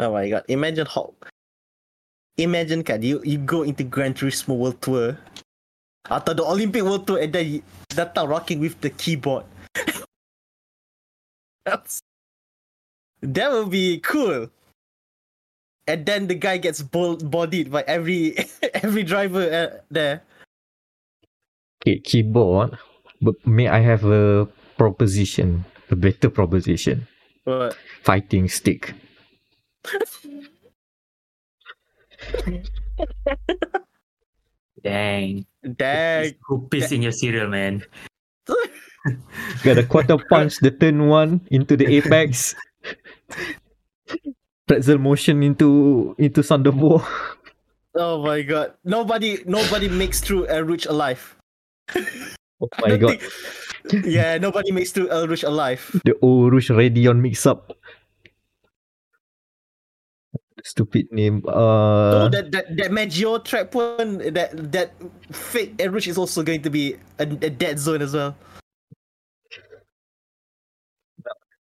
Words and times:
Oh 0.00 0.16
my 0.16 0.32
god! 0.32 0.48
Imagine 0.48 0.88
how. 0.88 1.12
Imagine 2.40 2.80
kan 2.80 3.04
you 3.04 3.20
you 3.20 3.36
go 3.36 3.68
into 3.68 3.84
Gran 3.84 4.16
Turismo 4.16 4.56
World 4.56 4.80
Tour 4.80 5.12
atau 6.08 6.32
the 6.32 6.40
Olympic 6.40 6.80
World 6.80 7.04
Tour 7.04 7.20
and 7.20 7.28
then 7.28 7.44
you 7.44 7.60
datang 7.92 8.32
rocking 8.32 8.64
with 8.64 8.80
the 8.80 8.88
keyboard. 8.88 9.44
That's, 11.68 12.00
that 13.20 13.52
would 13.52 13.68
be 13.68 14.00
cool. 14.00 14.48
And 15.84 16.06
then 16.08 16.32
the 16.32 16.38
guy 16.38 16.56
gets 16.56 16.80
bodied 16.80 17.68
by 17.68 17.84
every 17.84 18.40
every 18.80 19.04
driver 19.04 19.44
uh, 19.44 19.84
there. 19.92 20.24
Okay, 21.84 22.00
keyboard. 22.00 22.80
But 23.20 23.36
may 23.44 23.68
I 23.68 23.84
have 23.84 24.08
a 24.08 24.48
proposition, 24.80 25.68
a 25.92 25.96
better 25.96 26.32
proposition? 26.32 27.04
But 27.44 27.76
Fighting 28.00 28.48
stick. 28.48 28.96
Dang. 34.80 35.44
dang, 35.76 36.32
Who 36.48 36.68
pissed 36.68 36.92
in 36.92 37.02
your 37.02 37.12
cereal, 37.12 37.48
man? 37.48 37.84
Got 39.64 39.78
a 39.78 39.84
quarter 39.84 40.16
punch 40.16 40.58
the 40.60 40.70
turn 40.70 41.08
one 41.08 41.40
into 41.50 41.76
the 41.76 41.84
apex. 42.00 42.54
Pretzel 44.66 44.98
motion 44.98 45.42
into 45.42 46.14
into 46.16 46.40
Thunderball. 46.40 47.04
oh 47.96 48.22
my 48.24 48.40
god! 48.42 48.72
Nobody 48.84 49.42
nobody 49.44 49.88
makes 49.88 50.20
through 50.20 50.46
El 50.48 50.64
alive. 50.88 51.36
Oh 52.60 52.68
my 52.80 52.96
god. 53.00 53.20
think- 53.20 54.04
yeah, 54.06 54.38
nobody 54.38 54.72
makes 54.72 54.92
through 54.92 55.08
El 55.10 55.26
alive. 55.26 55.80
The 56.04 56.12
Orush 56.22 56.70
Radeon 56.72 57.20
mix 57.20 57.44
up. 57.46 57.72
Stupid 60.64 61.08
name. 61.10 61.42
Uh 61.48 62.28
that 62.28 62.52
that 62.52 62.66
that 62.76 62.90
Magio 62.90 63.42
track 63.42 63.74
one 63.74 64.18
that 64.34 64.52
that 64.72 64.92
fake 65.32 65.80
Rouge 65.80 66.08
is 66.08 66.18
also 66.18 66.42
going 66.42 66.62
to 66.62 66.70
be 66.70 66.96
a, 67.18 67.24
a 67.24 67.50
dead 67.50 67.78
zone 67.78 68.02
as 68.02 68.12
well. 68.14 68.36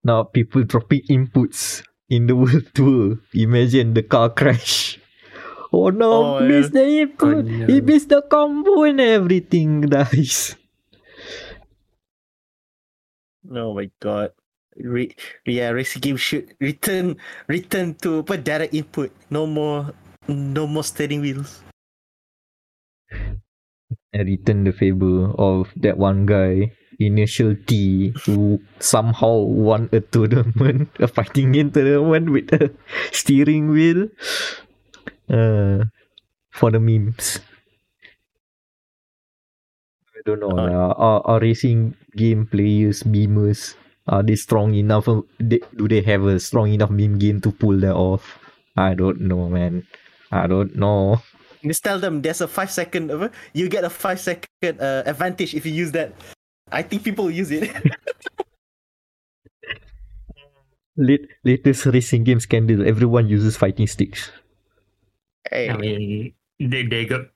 now 0.03 0.23
people 0.23 0.63
dropping 0.67 0.99
inputs 1.09 1.81
in 2.09 2.27
the 2.27 2.35
world 2.35 2.67
tour. 2.75 3.17
Imagine 3.33 3.93
the 3.93 4.03
car 4.03 4.29
crash. 4.29 4.99
Oh 5.71 5.89
no, 5.89 6.37
Oh, 6.37 6.39
missed 6.43 6.73
the 6.73 6.85
input. 7.07 7.37
Oh, 7.37 7.41
no. 7.41 7.65
He 7.65 7.79
missed 7.81 8.09
the 8.09 8.21
combo 8.21 8.83
and 8.83 8.99
everything 8.99 9.81
dies. 9.87 10.55
Oh 13.49 13.73
my 13.73 13.89
god. 13.99 14.31
Re- 14.77 15.15
yeah, 15.45 15.69
racing 15.69 16.01
game 16.01 16.17
should 16.17 16.55
return 16.59 17.17
return 17.47 17.93
to 18.01 18.25
apa 18.25 18.37
direct 18.37 18.73
input. 18.73 19.13
No 19.29 19.45
more 19.45 19.93
no 20.27 20.65
more 20.65 20.83
steering 20.83 21.21
wheels. 21.21 21.61
And 24.13 24.29
return 24.29 24.63
the 24.65 24.73
favor 24.73 25.33
of 25.37 25.73
that 25.81 25.97
one 25.97 26.25
guy, 26.25 26.73
Initial 27.01 27.57
T, 27.65 28.13
who 28.25 28.61
somehow 28.77 29.41
won 29.41 29.89
a 29.93 30.01
tournament, 30.01 30.89
a 31.01 31.09
fighting 31.09 31.51
game 31.53 31.73
tournament 31.73 32.29
with 32.29 32.53
a 32.53 32.69
steering 33.09 33.73
wheel. 33.73 34.09
Uh, 35.29 35.89
for 36.53 36.69
the 36.69 36.79
memes. 36.79 37.41
I 40.13 40.21
don't 40.23 40.39
know. 40.39 40.53
Uh, 40.53 40.69
lah. 40.69 40.93
are, 40.93 41.21
are 41.25 41.41
racing 41.41 41.97
game 42.15 42.45
players, 42.45 43.01
beamers, 43.03 43.73
are 44.07 44.23
they 44.23 44.35
strong 44.35 44.73
enough? 44.73 45.05
Do 45.05 45.87
they 45.87 46.01
have 46.01 46.23
a 46.23 46.39
strong 46.39 46.71
enough 46.73 46.89
meme 46.89 47.19
game 47.19 47.41
to 47.41 47.51
pull 47.51 47.79
that 47.79 47.95
off? 47.95 48.39
I 48.75 48.93
don't 48.93 49.21
know, 49.21 49.47
man. 49.49 49.87
I 50.31 50.47
don't 50.47 50.75
know. 50.75 51.21
Just 51.63 51.83
tell 51.83 51.99
them 51.99 52.21
there's 52.21 52.41
a 52.41 52.47
five 52.47 52.71
second 52.71 53.11
apa, 53.11 53.31
you 53.53 53.69
get 53.69 53.83
a 53.85 53.89
five 53.89 54.19
second 54.19 54.81
uh, 54.81 55.03
advantage 55.05 55.55
if 55.55 55.65
you 55.65 55.71
use 55.71 55.91
that. 55.93 56.11
I 56.71 56.81
think 56.81 57.03
people 57.03 57.31
use 57.31 57.51
it. 57.51 57.71
Late, 60.95 61.25
latest 61.43 61.87
racing 61.87 62.23
game 62.23 62.39
scandal. 62.39 62.85
Everyone 62.85 63.27
uses 63.27 63.57
fighting 63.57 63.87
sticks. 63.87 64.29
hey, 65.49 65.69
I 65.69 65.77
mean, 65.77 66.33
they, 66.59 66.83
they 66.85 67.05
got 67.05 67.33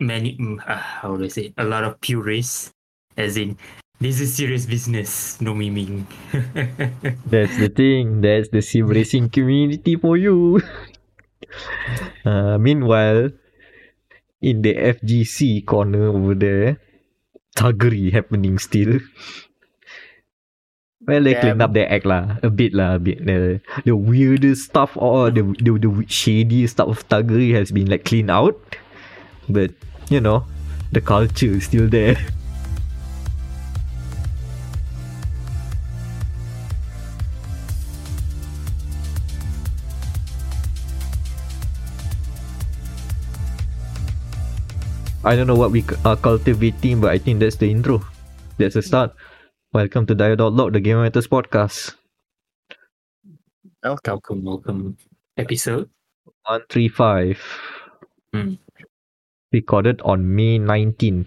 many, 0.00 0.36
uh, 0.66 0.74
how 0.76 1.16
do 1.16 1.24
I 1.24 1.28
say, 1.28 1.54
a 1.56 1.64
lot 1.64 1.84
of 1.84 2.00
purists, 2.00 2.72
as 3.16 3.36
in, 3.36 3.58
this 4.00 4.20
is 4.20 4.32
serious 4.32 4.64
business, 4.64 5.40
no 5.40 5.52
memeing. 5.52 6.08
That's 7.28 7.56
the 7.60 7.68
thing. 7.68 8.24
That's 8.24 8.48
the 8.48 8.62
sim 8.64 8.88
racing 8.88 9.28
community 9.30 9.96
for 9.96 10.16
you. 10.16 10.60
Uh, 12.24 12.58
meanwhile, 12.58 13.28
in 14.40 14.62
the 14.62 14.72
FGC 14.74 15.66
corner 15.66 16.14
over 16.14 16.34
there, 16.34 16.78
thuggery 17.56 18.12
happening 18.12 18.58
still. 18.58 19.00
Well, 21.00 21.24
they 21.24 21.34
cleaned 21.34 21.58
Damn. 21.58 21.62
up 21.62 21.72
their 21.72 21.90
act 21.90 22.06
lah, 22.06 22.36
a 22.44 22.50
bit 22.50 22.72
lah, 22.72 22.94
a 22.94 22.98
bit. 23.00 23.24
The 23.26 23.58
the 23.84 23.96
weirdest 23.96 24.70
stuff 24.70 24.94
or 24.94 25.32
the 25.32 25.42
the 25.58 25.74
the 25.74 25.90
shady 26.06 26.68
stuff 26.68 26.88
of 26.88 27.08
thuggery 27.08 27.50
has 27.56 27.72
been 27.72 27.90
like 27.90 28.04
cleaned 28.04 28.30
out, 28.30 28.54
but 29.48 29.72
you 30.06 30.20
know, 30.20 30.46
the 30.92 31.00
culture 31.00 31.58
is 31.58 31.64
still 31.64 31.88
there. 31.88 32.14
I 45.24 45.36
don't 45.36 45.46
know 45.46 45.54
what 45.54 45.70
we 45.70 45.84
are 46.04 46.16
cultivating, 46.16 47.00
but 47.00 47.10
I 47.10 47.18
think 47.18 47.40
that's 47.40 47.56
the 47.56 47.70
intro. 47.70 48.02
That's 48.58 48.74
the 48.74 48.82
start. 48.82 49.12
Welcome 49.72 50.06
to 50.06 50.14
Dialogue 50.14 50.54
Log, 50.54 50.72
the 50.72 50.80
Game 50.80 50.96
Matters 51.02 51.28
podcast. 51.28 51.94
welcome. 53.82 54.12
welcome, 54.12 54.44
welcome. 54.44 54.96
Episode? 55.36 55.88
135. 56.48 57.38
Hmm. 58.32 58.54
Recorded 59.52 60.00
on 60.02 60.34
May 60.34 60.58
19th. 60.58 61.26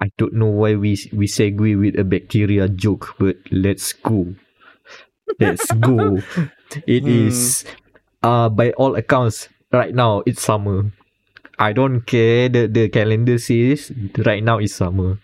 I 0.00 0.10
don't 0.18 0.34
know 0.34 0.52
why 0.52 0.74
we 0.76 0.98
we 1.16 1.26
segue 1.26 1.80
with 1.80 1.98
a 1.98 2.04
bacteria 2.04 2.68
joke, 2.68 3.14
but 3.18 3.36
let's 3.50 3.92
go. 3.94 4.34
Let's 5.40 5.70
go. 5.72 6.20
It 6.86 7.04
Hmm. 7.06 7.30
is 7.30 7.64
uh 8.22 8.48
by 8.50 8.72
all 8.76 8.96
accounts 8.96 9.48
right 9.72 9.94
now 9.94 10.22
it's 10.26 10.42
summer. 10.42 10.92
I 11.58 11.72
don't 11.72 12.04
care 12.04 12.48
the 12.48 12.68
the 12.68 12.88
calendar 12.88 13.38
says 13.38 13.92
right 14.24 14.44
now 14.44 14.58
is 14.58 14.74
summer. 14.74 15.18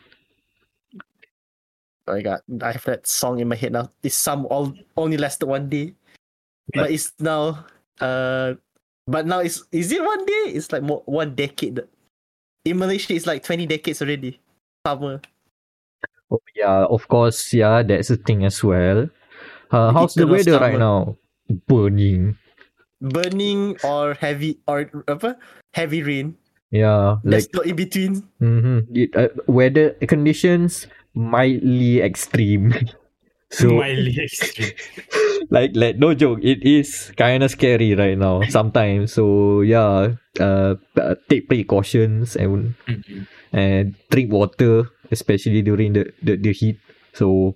Oh 2.09 2.15
my 2.19 2.23
god, 2.23 2.41
I 2.63 2.73
have 2.73 2.85
that 2.85 3.07
song 3.07 3.39
in 3.39 3.49
my 3.49 3.55
head 3.55 3.73
now. 3.73 3.91
It's 4.03 4.17
some 4.17 4.47
all 4.47 4.75
only 4.97 5.17
lasted 5.17 5.47
one 5.47 5.69
day, 5.69 5.95
but 6.75 6.91
it's 6.91 7.13
now 7.21 7.67
uh, 8.01 8.55
but 9.07 9.27
now 9.27 9.41
it's 9.41 9.63
is 9.71 9.93
it 9.93 10.03
one 10.03 10.25
day? 10.27 10.57
It's 10.57 10.73
like 10.73 10.83
more 10.83 11.03
one 11.07 11.35
decade. 11.35 11.81
In 12.65 12.79
Malaysia, 12.79 13.15
it's 13.15 13.27
like 13.27 13.43
twenty 13.43 13.67
decades 13.67 14.03
already. 14.03 14.41
Summer. 14.87 15.21
Oh 16.31 16.43
yeah, 16.57 16.87
of 16.89 17.07
course, 17.09 17.53
yeah, 17.53 17.83
that's 17.83 18.11
a 18.11 18.17
thing 18.17 18.45
as 18.45 18.63
well. 18.65 19.09
Uh, 19.71 19.93
how's 19.93 20.15
the 20.15 20.27
weather 20.27 20.59
right 20.59 20.79
now? 20.79 21.17
Burning. 21.69 22.39
Burning 23.03 23.75
or 23.83 24.15
heavy 24.15 24.63
or 24.71 24.87
apa 25.11 25.35
heavy 25.75 26.03
rain. 26.07 26.39
Yeah, 26.73 27.21
like 27.27 27.51
There's 27.51 27.53
no 27.53 27.61
in 27.69 27.77
between. 27.77 28.13
mm-hmm. 28.41 28.79
it, 28.97 29.11
uh, 29.13 29.29
weather 29.45 29.93
conditions 30.09 30.87
mildly 31.13 32.01
extreme. 32.01 32.73
so 33.53 33.77
Mildly 33.77 34.17
extreme. 34.25 34.73
like 35.53 35.77
like 35.77 36.01
no 36.01 36.15
joke, 36.17 36.41
it 36.41 36.65
is 36.65 37.13
kind 37.21 37.45
of 37.45 37.53
scary 37.53 37.93
right 37.93 38.17
now 38.17 38.41
sometimes. 38.49 39.13
So 39.13 39.61
yeah, 39.61 40.17
uh, 40.41 40.81
uh, 40.97 41.15
take 41.29 41.45
precautions 41.53 42.41
and 42.41 42.73
Mhm. 42.89 43.29
and 43.53 43.85
drink 44.09 44.33
water, 44.33 44.89
especially 45.13 45.61
during 45.61 45.93
the, 45.93 46.09
the, 46.25 46.41
the 46.41 46.53
heat. 46.57 46.81
So, 47.13 47.53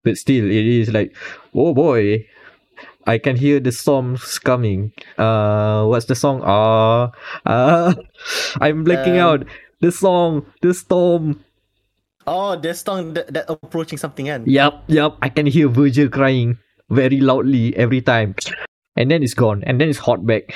but 0.00 0.16
still, 0.16 0.48
it 0.48 0.64
is 0.64 0.88
like, 0.88 1.12
oh 1.52 1.74
boy, 1.76 2.24
I 3.06 3.18
can 3.18 3.36
hear 3.36 3.60
the 3.60 3.70
storms 3.72 4.38
coming. 4.38 4.92
Uh, 5.16 5.86
what's 5.86 6.06
the 6.06 6.14
song? 6.14 6.42
Ah, 6.44 7.12
uh, 7.46 7.94
I'm 8.60 8.82
blacking 8.84 9.18
Um, 9.18 9.26
out. 9.26 9.40
The 9.80 9.92
song, 9.92 10.46
the 10.62 10.74
storm. 10.74 11.44
Oh, 12.26 12.56
there's 12.58 12.82
song 12.82 13.14
that, 13.14 13.30
that 13.32 13.46
approaching 13.48 13.98
something 13.98 14.28
and 14.28 14.46
yep, 14.48 14.82
yep. 14.88 15.14
I 15.22 15.28
can 15.28 15.46
hear 15.46 15.68
Virgil 15.68 16.08
crying 16.08 16.58
very 16.90 17.20
loudly 17.20 17.76
every 17.76 18.00
time, 18.02 18.34
and 18.96 19.10
then 19.10 19.22
it's 19.22 19.34
gone, 19.34 19.62
and 19.62 19.78
then 19.80 19.88
it's 19.88 20.02
hot 20.02 20.26
back. 20.26 20.50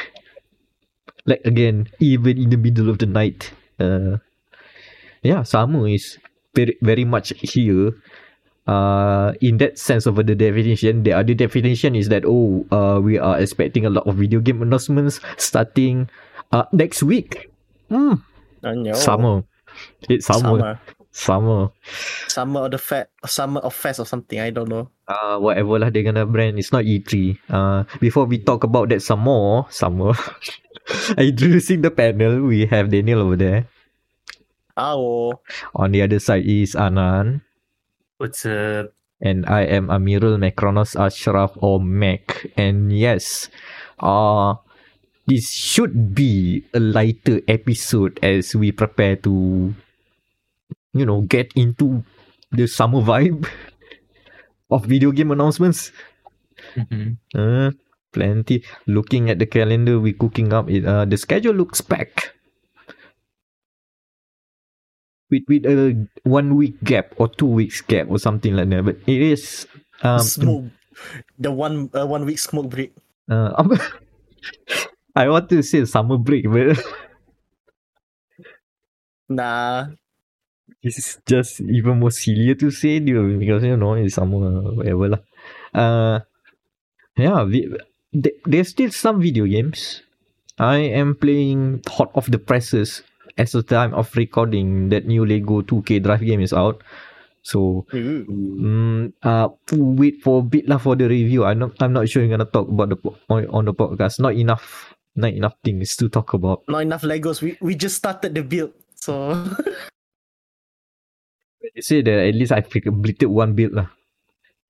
Like 1.26 1.42
again, 1.44 1.86
even 2.00 2.38
in 2.38 2.50
the 2.50 2.56
middle 2.56 2.88
of 2.90 2.98
the 2.98 3.06
night. 3.06 3.52
Uh, 3.78 4.18
yeah, 5.22 5.42
summer 5.44 5.86
is 5.86 6.18
very 6.56 6.74
very 6.82 7.04
much 7.04 7.32
here. 7.38 7.92
Uh, 8.70 9.34
in 9.42 9.58
that 9.58 9.74
sense 9.74 10.06
of 10.06 10.14
the 10.14 10.34
definition, 10.38 11.02
the 11.02 11.10
other 11.10 11.34
definition 11.34 11.98
is 11.98 12.06
that 12.14 12.22
oh, 12.22 12.62
uh, 12.70 13.02
we 13.02 13.18
are 13.18 13.34
expecting 13.42 13.82
a 13.82 13.90
lot 13.90 14.06
of 14.06 14.14
video 14.14 14.38
game 14.38 14.62
announcements 14.62 15.18
starting 15.42 16.06
uh, 16.54 16.64
next 16.70 17.02
week. 17.02 17.50
Mm, 17.90 18.22
know. 18.62 18.94
Summer. 18.94 19.42
It's 20.06 20.30
summer. 20.30 20.78
Summer. 21.10 21.74
Summer. 22.30 22.70
Of 22.70 22.70
the 22.70 22.78
fat. 22.78 23.10
Summer 23.26 23.60
of 23.66 23.74
fest 23.74 23.98
or 23.98 24.06
something. 24.06 24.38
I 24.38 24.54
don't 24.54 24.70
know. 24.70 24.86
Uh, 25.10 25.42
whatever 25.42 25.82
lah 25.82 25.90
dia 25.90 26.06
gonna 26.06 26.22
brand. 26.22 26.54
It's 26.54 26.70
not 26.70 26.86
E3. 26.86 27.34
Uh, 27.50 27.82
before 27.98 28.30
we 28.30 28.38
talk 28.38 28.62
about 28.62 28.94
that 28.94 29.02
some 29.02 29.26
more, 29.26 29.66
summer. 29.74 30.14
Introducing 31.18 31.82
the 31.82 31.90
panel, 31.90 32.46
we 32.46 32.70
have 32.70 32.94
Daniel 32.94 33.26
over 33.26 33.34
there. 33.34 33.66
Oh. 34.78 35.42
On 35.74 35.90
the 35.90 36.06
other 36.06 36.22
side 36.22 36.46
is 36.46 36.78
Anan. 36.78 37.42
What's 38.20 38.44
up? 38.44 38.92
and 39.20 39.44
I 39.48 39.64
am 39.68 39.88
Amirul 39.88 40.36
Macronos 40.36 40.92
Ashraf 40.96 41.52
or 41.56 41.80
Mac. 41.80 42.52
And 42.56 42.92
yes, 42.92 43.48
uh 44.00 44.56
this 45.24 45.48
should 45.48 46.12
be 46.14 46.64
a 46.76 46.80
lighter 46.80 47.40
episode 47.48 48.20
as 48.20 48.52
we 48.56 48.72
prepare 48.72 49.16
to 49.24 49.72
you 50.92 51.04
know 51.08 51.20
get 51.28 51.52
into 51.56 52.04
the 52.52 52.68
summer 52.68 53.00
vibe 53.00 53.48
of 54.70 54.84
video 54.84 55.12
game 55.12 55.32
announcements. 55.32 55.92
Mhm. 56.76 57.16
Uh, 57.32 57.72
plenty. 58.12 58.64
Looking 58.84 59.28
at 59.32 59.38
the 59.40 59.46
calendar, 59.48 59.96
we're 60.00 60.16
cooking 60.16 60.52
up 60.52 60.68
it. 60.68 60.84
Uh, 60.84 61.04
the 61.08 61.16
schedule 61.16 61.56
looks 61.56 61.80
packed. 61.80 62.32
With 65.30 65.46
with 65.46 65.64
a 65.66 65.94
one 66.24 66.56
week 66.56 66.82
gap 66.82 67.14
or 67.16 67.28
two 67.30 67.46
weeks 67.46 67.80
gap 67.86 68.10
or 68.10 68.18
something 68.18 68.56
like 68.56 68.68
that, 68.70 68.82
but 68.84 68.96
it 69.06 69.22
is 69.22 69.66
um 70.02 70.18
smoke. 70.18 70.64
The 71.38 71.52
one 71.54 71.88
uh, 71.94 72.06
one 72.06 72.26
week 72.26 72.38
smoke 72.38 72.68
break. 72.68 72.92
uh, 73.30 73.54
I 75.16 75.28
want 75.28 75.48
to 75.50 75.62
say 75.62 75.84
summer 75.86 76.18
break, 76.18 76.50
but 76.50 76.74
Nah. 79.30 79.86
it's 80.82 81.18
just 81.26 81.60
even 81.60 82.00
more 82.00 82.10
sillier 82.10 82.54
to 82.56 82.70
say 82.70 82.98
dude, 82.98 83.38
because 83.38 83.62
you 83.62 83.76
know 83.76 83.94
it's 83.94 84.14
summer 84.18 84.74
whatever 84.74 85.08
lah. 85.14 85.22
Uh, 85.74 86.18
yeah, 87.16 87.42
we, 87.44 87.70
th- 88.12 88.34
there's 88.46 88.68
still 88.70 88.90
some 88.90 89.20
video 89.20 89.44
games. 89.46 90.02
I 90.58 90.78
am 90.92 91.14
playing 91.14 91.82
hot 91.86 92.10
off 92.14 92.26
the 92.26 92.38
presses 92.38 93.02
as 93.38 93.52
the 93.52 93.62
time 93.62 93.94
of 93.94 94.10
recording. 94.16 94.88
That 94.90 95.06
new 95.06 95.26
Lego 95.26 95.62
2K 95.62 96.02
Drive 96.02 96.24
game 96.24 96.40
is 96.40 96.52
out, 96.52 96.82
so 97.42 97.86
Ooh. 97.94 98.24
mm, 98.26 99.12
uh 99.22 99.48
wait 99.72 100.22
for 100.22 100.40
a 100.40 100.46
bit 100.46 100.68
lah 100.68 100.78
for 100.78 100.96
the 100.96 101.06
review. 101.08 101.44
I'm 101.44 101.58
not 101.58 101.76
I'm 101.82 101.92
not 101.92 102.08
sure 102.08 102.22
you're 102.22 102.32
gonna 102.32 102.48
talk 102.48 102.68
about 102.68 102.90
the 102.90 102.98
on, 103.28 103.46
on 103.50 103.64
the 103.66 103.74
podcast. 103.74 104.20
Not 104.20 104.34
enough, 104.34 104.94
not 105.14 105.32
enough 105.32 105.54
things 105.62 105.96
to 105.96 106.08
talk 106.08 106.34
about. 106.34 106.64
Not 106.68 106.82
enough 106.82 107.02
Legos. 107.02 107.42
We 107.42 107.56
we 107.60 107.74
just 107.74 107.96
started 107.96 108.34
the 108.34 108.42
build. 108.42 108.72
So 108.94 109.32
They 111.60 111.82
say 111.84 112.00
that 112.02 112.26
at 112.28 112.34
least 112.34 112.52
I 112.52 112.62
completed 112.62 113.28
one 113.28 113.52
build 113.52 113.76
lah. 113.76 113.92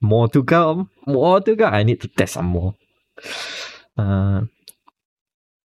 More 0.01 0.29
to 0.33 0.43
come. 0.43 0.91
More 1.07 1.41
to 1.41 1.55
come. 1.55 1.73
I 1.73 1.83
need 1.85 2.01
to 2.03 2.09
test 2.09 2.35
some 2.35 2.51
more. 2.51 2.75
Uh, 3.97 4.49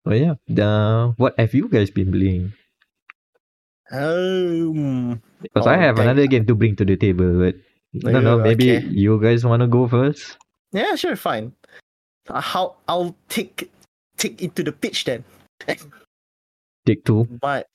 but 0.05 0.19
yeah. 0.19 0.35
The, 0.47 1.15
what 1.17 1.39
have 1.39 1.55
you 1.55 1.69
guys 1.69 1.91
been 1.91 2.13
playing? 2.13 2.53
Um 3.95 5.23
Because 5.41 5.67
I 5.67 5.77
Oh, 5.77 5.81
have 5.81 5.99
another 5.99 6.27
game 6.27 6.47
to 6.47 6.55
bring 6.55 6.75
to 6.77 6.85
the 6.85 6.97
table, 6.97 7.39
but 7.39 7.55
I 8.07 8.13
don't 8.13 8.25
know. 8.25 8.39
Maybe 8.39 8.77
okay. 8.77 8.87
you 8.91 9.21
guys 9.21 9.45
want 9.45 9.61
to 9.61 9.69
go 9.69 9.87
first? 9.87 10.37
Yeah, 10.73 10.97
sure, 10.97 11.15
fine. 11.15 11.53
Uh, 12.27 12.41
how 12.41 12.77
I'll 12.89 13.15
take 13.29 13.71
take 14.17 14.43
it 14.43 14.57
to 14.57 14.63
the 14.65 14.73
pitch 14.73 15.05
then. 15.05 15.25
Take 16.85 17.05
two. 17.05 17.25
But 17.41 17.69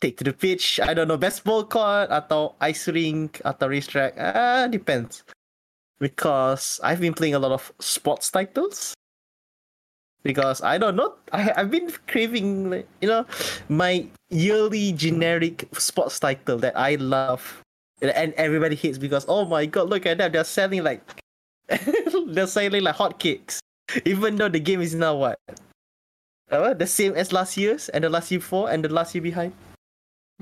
take 0.00 0.18
to 0.18 0.24
the 0.24 0.32
pitch, 0.36 0.78
I 0.80 0.92
don't 0.92 1.08
know, 1.08 1.16
basketball 1.16 1.64
court 1.64 2.12
atau 2.12 2.52
ice 2.60 2.84
rink 2.92 3.40
atau 3.40 3.72
racetrack. 3.72 4.12
Ah, 4.20 4.68
depends. 4.68 5.24
Because 5.96 6.76
I've 6.84 7.00
been 7.00 7.16
playing 7.16 7.32
a 7.32 7.40
lot 7.40 7.56
of 7.56 7.72
sports 7.80 8.28
titles. 8.28 8.92
Because 10.26 10.60
I 10.62 10.78
don't 10.78 10.96
know, 10.96 11.14
I 11.32 11.52
I've 11.56 11.70
been 11.70 11.86
craving, 12.10 12.70
like, 12.70 12.88
you 13.00 13.08
know, 13.08 13.24
my 13.68 14.06
yearly 14.30 14.92
generic 14.92 15.68
sports 15.78 16.18
title 16.18 16.58
that 16.58 16.76
I 16.76 16.96
love, 16.96 17.62
and 18.02 18.34
everybody 18.34 18.74
hates 18.74 18.98
because 18.98 19.24
oh 19.28 19.44
my 19.46 19.66
god, 19.66 19.88
look 19.88 20.04
at 20.04 20.18
that, 20.18 20.32
they're 20.32 20.44
selling 20.44 20.82
like, 20.82 21.00
they're 22.26 22.50
selling 22.50 22.82
like 22.82 22.96
hotcakes, 22.96 23.60
even 24.04 24.34
though 24.36 24.48
the 24.50 24.58
game 24.58 24.80
is 24.82 24.94
now 24.94 25.14
what, 25.14 25.38
uh, 26.50 26.74
the 26.74 26.86
same 26.86 27.14
as 27.14 27.32
last 27.32 27.56
year's 27.56 27.88
and 27.90 28.02
the 28.02 28.10
last 28.10 28.30
year 28.30 28.40
before 28.40 28.70
and 28.70 28.84
the 28.84 28.90
last 28.90 29.14
year 29.14 29.22
behind. 29.22 29.52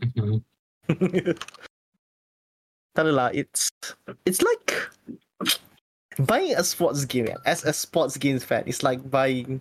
Mhm. 0.01 0.43
Tell 2.95 3.11
lah, 3.11 3.31
it's 3.35 3.71
it's 4.25 4.41
like 4.43 4.73
buying 6.19 6.55
a 6.55 6.63
sports 6.63 7.05
game. 7.05 7.29
As 7.45 7.65
a 7.65 7.73
sports 7.73 8.17
games 8.17 8.45
fan, 8.45 8.63
it's 8.67 8.83
like 8.83 9.03
buying 9.11 9.61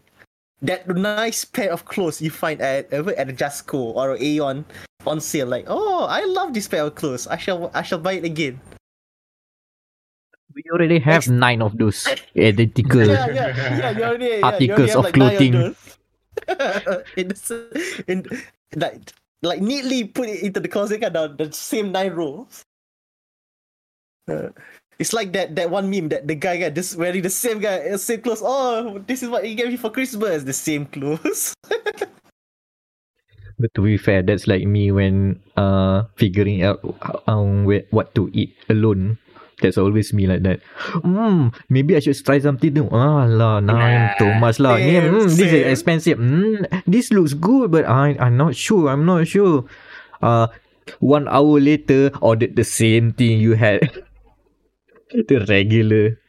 that 0.62 0.88
nice 0.88 1.44
pair 1.46 1.72
of 1.72 1.86
clothes 1.86 2.22
you 2.22 2.32
find 2.32 2.62
at 2.62 2.92
ever 2.92 3.14
at 3.16 3.30
a 3.30 3.34
Jusco 3.34 3.96
or 3.96 4.18
Aeon 4.18 4.66
on 5.06 5.20
sale. 5.20 5.48
Like, 5.48 5.66
oh, 5.68 6.06
I 6.06 6.24
love 6.26 6.54
this 6.54 6.68
pair 6.68 6.84
of 6.84 6.96
clothes. 6.96 7.28
I 7.28 7.38
shall 7.38 7.72
I 7.74 7.82
shall 7.82 8.00
buy 8.00 8.14
it 8.14 8.26
again. 8.26 8.60
We 10.56 10.64
already 10.72 11.00
have 11.00 11.28
nine 11.28 11.62
of 11.62 11.78
those 11.78 12.08
identical. 12.38 13.08
Yeah, 13.08 13.28
yeah, 13.28 13.98
yeah. 13.98 14.08
Already, 14.08 14.26
yeah, 14.26 14.40
Articles 14.44 14.70
already 14.70 14.92
have 14.92 14.98
of 14.98 15.06
like 15.06 15.14
clothing. 15.14 15.76
in, 17.18 17.28
the, 17.28 18.04
in 18.08 18.26
like 18.76 19.14
like 19.42 19.62
neatly 19.62 20.06
put 20.06 20.30
it 20.30 20.42
into 20.42 20.60
the 20.60 20.68
closet 20.68 21.02
kan, 21.02 21.14
the, 21.14 21.28
the 21.28 21.52
same 21.52 21.92
nine 21.92 22.14
rows. 22.14 22.64
Uh, 24.28 24.50
it's 25.00 25.14
like 25.14 25.34
that 25.34 25.56
that 25.56 25.70
one 25.70 25.90
meme 25.90 26.10
that 26.10 26.28
the 26.28 26.36
guy 26.36 26.58
got 26.58 26.76
this 26.76 26.96
wearing 26.96 27.22
the 27.22 27.30
same 27.34 27.60
guy 27.60 27.90
uh, 27.90 27.98
same 27.98 28.22
clothes. 28.22 28.42
Oh, 28.44 29.00
this 29.06 29.24
is 29.24 29.30
what 29.30 29.48
you 29.48 29.56
gave 29.56 29.70
me 29.70 29.78
for 29.78 29.90
Christmas. 29.90 30.44
The 30.44 30.54
same 30.54 30.86
clothes. 30.86 31.54
But 33.60 33.74
to 33.76 33.82
be 33.86 33.98
fair, 33.98 34.22
that's 34.22 34.44
like 34.50 34.66
me 34.66 34.92
when 34.92 35.40
uh 35.56 36.10
figuring 36.18 36.64
out 36.64 36.82
um 37.28 37.64
where, 37.64 37.86
what 37.92 38.14
to 38.16 38.30
eat 38.34 38.58
alone. 38.70 39.18
That's 39.62 39.78
always 39.78 40.12
me 40.12 40.28
like 40.28 40.44
that. 40.44 40.60
Hmm, 41.06 41.56
maybe 41.70 41.96
I 41.96 42.02
should 42.04 42.18
try 42.26 42.42
something 42.42 42.74
new. 42.74 42.90
Ah 42.92 43.24
lah, 43.24 43.62
nine 43.64 44.12
Nah, 44.12 44.20
too 44.20 44.34
much 44.36 44.60
lah. 44.60 44.76
Same, 44.76 45.08
hmm, 45.08 45.30
this 45.32 45.52
is 45.54 45.64
expensive. 45.70 46.18
Hmm, 46.20 46.68
this 46.84 47.14
looks 47.14 47.32
good, 47.38 47.72
but 47.72 47.88
I 47.88 48.18
I'm 48.20 48.36
not 48.36 48.58
sure. 48.58 48.92
I'm 48.92 49.06
not 49.08 49.30
sure. 49.30 49.64
Uh, 50.20 50.52
one 51.00 51.32
hour 51.32 51.62
later, 51.64 52.12
ordered 52.20 52.60
the 52.60 52.68
same 52.68 53.16
thing 53.16 53.40
you 53.40 53.56
had. 53.56 53.88
the 55.14 55.46
regular. 55.48 56.20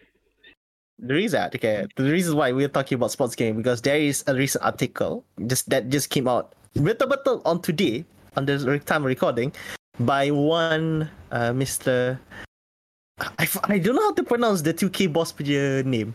The 0.98 1.14
reason, 1.14 1.50
okay, 1.54 1.86
the 1.96 2.10
reason 2.10 2.36
why 2.36 2.52
we're 2.52 2.68
talking 2.68 2.96
about 2.96 3.10
sports 3.10 3.34
game 3.34 3.56
because 3.56 3.82
there 3.82 3.98
is 3.98 4.22
a 4.26 4.34
recent 4.34 4.64
article 4.64 5.24
just 5.46 5.68
that 5.68 5.90
just 5.90 6.08
came 6.08 6.28
out 6.28 6.54
betul-betul 6.74 7.42
on 7.44 7.60
today 7.60 8.04
on 8.36 8.46
the 8.46 8.78
time 8.86 9.04
recording 9.04 9.52
by 9.98 10.30
one 10.30 11.10
uh, 11.30 11.50
Mr. 11.50 12.18
I 13.38 13.78
don't 13.78 13.94
know 13.94 14.10
how 14.10 14.14
to 14.14 14.22
pronounce 14.22 14.62
the 14.62 14.74
2K 14.74 15.12
boss 15.12 15.30
punya 15.32 15.84
name 15.84 16.14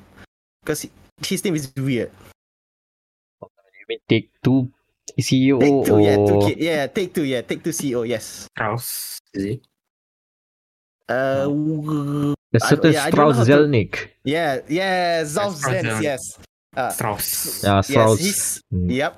because 0.64 0.88
his 1.24 1.44
name 1.44 1.56
is 1.56 1.72
weird. 1.76 2.12
You 3.44 3.86
mean 3.88 4.00
take 4.08 4.32
two 4.44 4.72
CEO 5.18 5.60
Take 5.60 5.86
two, 5.86 6.00
yeah, 6.00 6.18
2K, 6.18 6.56
yeah, 6.58 6.88
take 6.88 7.14
two, 7.14 7.24
yeah, 7.24 7.42
take 7.42 7.64
two 7.64 7.72
CEO, 7.72 8.08
yes. 8.08 8.48
Strauss, 8.52 9.20
is 9.34 9.58
it? 9.58 9.69
Uh, 11.10 11.44
w- 11.50 12.34
a 12.54 12.60
I- 12.62 12.70
certain 12.70 12.94
yeah, 12.94 13.06
I 13.06 13.10
don't 13.10 13.34
Strauss 13.34 13.38
how 13.38 13.44
to- 13.44 13.52
Zelnick? 13.66 14.10
yeah, 14.24 14.62
yeah, 14.70 15.24
Zalf 15.26 15.58
Strauss 15.58 15.76
Zelnick. 15.82 16.02
yes. 16.06 16.22
Uh, 16.78 16.90
Strauss. 16.94 17.64
Yeah, 17.64 17.82
Strauss. 17.82 18.20
Yes, 18.22 18.26
he's, 18.26 18.42
Hmm. 18.72 18.90
Yep. 18.90 19.14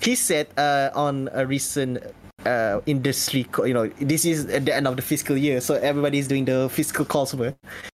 He 0.00 0.14
said 0.14 0.46
uh, 0.60 0.90
on 0.94 1.30
a 1.32 1.46
recent 1.48 2.04
uh, 2.44 2.80
industry, 2.84 3.44
co- 3.48 3.64
you 3.64 3.72
know, 3.72 3.88
this 3.98 4.24
is 4.28 4.44
at 4.52 4.66
the 4.68 4.74
end 4.76 4.86
of 4.86 4.96
the 4.96 5.02
fiscal 5.02 5.36
year, 5.40 5.60
so 5.64 5.74
everybody's 5.80 6.28
doing 6.28 6.44
the 6.44 6.68
fiscal 6.68 7.04
calls. 7.08 7.32
over. 7.32 7.56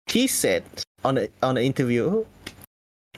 He 0.07 0.27
said 0.29 0.63
on 1.05 1.17
a, 1.19 1.29
on 1.43 1.57
an 1.57 1.65
interview, 1.65 2.25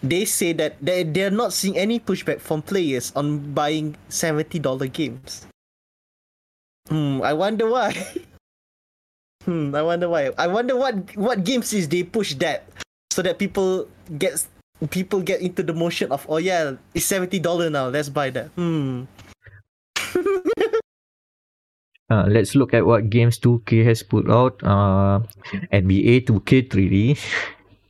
they 0.01 0.25
say 0.25 0.55
that 0.55 0.79
they 0.81 1.03
they're 1.03 1.35
not 1.35 1.53
seeing 1.53 1.77
any 1.77 1.99
pushback 1.99 2.39
from 2.39 2.63
players 2.63 3.11
on 3.19 3.51
buying 3.53 3.97
seventy 4.09 4.63
dollar 4.63 4.87
games. 4.87 5.43
Hmm, 6.89 7.21
I 7.21 7.35
wonder 7.35 7.67
why. 7.69 7.99
hmm, 9.49 9.73
I 9.73 9.81
wonder 9.81 10.13
why. 10.13 10.31
I 10.37 10.47
wonder 10.47 10.77
what 10.77 11.17
what 11.17 11.41
games 11.43 11.73
is 11.73 11.89
they 11.89 12.05
push 12.05 12.37
that 12.45 12.69
so 13.09 13.25
that 13.25 13.41
people 13.41 13.89
get 14.21 14.45
people 14.93 15.25
get 15.25 15.41
into 15.41 15.65
the 15.65 15.75
motion 15.75 16.13
of 16.13 16.23
oh 16.29 16.39
yeah 16.39 16.79
it's 16.95 17.09
seventy 17.09 17.41
dollar 17.43 17.67
now 17.67 17.91
let's 17.91 18.07
buy 18.07 18.31
that 18.31 18.53
hmm 18.55 19.09
Uh, 22.09 22.25
let's 22.25 22.57
look 22.57 22.73
at 22.73 22.89
what 22.89 23.13
games 23.13 23.37
2K 23.37 23.85
has 23.85 24.01
put 24.01 24.31
out. 24.33 24.57
Uh, 24.65 25.21
NBA 25.69 26.25
2K3D, 26.25 27.21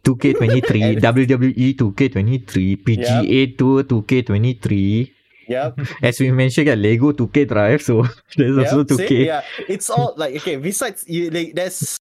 2K23, 0.02 0.98
WWE 0.98 1.78
2K23, 1.78 2.82
PGA 2.82 3.40
Tour 3.54 3.86
2K23. 3.86 5.14
Yep. 5.48 5.80
As 6.02 6.20
we 6.20 6.30
mentioned, 6.30 6.68
yeah, 6.68 6.74
Lego 6.74 7.12
2K 7.12 7.48
Drive, 7.48 7.82
so 7.82 8.04
there's 8.36 8.58
also 8.58 8.84
Yep, 8.84 8.88
see? 8.90 9.06
2K. 9.06 9.26
Yeah, 9.26 9.42
it's 9.68 9.90
all 9.90 10.14
like 10.16 10.36
okay. 10.36 10.56
Besides, 10.56 11.04
you 11.08 11.30
like 11.30 11.54
there's 11.54 11.96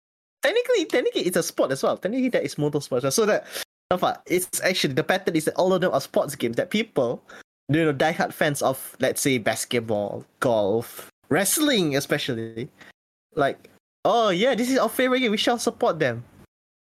technically 0.43 0.85
technically 0.87 1.23
it's 1.23 1.37
a 1.37 1.43
sport 1.43 1.71
as 1.73 1.83
well. 1.83 1.97
Technically, 1.97 2.31
that 2.31 2.43
is 2.45 2.57
motorsport. 2.57 2.99
as 2.99 3.03
well. 3.05 3.13
So 3.13 3.27
that 3.27 3.47
Nampak? 3.93 4.21
it's 4.27 4.61
actually 4.63 4.95
the 4.95 5.05
pattern 5.05 5.37
is 5.37 5.45
that 5.45 5.55
all 5.55 5.73
of 5.73 5.81
them 5.81 5.93
are 5.93 6.01
sports 6.01 6.35
games 6.35 6.57
that 6.57 6.71
people, 6.71 7.23
you 7.69 7.85
know, 7.85 7.93
diehard 7.93 8.33
fans 8.33 8.63
of 8.63 8.97
let's 9.01 9.21
say 9.21 9.39
basketball, 9.39 10.25
golf, 10.41 11.11
wrestling, 11.29 11.97
especially, 11.97 12.69
like 13.37 13.69
oh 14.05 14.31
yeah, 14.31 14.55
this 14.55 14.71
is 14.71 14.79
our 14.79 14.89
favorite 14.89 15.21
game. 15.21 15.31
We 15.31 15.37
shall 15.37 15.59
support 15.59 15.99
them. 15.99 16.25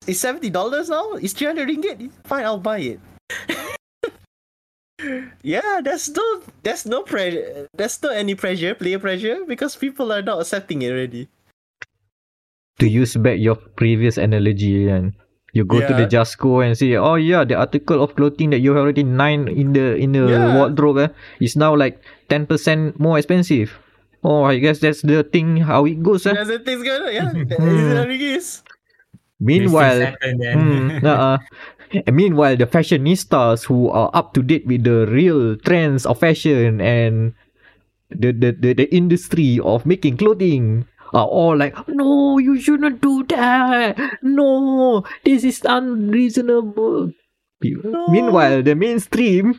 It's 0.07 0.19
seventy 0.21 0.51
dollars 0.51 0.89
now. 0.89 1.13
It's 1.15 1.33
three 1.35 1.47
hundred 1.47 1.69
ringgit. 1.69 2.11
Fine, 2.25 2.45
I'll 2.45 2.59
buy 2.59 2.79
it. 2.79 3.01
yeah, 5.43 5.81
there's 5.83 6.11
no 6.11 6.43
there's 6.63 6.87
no 6.87 7.03
pressure 7.03 7.69
there's 7.75 8.03
no 8.03 8.11
any 8.11 8.35
pressure, 8.35 8.75
player 8.75 8.99
pressure, 8.99 9.45
because 9.47 9.77
people 9.77 10.13
are 10.13 10.23
not 10.23 10.41
accepting 10.41 10.83
it 10.83 10.91
already. 10.91 11.29
To 12.79 12.87
use 12.89 13.17
back 13.17 13.39
your 13.39 13.57
previous 13.57 14.19
analogy, 14.19 14.89
and 14.89 15.15
you 15.53 15.65
go 15.65 15.81
to 15.83 15.95
the 15.95 16.07
Yeah. 16.07 16.23
Jusco 16.23 16.63
and 16.63 16.79
say, 16.79 16.95
"Oh 16.95 17.15
yeah, 17.19 17.43
the 17.43 17.55
article 17.59 18.03
of 18.03 18.15
clothing 18.15 18.51
that 18.51 18.63
you 18.63 18.71
have 18.75 18.83
already 18.87 19.03
nine 19.03 19.49
in 19.49 19.73
the 19.75 19.95
in 19.99 20.13
the 20.15 20.31
Yeah. 20.31 20.55
wardrobe 20.55 20.99
eh, 20.99 21.11
is 21.43 21.57
now 21.59 21.75
like 21.75 21.99
ten 22.31 22.47
percent 22.47 22.99
more 22.99 23.19
expensive." 23.19 23.75
Oh, 24.23 24.43
I 24.43 24.59
guess 24.59 24.83
that's 24.83 25.03
the 25.03 25.23
thing 25.23 25.63
how 25.63 25.87
it 25.87 26.03
goes. 26.03 26.27
Eh? 26.27 26.35
That's 26.35 26.51
the 26.51 26.59
thing's 26.59 26.83
going 26.83 27.03
on, 27.07 27.13
yeah. 27.15 27.31
That 27.55 28.03
how 28.03 28.11
it 28.11 28.19
is. 28.19 28.63
Meanwhile, 29.39 29.99
These 29.99 30.09
happen 30.11 30.35
then. 30.43 30.59
Uh-uh. 31.07 31.39
And 31.93 32.17
meanwhile, 32.17 32.57
the 32.57 32.67
fashionistas 32.67 33.65
who 33.65 33.89
are 33.91 34.11
up 34.15 34.35
to 34.35 34.43
date 34.43 34.67
with 34.67 34.85
the 34.85 35.07
real 35.07 35.57
trends 35.57 36.07
of 36.07 36.21
fashion 36.21 36.81
and 36.81 37.35
the 38.11 38.33
the, 38.33 38.53
the, 38.53 38.73
the 38.75 38.89
industry 38.95 39.61
of 39.63 39.87
making 39.87 40.17
clothing 40.17 40.87
are 41.15 41.27
all 41.27 41.57
like, 41.57 41.75
no, 41.89 42.39
you 42.39 42.61
shouldn't 42.61 43.01
do 43.01 43.25
that. 43.33 43.97
No, 44.23 45.05
this 45.25 45.45
is 45.45 45.63
unreasonable. 45.65 47.13
Meanwhile, 47.61 48.63
the 48.63 48.75
mainstream, 48.75 49.59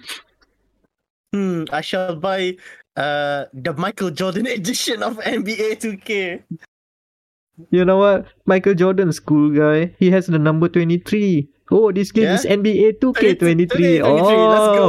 Hmm, 1.34 1.66
I 1.72 1.82
shall 1.82 2.16
buy 2.16 2.58
uh 2.98 3.46
the 3.54 3.74
Michael 3.78 4.10
Jordan 4.10 4.48
edition 4.58 5.04
of 5.04 5.18
NBA 5.18 5.78
2K. 5.78 6.44
You 7.72 7.84
know 7.84 7.98
what? 7.98 8.26
Michael 8.46 8.74
Jordan, 8.74 9.12
school 9.12 9.52
guy, 9.52 9.94
he 10.00 10.10
has 10.12 10.28
the 10.28 10.40
number 10.40 10.68
23. 10.68 11.48
Oh, 11.72 11.92
this 11.92 12.12
game 12.12 12.26
Yeah? 12.26 12.36
is 12.36 12.46
NBA 12.46 12.98
2K23. 13.00 13.40
23, 13.40 14.02
Oh, 14.02 14.16
let's 14.16 14.70
go. 14.74 14.86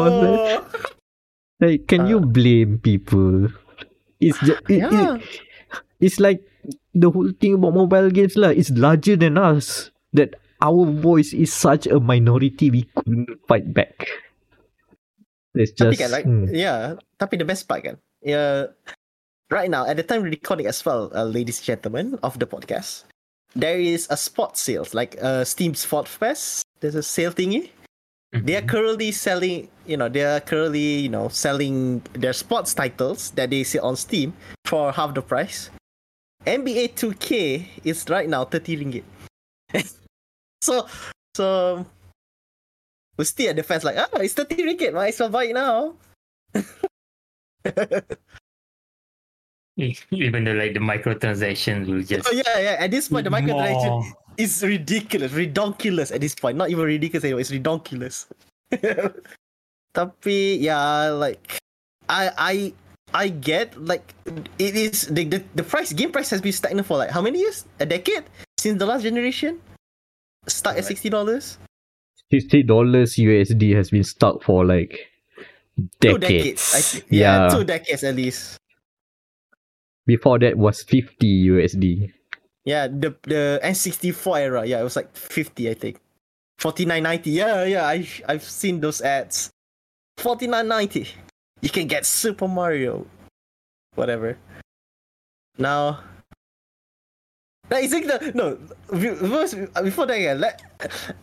Like, 1.60 1.86
can 1.86 2.06
you 2.08 2.20
blame 2.20 2.78
people? 2.80 3.48
It's 4.20 4.38
just, 4.40 4.60
it, 4.68 4.80
it- 4.88 5.20
it's 6.00 6.18
like 6.18 6.40
the 6.94 7.10
whole 7.10 7.28
thing 7.40 7.54
about 7.60 7.76
mobile 7.76 8.08
games 8.08 8.36
lah. 8.36 8.48
It's 8.48 8.70
larger 8.72 9.16
than 9.16 9.36
us. 9.36 9.90
That 10.16 10.40
our 10.64 10.84
voice 10.88 11.32
is 11.36 11.52
such 11.52 11.86
a 11.86 12.00
minority 12.00 12.70
we 12.72 12.88
couldn't 12.96 13.28
fight 13.46 13.72
back. 13.72 14.08
It's 15.54 15.70
Tapi 15.76 15.94
just 15.94 16.00
kan, 16.00 16.10
like, 16.10 16.24
hmm. 16.26 16.48
yeah. 16.50 16.96
Tapi 17.20 17.36
the 17.36 17.44
best 17.46 17.68
part 17.68 17.84
kan, 17.84 17.98
yeah, 18.24 18.70
right 19.50 19.70
now 19.70 19.86
at 19.86 19.96
the 19.96 20.02
time 20.02 20.22
we're 20.22 20.30
recording 20.30 20.66
as 20.66 20.84
well, 20.84 21.10
uh, 21.14 21.24
ladies 21.24 21.58
and 21.58 21.66
gentlemen 21.66 22.18
of 22.22 22.38
the 22.38 22.46
podcast, 22.46 23.04
there 23.54 23.78
is 23.78 24.06
a 24.10 24.16
spot 24.16 24.56
sales 24.56 24.94
like 24.94 25.18
uh, 25.20 25.44
Steam 25.44 25.74
Spot 25.74 26.06
Fest. 26.06 26.62
There's 26.80 26.94
a 26.94 27.02
sale 27.02 27.32
thingy. 27.32 27.70
They 28.32 28.54
are 28.54 28.62
currently 28.62 29.10
selling, 29.10 29.68
you 29.86 29.96
know, 29.96 30.08
they 30.08 30.22
are 30.22 30.38
currently, 30.38 31.02
you 31.02 31.08
know, 31.08 31.26
selling 31.28 32.00
their 32.12 32.32
sports 32.32 32.74
titles 32.74 33.32
that 33.32 33.50
they 33.50 33.64
sell 33.64 33.86
on 33.86 33.96
Steam 33.96 34.32
for 34.66 34.92
half 34.92 35.14
the 35.14 35.22
price. 35.22 35.68
NBA 36.46 36.94
2K 36.94 37.66
is 37.84 38.06
right 38.08 38.28
now 38.28 38.44
30 38.44 38.76
ringgit. 38.76 39.02
so, 40.62 40.86
so 41.34 41.84
we're 43.18 43.24
still 43.24 43.50
at 43.50 43.56
the 43.56 43.64
fans 43.64 43.82
like, 43.82 43.96
ah, 43.98 44.06
it's 44.20 44.34
30 44.34 44.62
ringgit, 44.62 44.94
might 44.94 45.08
as 45.08 45.18
well 45.18 45.28
buy 45.28 45.44
it 45.46 45.54
now. 45.54 45.94
Even 50.10 50.44
though 50.44 50.52
like 50.52 50.74
the 50.74 50.80
microtransactions 50.80 51.86
will 51.86 52.02
just 52.02 52.28
Oh 52.28 52.32
yeah, 52.32 52.58
yeah. 52.58 52.76
At 52.78 52.90
this 52.90 53.08
point, 53.08 53.24
the 53.24 53.30
more. 53.30 53.40
microtransaction 53.40 54.12
is 54.36 54.62
ridiculous, 54.62 55.32
redonkulous 55.32 56.12
at 56.14 56.20
this 56.20 56.34
point. 56.34 56.56
Not 56.56 56.70
even 56.70 56.84
ridiculous 56.84 57.24
anymore. 57.24 57.40
It's 57.40 57.50
redonkulous. 57.50 58.26
Tapi 59.96 60.62
yeah, 60.62 61.10
like 61.10 61.58
I 62.08 62.30
I 62.38 62.54
I 63.12 63.26
get 63.28 63.74
like 63.80 64.14
it 64.58 64.76
is 64.76 65.10
the, 65.10 65.24
the 65.26 65.42
the 65.58 65.66
price 65.66 65.92
game 65.92 66.12
price 66.14 66.30
has 66.30 66.40
been 66.40 66.54
stagnant 66.54 66.86
for 66.86 66.96
like 66.96 67.10
how 67.10 67.20
many 67.20 67.40
years? 67.40 67.66
A 67.80 67.86
decade 67.86 68.24
since 68.58 68.78
the 68.78 68.86
last 68.86 69.02
generation. 69.02 69.58
Start 70.46 70.78
at 70.78 70.84
sixty 70.86 71.10
dollars. 71.10 71.58
fifty 72.30 72.62
dollars 72.62 73.18
USD 73.18 73.74
has 73.74 73.90
been 73.90 74.04
stuck 74.06 74.42
for 74.46 74.64
like 74.64 75.10
Two 76.00 76.18
decades. 76.18 76.20
decades. 76.20 76.74
I 76.74 76.80
think. 76.80 77.04
Yeah, 77.10 77.20
yeah. 77.20 77.48
two 77.48 77.64
decades 77.64 78.04
at 78.04 78.14
least. 78.14 78.59
Before 80.10 80.42
that 80.42 80.58
was 80.58 80.82
fifty 80.82 81.46
USD. 81.46 82.10
Yeah, 82.66 82.90
the 82.90 83.14
the 83.30 83.62
N64 83.62 84.40
era. 84.42 84.66
Yeah, 84.66 84.82
it 84.82 84.84
was 84.84 84.98
like 84.98 85.14
50, 85.14 85.70
I 85.70 85.74
think. 85.74 86.02
49.90. 86.58 87.30
Yeah, 87.30 87.64
yeah, 87.64 87.86
I 87.86 88.02
I've 88.26 88.42
seen 88.42 88.82
those 88.82 89.00
ads. 89.00 89.54
49.90. 90.18 91.08
You 91.62 91.70
can 91.70 91.86
get 91.86 92.04
Super 92.04 92.48
Mario. 92.48 93.06
Whatever. 93.94 94.36
Now 95.56 96.02
like, 97.70 97.84
it's 97.84 97.94
like 97.94 98.06
the, 98.10 98.32
no 98.34 98.58
first, 98.90 99.54
before 99.84 100.06
that 100.06 100.18
yeah, 100.18 100.34
like, 100.34 100.58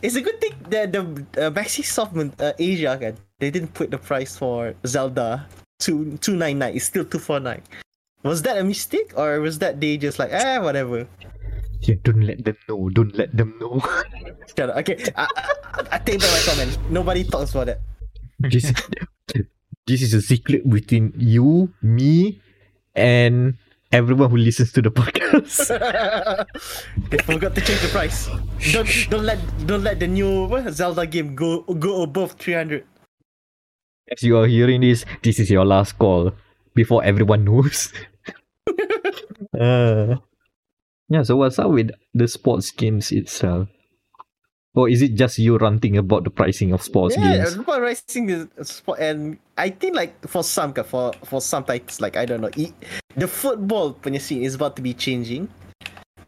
it's 0.00 0.16
a 0.16 0.22
good 0.22 0.40
thing 0.40 0.56
that 0.70 0.92
the 0.92 1.00
uh, 1.36 1.52
Maxi 1.52 1.84
Softman 1.84 2.32
uh, 2.40 2.56
Asia 2.58 2.96
kan, 2.96 3.20
they 3.38 3.50
didn't 3.50 3.74
put 3.74 3.90
the 3.90 3.98
price 3.98 4.32
for 4.36 4.72
Zelda 4.86 5.44
two 5.78 6.16
two 6.24 6.36
nine 6.36 6.58
nine. 6.58 6.74
It's 6.74 6.86
still 6.86 7.04
two 7.04 7.20
four 7.20 7.38
nine. 7.38 7.60
Was 8.22 8.42
that 8.42 8.58
a 8.58 8.64
mistake 8.64 9.14
or 9.16 9.40
was 9.40 9.58
that 9.60 9.80
they 9.80 9.96
just 9.96 10.18
like 10.18 10.32
eh 10.32 10.58
whatever? 10.58 11.06
Yeah, 11.80 11.94
don't 12.02 12.26
let 12.26 12.42
them 12.42 12.58
know. 12.66 12.90
Don't 12.90 13.14
let 13.14 13.30
them 13.36 13.54
know. 13.62 13.78
Shut 14.50 14.70
up. 14.70 14.82
Okay, 14.82 14.98
I, 15.14 15.26
I, 15.30 15.82
I 15.94 15.98
take 16.02 16.18
back 16.18 16.32
my 16.34 16.42
comment. 16.42 16.72
Nobody 16.90 17.22
talks 17.22 17.54
about 17.54 17.70
that. 17.70 17.80
this, 18.42 18.74
this 19.86 20.02
is 20.02 20.14
a 20.14 20.22
secret 20.22 20.66
between 20.68 21.14
you, 21.14 21.70
me, 21.80 22.42
and 22.98 23.54
everyone 23.92 24.30
who 24.30 24.36
listens 24.36 24.72
to 24.74 24.82
the 24.82 24.90
podcast. 24.90 25.70
they 27.10 27.18
forgot 27.22 27.54
to 27.54 27.60
change 27.62 27.82
the 27.86 27.92
price. 27.94 28.26
Don't 28.74 28.90
don't 29.10 29.22
let 29.22 29.38
don't 29.70 29.86
let 29.86 30.02
the 30.02 30.10
new 30.10 30.50
Zelda 30.74 31.06
game 31.06 31.38
go 31.38 31.62
go 31.78 32.02
above 32.02 32.34
three 32.34 32.58
hundred. 32.58 32.82
As 34.10 34.26
you 34.26 34.34
are 34.38 34.50
hearing 34.50 34.80
this, 34.82 35.06
this 35.22 35.38
is 35.38 35.50
your 35.50 35.64
last 35.64 35.94
call 36.00 36.34
before 36.78 37.02
everyone 37.02 37.42
knows. 37.42 37.90
uh, 39.58 40.14
yeah, 41.10 41.26
so 41.26 41.34
what's 41.34 41.58
up 41.58 41.74
with 41.74 41.90
the 42.14 42.30
sports 42.30 42.70
games 42.70 43.10
itself? 43.10 43.66
Or 44.78 44.86
is 44.86 45.02
it 45.02 45.18
just 45.18 45.42
you 45.42 45.58
ranting 45.58 45.98
about 45.98 46.22
the 46.22 46.30
pricing 46.30 46.70
of 46.70 46.86
sports 46.86 47.18
yeah, 47.18 47.42
games? 47.42 47.56
Football 47.56 47.80
racing 47.80 48.30
is 48.30 48.46
sport, 48.62 49.02
and 49.02 49.42
I 49.58 49.74
think 49.74 49.96
like 49.96 50.14
for 50.22 50.46
some 50.46 50.70
ka- 50.70 50.86
for 50.86 51.10
for 51.26 51.42
some 51.42 51.66
titles 51.66 51.98
like 51.98 52.14
I 52.14 52.22
don't 52.22 52.46
know, 52.46 52.54
e, 52.54 52.70
the 53.18 53.26
football 53.26 53.98
punya 53.98 54.22
scene 54.22 54.46
is 54.46 54.54
about 54.54 54.78
to 54.78 54.82
be 54.82 54.94
changing 54.94 55.50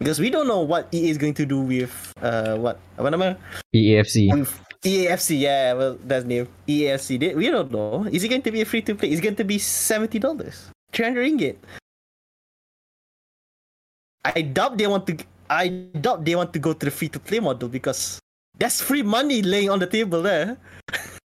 because 0.03 0.19
we 0.19 0.35
don't 0.35 0.49
know 0.51 0.67
what 0.67 0.91
EA 0.91 1.15
is 1.15 1.19
going 1.21 1.37
to 1.39 1.47
do 1.47 1.63
with 1.63 1.95
uh 2.27 2.59
what 2.59 2.83
apa 2.99 3.15
nama 3.15 3.39
EAFC. 3.71 4.35
with 4.35 4.51
EAFC. 4.85 5.41
Yeah, 5.41 5.75
well 5.75 5.99
that's 6.03 6.25
new 6.25 6.49
EAFC. 6.67 7.21
They, 7.21 7.35
we 7.35 7.51
don't 7.51 7.71
know. 7.71 8.05
Is 8.11 8.25
it 8.25 8.29
going 8.29 8.43
to 8.43 8.53
be 8.53 8.63
a 8.63 8.65
free 8.65 8.83
to 8.83 8.95
play? 8.95 9.11
It's 9.11 9.21
going 9.21 9.37
to 9.37 9.45
be 9.45 9.59
seventy 9.59 10.19
dollars, 10.19 10.71
three 10.93 11.05
hundred 11.05 11.27
ringgit. 11.29 11.57
I 14.25 14.43
doubt 14.43 14.79
they 14.79 14.87
want 14.87 15.07
to. 15.09 15.17
I 15.49 15.69
doubt 16.01 16.25
they 16.25 16.37
want 16.37 16.53
to 16.53 16.59
go 16.59 16.73
to 16.73 16.85
the 16.87 16.91
free 16.93 17.09
to 17.11 17.21
play 17.21 17.41
model 17.41 17.69
because 17.69 18.21
that's 18.57 18.81
free 18.81 19.03
money 19.03 19.43
laying 19.43 19.71
on 19.71 19.79
the 19.79 19.87
table 19.87 20.23
there. 20.23 20.57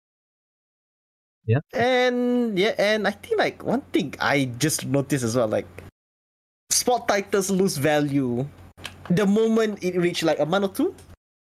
Yeah. 1.45 1.61
And 1.77 2.57
yeah, 2.59 2.73
and 2.81 3.07
I 3.07 3.13
think 3.13 3.37
like 3.37 3.61
one 3.63 3.83
thing 3.93 4.15
I 4.17 4.49
just 4.57 4.87
noticed 4.89 5.25
as 5.25 5.37
well, 5.37 5.49
like 5.49 5.69
sport 6.71 7.07
titles 7.07 7.51
lose 7.51 7.77
value 7.77 8.49
the 9.11 9.27
moment 9.27 9.85
it 9.85 9.97
reach 10.01 10.23
like 10.23 10.41
a 10.41 10.47
month 10.47 10.65
or 10.65 10.73
two. 10.73 10.95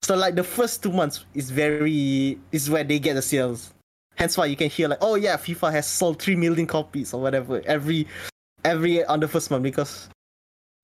So 0.03 0.17
like 0.17 0.35
the 0.35 0.45
first 0.45 0.83
two 0.83 0.93
months 0.93 1.25
is 1.35 1.51
very 1.51 2.39
is 2.53 2.71
where 2.71 2.85
they 2.85 2.99
get 2.99 3.15
the 3.15 3.23
sales. 3.23 3.73
Hence 4.17 4.37
why 4.37 4.47
you 4.47 4.57
can 4.57 4.71
hear 4.71 4.89
like, 4.89 4.99
oh 5.01 5.15
yeah, 5.15 5.37
FIFA 5.37 5.73
has 5.73 5.87
sold 5.87 6.21
three 6.21 6.37
million 6.37 6.67
copies 6.67 7.15
or 7.15 7.21
whatever 7.21 7.63
every 7.67 8.07
every 8.65 9.05
on 9.05 9.21
the 9.21 9.29
first 9.29 9.51
month 9.51 9.63
because 9.63 10.09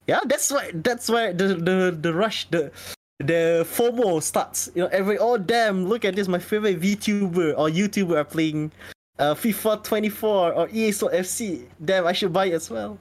Yeah, 0.06 0.20
that's 0.24 0.50
why 0.50 0.70
that's 0.72 1.08
why 1.08 1.32
the 1.32 1.54
the 1.58 1.96
the 2.00 2.14
rush 2.14 2.46
the 2.50 2.70
the 3.18 3.66
FOMO 3.66 4.22
starts. 4.22 4.70
You 4.74 4.82
know, 4.84 4.88
every 4.92 5.18
oh 5.18 5.36
damn, 5.36 5.86
look 5.86 6.04
at 6.04 6.14
this, 6.14 6.28
my 6.28 6.38
favorite 6.38 6.80
VTuber 6.80 7.54
or 7.58 7.68
YouTuber 7.68 8.16
are 8.16 8.24
playing 8.24 8.70
uh, 9.18 9.34
FIFA 9.34 9.82
24 9.82 10.52
or 10.52 10.68
EA 10.68 10.90
FC. 10.90 11.66
Damn, 11.84 12.06
I 12.06 12.12
should 12.12 12.32
buy 12.32 12.46
it 12.46 12.54
as 12.54 12.70
well. 12.70 12.98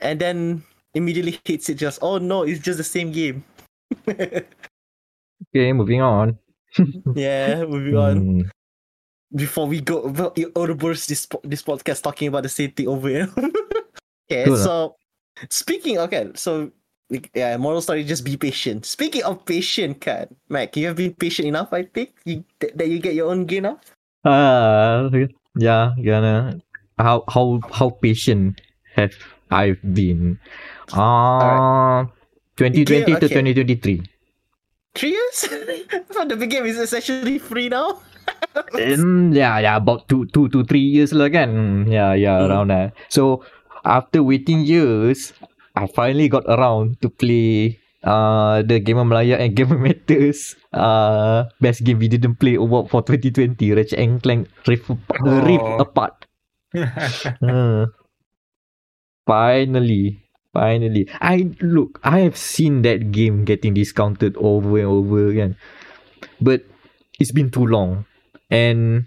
And 0.00 0.20
then 0.20 0.62
immediately 0.94 1.40
hits 1.44 1.70
it 1.70 1.74
just 1.74 2.00
oh 2.02 2.18
no, 2.18 2.42
it's 2.42 2.60
just 2.60 2.76
the 2.76 2.84
same 2.84 3.12
game. 3.12 3.44
Okay, 5.50 5.72
moving 5.72 6.00
on. 6.00 6.38
yeah, 7.14 7.64
moving 7.64 7.96
on. 7.96 8.16
Hmm. 8.16 8.40
Before 9.34 9.66
we 9.66 9.80
go, 9.80 10.08
well, 10.08 10.32
you 10.36 10.52
overburst 10.52 11.08
this 11.08 11.26
this 11.42 11.62
podcast 11.62 12.02
talking 12.02 12.28
about 12.28 12.42
the 12.44 12.52
same 12.52 12.70
thing 12.72 12.88
over 12.88 13.08
here. 13.08 13.28
okay, 14.28 14.44
Cool. 14.44 14.60
so 14.60 14.96
speaking, 15.48 15.96
okay, 15.98 16.28
so 16.34 16.70
yeah, 17.34 17.56
moral 17.56 17.80
story, 17.80 18.04
just 18.04 18.24
be 18.24 18.36
patient. 18.36 18.84
Speaking 18.84 19.24
of 19.24 19.44
patient, 19.44 20.00
Kat, 20.00 20.28
Mac, 20.48 20.76
you 20.76 20.86
have 20.86 20.96
been 20.96 21.14
patient 21.14 21.48
enough, 21.48 21.72
I 21.72 21.84
think, 21.84 22.12
you, 22.24 22.44
that, 22.60 22.76
that 22.76 22.88
you 22.88 23.00
get 23.00 23.14
your 23.14 23.30
own 23.30 23.44
game 23.46 23.64
now. 23.64 23.80
Uh, 24.24 25.08
yeah, 25.56 25.92
gonna 25.96 26.60
how 26.98 27.24
how 27.28 27.60
how 27.72 27.90
patient 27.90 28.60
have 28.94 29.12
I 29.50 29.76
been? 29.80 30.38
Uh 30.92 32.04
2020 32.56 32.84
to 32.84 33.16
okay. 33.16 33.28
2023. 33.28 34.11
Three 34.94 35.16
years? 35.16 35.38
From 36.12 36.28
the 36.28 36.36
beginning, 36.36 36.70
is 36.70 36.78
essentially 36.78 37.38
free 37.38 37.68
now. 37.68 38.00
Um, 38.54 39.32
yeah, 39.32 39.58
yeah, 39.58 39.76
about 39.80 40.06
two, 40.06 40.26
two 40.30 40.46
to 40.52 40.62
three 40.62 40.84
years 40.84 41.10
lah 41.10 41.26
kan. 41.26 41.50
Yeah, 41.90 42.12
yeah, 42.14 42.38
Hmm. 42.38 42.46
around 42.52 42.68
that. 42.70 42.92
So 43.10 43.42
after 43.82 44.22
waiting 44.22 44.62
years, 44.62 45.32
I 45.74 45.88
finally 45.90 46.28
got 46.30 46.44
around 46.46 47.00
to 47.02 47.08
play 47.10 47.80
uh 48.06 48.62
the 48.62 48.78
Gamer 48.78 49.02
Melaya 49.08 49.38
and 49.42 49.54
Gamer 49.58 49.78
Matters 49.78 50.54
uh 50.74 51.48
best 51.62 51.82
game 51.82 51.98
we 51.98 52.06
didn't 52.10 52.38
play 52.38 52.54
award 52.58 52.90
for 52.90 53.02
2020 53.02 53.58
Ratchet 53.74 53.98
and 53.98 54.22
Clank 54.22 54.46
Rift, 54.70 54.86
Apart- 54.90 55.22
Oh. 55.26 55.40
Rift 55.42 55.70
Apart. 55.82 56.14
Uh, 57.42 57.86
finally, 59.26 60.21
finally. 60.52 61.08
I 61.20 61.50
look, 61.60 62.00
I 62.04 62.20
have 62.20 62.36
seen 62.36 62.82
that 62.82 63.10
game 63.10 63.44
getting 63.44 63.74
discounted 63.74 64.36
over 64.36 64.78
and 64.78 64.88
over 64.88 65.28
again, 65.28 65.56
but 66.40 66.64
it's 67.18 67.32
been 67.32 67.50
too 67.50 67.66
long, 67.66 68.04
and 68.50 69.06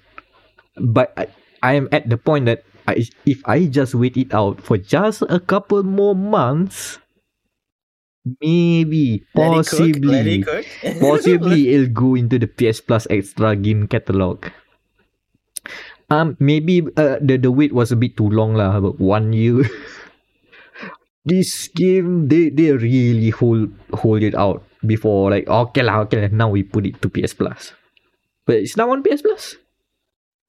but 0.77 1.13
I, 1.17 1.27
I 1.61 1.73
am 1.73 1.87
at 1.91 2.09
the 2.09 2.17
point 2.17 2.45
that 2.45 2.65
I, 2.87 3.05
if 3.25 3.41
I 3.45 3.65
just 3.65 3.95
wait 3.95 4.17
it 4.17 4.33
out 4.33 4.61
for 4.61 4.77
just 4.77 5.23
a 5.29 5.39
couple 5.39 5.81
more 5.83 6.15
months, 6.15 6.99
maybe 8.41 9.23
Let 9.33 9.53
it 9.53 9.65
cook, 9.65 9.79
possibly 9.79 10.41
it 10.41 10.45
cook. 10.45 10.65
possibly 10.99 11.73
it'll 11.73 11.93
go 11.93 12.15
into 12.15 12.37
the 12.39 12.47
PS 12.47 12.81
Plus 12.81 13.07
extra 13.09 13.55
game 13.55 13.87
catalog. 13.87 14.45
Um, 16.09 16.37
maybe 16.37 16.85
uh, 16.97 17.17
the 17.17 17.37
the 17.41 17.49
wait 17.49 17.73
was 17.73 17.91
a 17.91 17.97
bit 17.97 18.13
too 18.17 18.29
long 18.29 18.53
lah, 18.53 18.77
about 18.77 19.01
one 19.01 19.33
year. 19.33 19.65
this 21.25 21.67
game 21.73 22.29
they 22.29 22.49
they 22.53 22.71
really 22.71 23.29
hold 23.33 23.73
hold 23.93 24.21
it 24.21 24.35
out 24.37 24.61
before 24.85 25.33
like 25.33 25.49
okay 25.49 25.81
lah 25.81 26.05
okay 26.05 26.21
lah, 26.25 26.29
now 26.31 26.49
we 26.53 26.61
put 26.61 26.85
it 26.85 27.01
to 27.01 27.09
PS 27.09 27.33
Plus, 27.33 27.73
but 28.45 28.61
it's 28.61 28.77
now 28.77 28.89
on 28.93 29.01
PS 29.01 29.21
Plus 29.25 29.57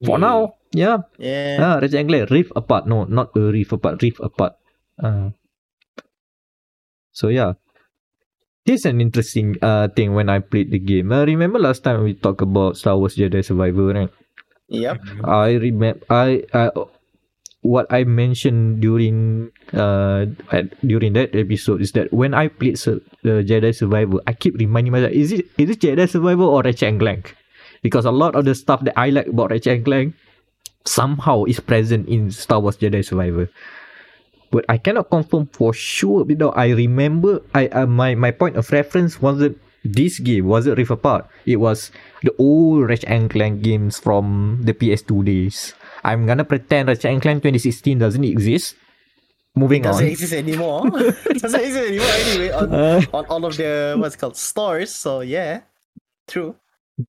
for 0.05 0.17
Yeah. 0.17 0.25
now. 0.29 0.37
Yeah, 0.75 0.97
yeah. 1.17 1.57
ah, 1.63 1.75
Ratchet 1.81 1.95
and 2.03 2.09
Clank 2.11 2.29
Rift 2.29 2.51
Apart. 2.53 2.85
No, 2.91 3.07
not 3.07 3.31
a 3.33 3.49
Rift 3.49 3.71
Apart. 3.71 4.03
Rift 4.03 4.19
Apart. 4.19 4.59
Uh, 5.01 5.31
so 7.15 7.29
yeah, 7.31 7.55
here's 8.67 8.85
an 8.85 8.99
interesting 9.01 9.55
uh 9.63 9.87
thing 9.95 10.13
when 10.13 10.29
I 10.29 10.39
played 10.43 10.69
the 10.69 10.77
game. 10.77 11.09
Uh, 11.11 11.23
remember 11.25 11.57
last 11.57 11.83
time 11.87 12.03
we 12.03 12.13
talked 12.13 12.43
about 12.43 12.77
Star 12.77 12.97
Wars 12.99 13.15
Jedi 13.15 13.41
Survivor, 13.41 13.95
right? 13.95 14.11
Yep. 14.69 15.23
I 15.23 15.55
remember 15.55 16.03
I 16.11 16.43
I 16.53 16.69
what 17.61 17.91
I 17.91 18.03
mentioned 18.03 18.81
during 18.81 19.51
uh 19.73 20.25
during 20.85 21.13
that 21.13 21.35
episode 21.35 21.81
is 21.81 21.91
that 21.93 22.13
when 22.13 22.33
I 22.33 22.47
played 22.47 22.77
uh, 22.87 23.01
Jedi 23.23 23.75
Survivor, 23.75 24.19
I 24.27 24.33
keep 24.33 24.55
reminding 24.57 24.91
myself, 24.93 25.11
is 25.11 25.31
it 25.31 25.47
is 25.57 25.69
it 25.71 25.81
Jedi 25.81 26.09
Survivor 26.09 26.43
or 26.43 26.61
Ratchet 26.61 26.89
and 26.89 26.99
Clank? 26.99 27.35
Because 27.81 28.05
a 28.05 28.11
lot 28.11 28.35
of 28.35 28.45
the 28.45 28.55
stuff 28.55 28.83
that 28.85 28.97
I 28.97 29.09
like 29.09 29.27
about 29.27 29.51
Ratchet 29.51 29.73
and 29.73 29.85
Clank 29.85 30.15
somehow 30.85 31.43
is 31.45 31.59
present 31.59 32.07
in 32.07 32.31
Star 32.31 32.59
Wars 32.59 32.77
Jedi 32.77 33.03
Survivor. 33.03 33.49
But 34.49 34.63
I 34.69 34.77
cannot 34.77 35.09
confirm 35.09 35.47
for 35.51 35.73
sure 35.73 36.23
because 36.23 36.53
I 36.55 36.69
remember 36.71 37.41
I 37.53 37.67
uh, 37.67 37.85
my 37.85 38.15
my 38.15 38.31
point 38.31 38.55
of 38.55 38.71
reference 38.71 39.21
wasn't 39.21 39.59
this 39.83 40.19
game 40.19 40.45
wasn't 40.47 40.77
Rift 40.77 40.91
Apart. 40.91 41.27
It 41.45 41.57
was 41.57 41.91
the 42.23 42.31
old 42.39 42.87
Ratchet 42.87 43.09
and 43.09 43.29
Clank 43.29 43.61
games 43.61 43.99
from 43.99 44.61
the 44.63 44.73
PS2 44.73 45.25
days. 45.25 45.73
I'm 46.07 46.25
gonna 46.25 46.45
pretend 46.47 46.87
Ratchet 46.87 47.11
and 47.11 47.21
Clank 47.21 47.43
2016 47.43 47.99
doesn't 47.99 48.23
exist. 48.23 48.75
Moving 49.55 49.83
on. 49.85 49.91
Doesn't 49.91 50.05
on. 50.07 50.11
exist 50.15 50.33
anymore. 50.33 50.81
Doesn't 51.43 51.59
exist 51.61 51.87
anymore 51.89 52.15
anyway 52.23 52.49
on, 52.53 52.67
Uh, 52.73 53.01
on 53.11 53.23
all 53.27 53.43
of 53.43 53.57
the 53.57 53.95
what's 53.99 54.15
it 54.15 54.19
called 54.21 54.37
stores. 54.37 54.93
So 54.93 55.19
yeah, 55.21 55.65
true. 56.29 56.55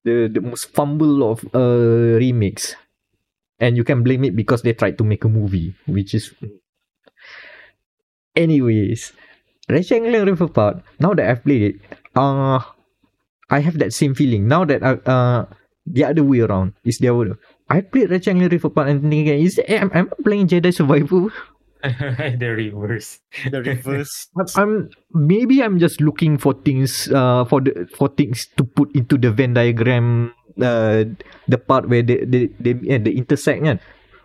the 0.05 0.29
the 0.33 0.41
most 0.41 0.73
fumble 0.75 1.23
of 1.31 1.45
uh 1.55 2.17
remix, 2.21 2.75
and 3.61 3.77
you 3.77 3.85
can 3.85 4.03
blame 4.03 4.25
it 4.25 4.35
because 4.37 4.63
they 4.65 4.73
tried 4.73 4.97
to 4.99 5.05
make 5.05 5.25
a 5.25 5.31
movie, 5.31 5.77
which 5.87 6.13
is. 6.17 6.33
Anyways, 8.37 9.13
Ratchet 9.69 10.03
and 10.03 10.07
Clank 10.13 10.27
Rift 10.29 10.43
Apart. 10.43 10.77
Now 11.01 11.13
that 11.15 11.29
I've 11.29 11.43
played 11.45 11.63
it, 11.63 11.77
uh, 12.15 12.61
I 13.51 13.59
have 13.61 13.79
that 13.79 13.93
same 13.93 14.15
feeling. 14.15 14.47
Now 14.49 14.65
that 14.65 14.81
I 14.83 14.93
uh 15.05 15.45
the 15.87 16.05
other 16.05 16.23
way 16.25 16.41
around 16.41 16.75
is 16.85 16.99
the 16.99 17.09
other. 17.13 17.37
I 17.69 17.81
played 17.83 18.11
Ratchet 18.11 18.33
and 18.33 18.41
Clank 18.41 18.53
Rift 18.53 18.65
Apart 18.65 18.89
and 18.89 19.01
thinking, 19.03 19.45
is 19.45 19.59
it, 19.59 19.69
am, 19.69 19.91
am 19.93 20.09
I 20.09 20.23
playing 20.25 20.49
Jedi 20.49 20.73
Survivor? 20.73 21.29
the 21.83 22.51
reverse. 22.57 23.21
The 23.51 23.63
reverse. 23.63 24.27
I'm, 24.35 24.49
I'm 24.59 24.73
maybe 25.15 25.63
I'm 25.63 25.79
just 25.79 26.01
looking 26.01 26.39
for 26.39 26.55
things 26.67 27.07
uh 27.15 27.47
for 27.47 27.63
the 27.63 27.87
for 27.95 28.11
things 28.11 28.51
to 28.59 28.65
put 28.67 28.91
into 28.99 29.15
the 29.15 29.31
Venn 29.31 29.55
diagram 29.55 30.35
uh 30.59 31.07
the 31.47 31.59
part 31.59 31.87
where 31.87 32.03
they 32.03 32.27
they, 32.27 32.51
they 32.59 32.75
yeah, 32.83 32.99
the 32.99 33.15
intersect 33.15 33.63
kan. 33.63 33.79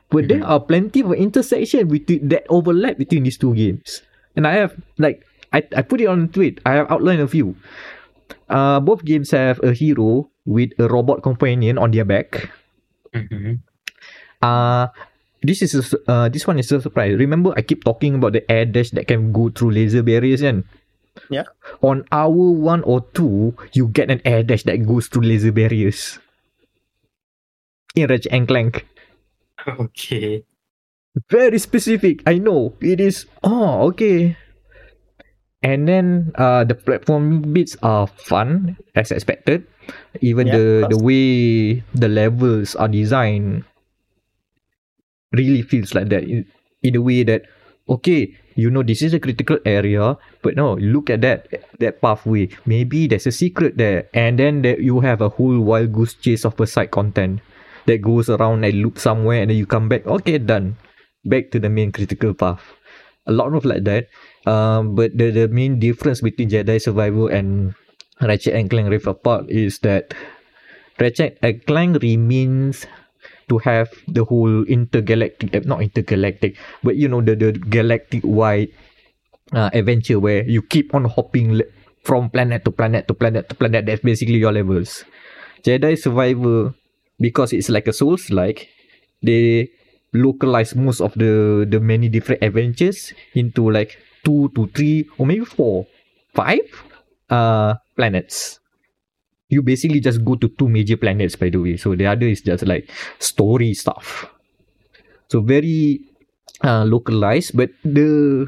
But 0.09 0.29
there 0.29 0.45
are 0.45 0.61
plenty 0.61 1.01
of 1.01 1.13
intersection 1.13 1.89
between 1.89 2.29
that 2.29 2.45
overlap 2.49 2.97
between 2.97 3.25
these 3.25 3.37
two 3.37 3.53
games. 3.53 4.01
And 4.33 4.45
I 4.45 4.57
have 4.57 4.73
like 4.97 5.25
I, 5.53 5.61
I 5.77 5.81
put 5.85 6.01
it 6.01 6.09
on 6.09 6.33
tweet. 6.33 6.57
I 6.65 6.81
have 6.81 6.89
outlined 6.89 7.21
a 7.21 7.29
few. 7.29 7.53
Uh 8.49 8.81
both 8.81 9.05
games 9.05 9.29
have 9.29 9.61
a 9.61 9.77
hero 9.77 10.29
with 10.45 10.73
a 10.81 10.89
robot 10.89 11.21
companion 11.21 11.77
on 11.77 11.93
their 11.93 12.05
back. 12.05 12.49
Mhm. 13.13 13.59
Uh 14.41 14.87
this 15.43 15.61
is 15.61 15.75
a, 15.75 15.81
uh 16.09 16.27
this 16.29 16.47
one 16.47 16.59
is 16.59 16.71
a 16.71 16.81
surprise. 16.81 17.17
Remember 17.17 17.53
I 17.55 17.61
keep 17.61 17.83
talking 17.83 18.15
about 18.15 18.33
the 18.33 18.43
air 18.51 18.65
dash 18.65 18.91
that 18.91 19.07
can 19.07 19.31
go 19.31 19.49
through 19.49 19.71
laser 19.71 20.03
barriers 20.03 20.41
kan? 20.41 20.63
Yeah. 21.29 21.45
On 21.85 22.03
hour 22.11 22.51
one 22.57 22.81
or 22.83 23.05
two, 23.13 23.53
you 23.73 23.87
get 23.87 24.09
an 24.09 24.21
air 24.25 24.41
dash 24.43 24.63
that 24.65 24.81
goes 24.85 25.07
through 25.07 25.23
laser 25.29 25.51
barriers. 25.53 26.17
In 27.95 28.07
Ratchet 28.09 28.31
and 28.33 28.47
Clank. 28.47 28.85
Okay. 29.67 30.43
Very 31.29 31.59
specific. 31.59 32.23
I 32.27 32.37
know. 32.39 32.73
It 32.81 32.99
is 32.99 33.25
oh 33.43 33.87
okay. 33.93 34.35
And 35.63 35.87
then 35.87 36.33
uh 36.35 36.63
the 36.65 36.75
platform 36.75 37.53
bits 37.53 37.77
are 37.81 38.07
fun 38.07 38.75
as 38.95 39.11
expected. 39.11 39.65
Even 40.21 40.47
Yeah, 40.47 40.57
the 40.57 40.65
the 40.89 40.99
way 40.99 41.25
the 41.93 42.07
levels 42.07 42.75
are 42.75 42.87
designed 42.87 43.65
really 45.33 45.61
feels 45.61 45.93
like 45.93 46.09
that 46.09 46.23
in, 46.23 46.45
in 46.83 46.95
a 46.95 47.01
way 47.01 47.23
that 47.23 47.43
okay, 47.89 48.31
you 48.55 48.69
know 48.69 48.83
this 48.83 49.01
is 49.01 49.13
a 49.13 49.19
critical 49.19 49.57
area, 49.65 50.17
but 50.41 50.55
no, 50.55 50.75
look 50.75 51.09
at 51.09 51.21
that 51.21 51.47
that 51.79 52.01
pathway. 52.01 52.47
Maybe 52.65 53.07
there's 53.07 53.27
a 53.27 53.33
secret 53.33 53.77
there, 53.77 54.07
and 54.13 54.39
then 54.39 54.61
there 54.61 54.79
you 54.79 54.99
have 55.01 55.21
a 55.21 55.29
whole 55.29 55.59
wild 55.59 55.91
goose 55.93 56.13
chase 56.13 56.45
of 56.45 56.59
a 56.59 56.67
side 56.67 56.91
content 56.91 57.41
that 57.85 58.01
goes 58.01 58.29
around 58.29 58.63
and 58.63 58.79
loop 58.79 58.99
somewhere, 58.99 59.41
and 59.41 59.49
then 59.49 59.57
you 59.57 59.65
come 59.65 59.89
back. 59.89 60.05
Okay, 60.07 60.37
done. 60.37 60.77
Back 61.25 61.51
to 61.51 61.59
the 61.59 61.69
main 61.69 61.91
critical 61.91 62.33
path. 62.33 62.61
A 63.25 63.31
lot 63.31 63.55
of 63.55 63.63
like 63.63 63.83
that. 63.87 64.11
Um, 64.45 64.95
but 64.95 65.15
the 65.15 65.31
the 65.31 65.47
main 65.47 65.79
difference 65.79 66.19
between 66.19 66.51
Jedi 66.51 66.79
survival 66.79 67.27
and 67.31 67.75
Ratchet 68.21 68.53
and 68.53 68.69
Clank 68.69 68.89
Rift 68.89 69.07
Apart 69.07 69.49
is 69.49 69.79
that 69.79 70.13
Ratchet 70.99 71.37
and 71.41 71.65
Clank 71.65 72.01
remains 72.01 72.85
to 73.49 73.57
have 73.59 73.91
the 74.07 74.23
whole 74.23 74.63
intergalactic, 74.65 75.53
eh, 75.53 75.61
not 75.65 75.81
intergalactic, 75.81 76.55
but 76.83 76.95
you 76.95 77.07
know 77.07 77.21
the 77.21 77.35
the 77.35 77.51
galactic 77.51 78.21
wide 78.23 78.69
uh, 79.51 79.69
adventure 79.73 80.19
where 80.19 80.43
you 80.47 80.61
keep 80.61 80.93
on 80.95 81.05
hopping 81.05 81.61
from 82.03 82.29
planet 82.29 82.63
to 82.63 82.71
planet 82.71 83.07
to 83.07 83.13
planet 83.13 83.49
to 83.49 83.55
planet. 83.55 83.85
That's 83.85 84.01
basically 84.03 84.39
your 84.39 84.53
levels. 84.53 85.03
Jedi 85.63 85.97
Survivor, 85.97 86.75
because 87.19 87.53
it's 87.53 87.69
like 87.69 87.87
a 87.87 87.93
Souls 87.93 88.29
like, 88.29 88.69
they 89.23 89.71
localize 90.13 90.75
most 90.75 91.01
of 91.01 91.15
the 91.15 91.65
the 91.67 91.79
many 91.79 92.07
different 92.07 92.43
adventures 92.43 93.11
into 93.33 93.71
like 93.71 93.97
two 94.23 94.51
to 94.55 94.67
three 94.75 95.09
or 95.17 95.25
maybe 95.25 95.43
four, 95.43 95.87
five 96.35 96.61
uh 97.31 97.73
planets. 97.95 98.59
You 99.49 99.61
basically 99.61 99.99
just 99.99 100.25
go 100.25 100.35
to 100.35 100.47
two 100.49 100.67
major 100.67 100.97
planets, 100.97 101.35
by 101.35 101.49
the 101.49 101.59
way. 101.59 101.77
So 101.77 101.95
the 101.95 102.07
other 102.07 102.27
is 102.27 102.41
just 102.41 102.65
like 102.65 102.89
story 103.19 103.73
stuff. 103.73 104.25
So 105.29 105.41
very 105.41 106.01
uh, 106.63 106.85
localized, 106.85 107.55
but 107.55 107.69
the 107.83 108.47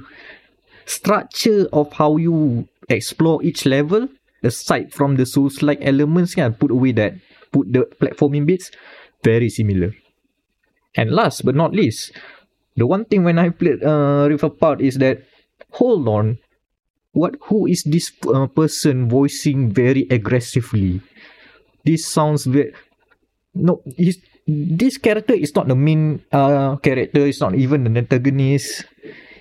structure 0.85 1.67
of 1.73 1.91
how 1.93 2.17
you 2.17 2.67
explore 2.89 3.43
each 3.43 3.65
level, 3.65 4.07
aside 4.43 4.93
from 4.93 5.15
the 5.15 5.25
Souls-like 5.25 5.79
elements, 5.81 6.37
yeah, 6.37 6.49
put 6.49 6.71
away 6.71 6.91
that, 6.93 7.13
put 7.51 7.71
the 7.71 7.89
platforming 7.99 8.45
bits, 8.45 8.71
very 9.23 9.49
similar. 9.49 9.93
And 10.95 11.11
last 11.11 11.43
but 11.43 11.55
not 11.55 11.73
least, 11.73 12.11
the 12.77 12.85
one 12.87 13.05
thing 13.05 13.23
when 13.23 13.39
I 13.39 13.49
played 13.49 13.83
uh, 13.83 14.27
Rift 14.29 14.43
Apart 14.43 14.81
is 14.81 14.97
that, 14.99 15.23
hold 15.71 16.07
on, 16.07 16.39
what? 17.15 17.39
Who 17.47 17.65
is 17.65 17.87
this 17.87 18.11
uh, 18.27 18.51
person 18.51 19.07
voicing 19.07 19.71
very 19.71 20.03
aggressively? 20.11 20.99
This 21.87 22.03
sounds 22.03 22.43
very. 22.43 22.75
No, 23.55 23.79
he's, 23.95 24.19
this 24.43 24.99
character 24.99 25.33
is 25.33 25.55
not 25.55 25.71
the 25.71 25.79
main 25.79 26.19
uh, 26.35 26.75
character. 26.83 27.23
It's 27.23 27.39
not 27.39 27.55
even 27.55 27.87
the 27.87 27.95
antagonist. 27.95 28.83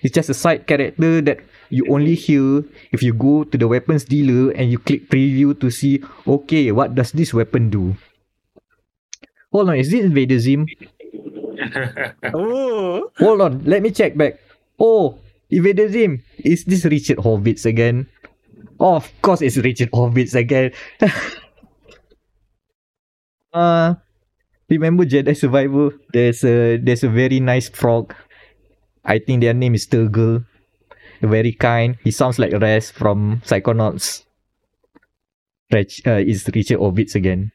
It's 0.07 0.15
just 0.15 0.31
a 0.31 0.39
side 0.39 0.71
character 0.71 1.21
that 1.27 1.43
you 1.69 1.91
only 1.91 2.15
hear 2.15 2.63
if 2.95 3.03
you 3.03 3.11
go 3.11 3.43
to 3.43 3.59
the 3.59 3.67
weapons 3.67 4.05
dealer 4.05 4.55
and 4.55 4.71
you 4.71 4.79
click 4.79 5.11
preview 5.11 5.59
to 5.59 5.67
see. 5.71 5.99
Okay, 6.29 6.71
what 6.71 6.95
does 6.95 7.11
this 7.11 7.35
weapon 7.35 7.71
do? 7.71 7.97
Hold 9.51 9.71
on, 9.71 9.77
is 9.83 9.91
this 9.91 10.07
Vader 10.07 10.39
Zim? 10.39 10.67
Oh, 12.35 13.11
Hold 13.19 13.41
on, 13.41 13.65
let 13.65 13.81
me 13.81 13.91
check 13.91 14.17
back. 14.17 14.39
Oh, 14.79 15.19
Invader 15.51 15.89
Zim. 15.89 16.23
Is 16.39 16.65
this 16.65 16.85
Richard 16.85 17.19
Horvitz 17.19 17.65
again? 17.65 18.07
Oh, 18.81 18.97
of 18.97 19.11
course 19.23 19.43
it's 19.43 19.57
Richard 19.57 19.91
Horvitz 19.93 20.35
again. 20.35 20.73
uh 23.53 23.95
remember 24.69 25.05
Jedi 25.05 25.37
Survivor? 25.37 25.91
There's 26.13 26.45
a 26.45 26.77
there's 26.79 27.05
a 27.05 27.09
very 27.09 27.41
nice 27.41 27.69
frog. 27.69 28.15
I 29.05 29.19
think 29.19 29.43
their 29.43 29.55
name 29.55 29.75
is 29.75 29.87
Turgle. 29.87 30.45
Very 31.21 31.53
kind. 31.53 31.97
He 32.03 32.11
sounds 32.11 32.39
like 32.39 32.53
Raz 32.53 32.91
from 32.91 33.41
Psychonauts. 33.45 34.25
Rich, 35.73 36.03
uh, 36.07 36.21
is 36.21 36.49
Richard 36.55 36.79
Horvitz 36.79 37.15
again. 37.15 37.53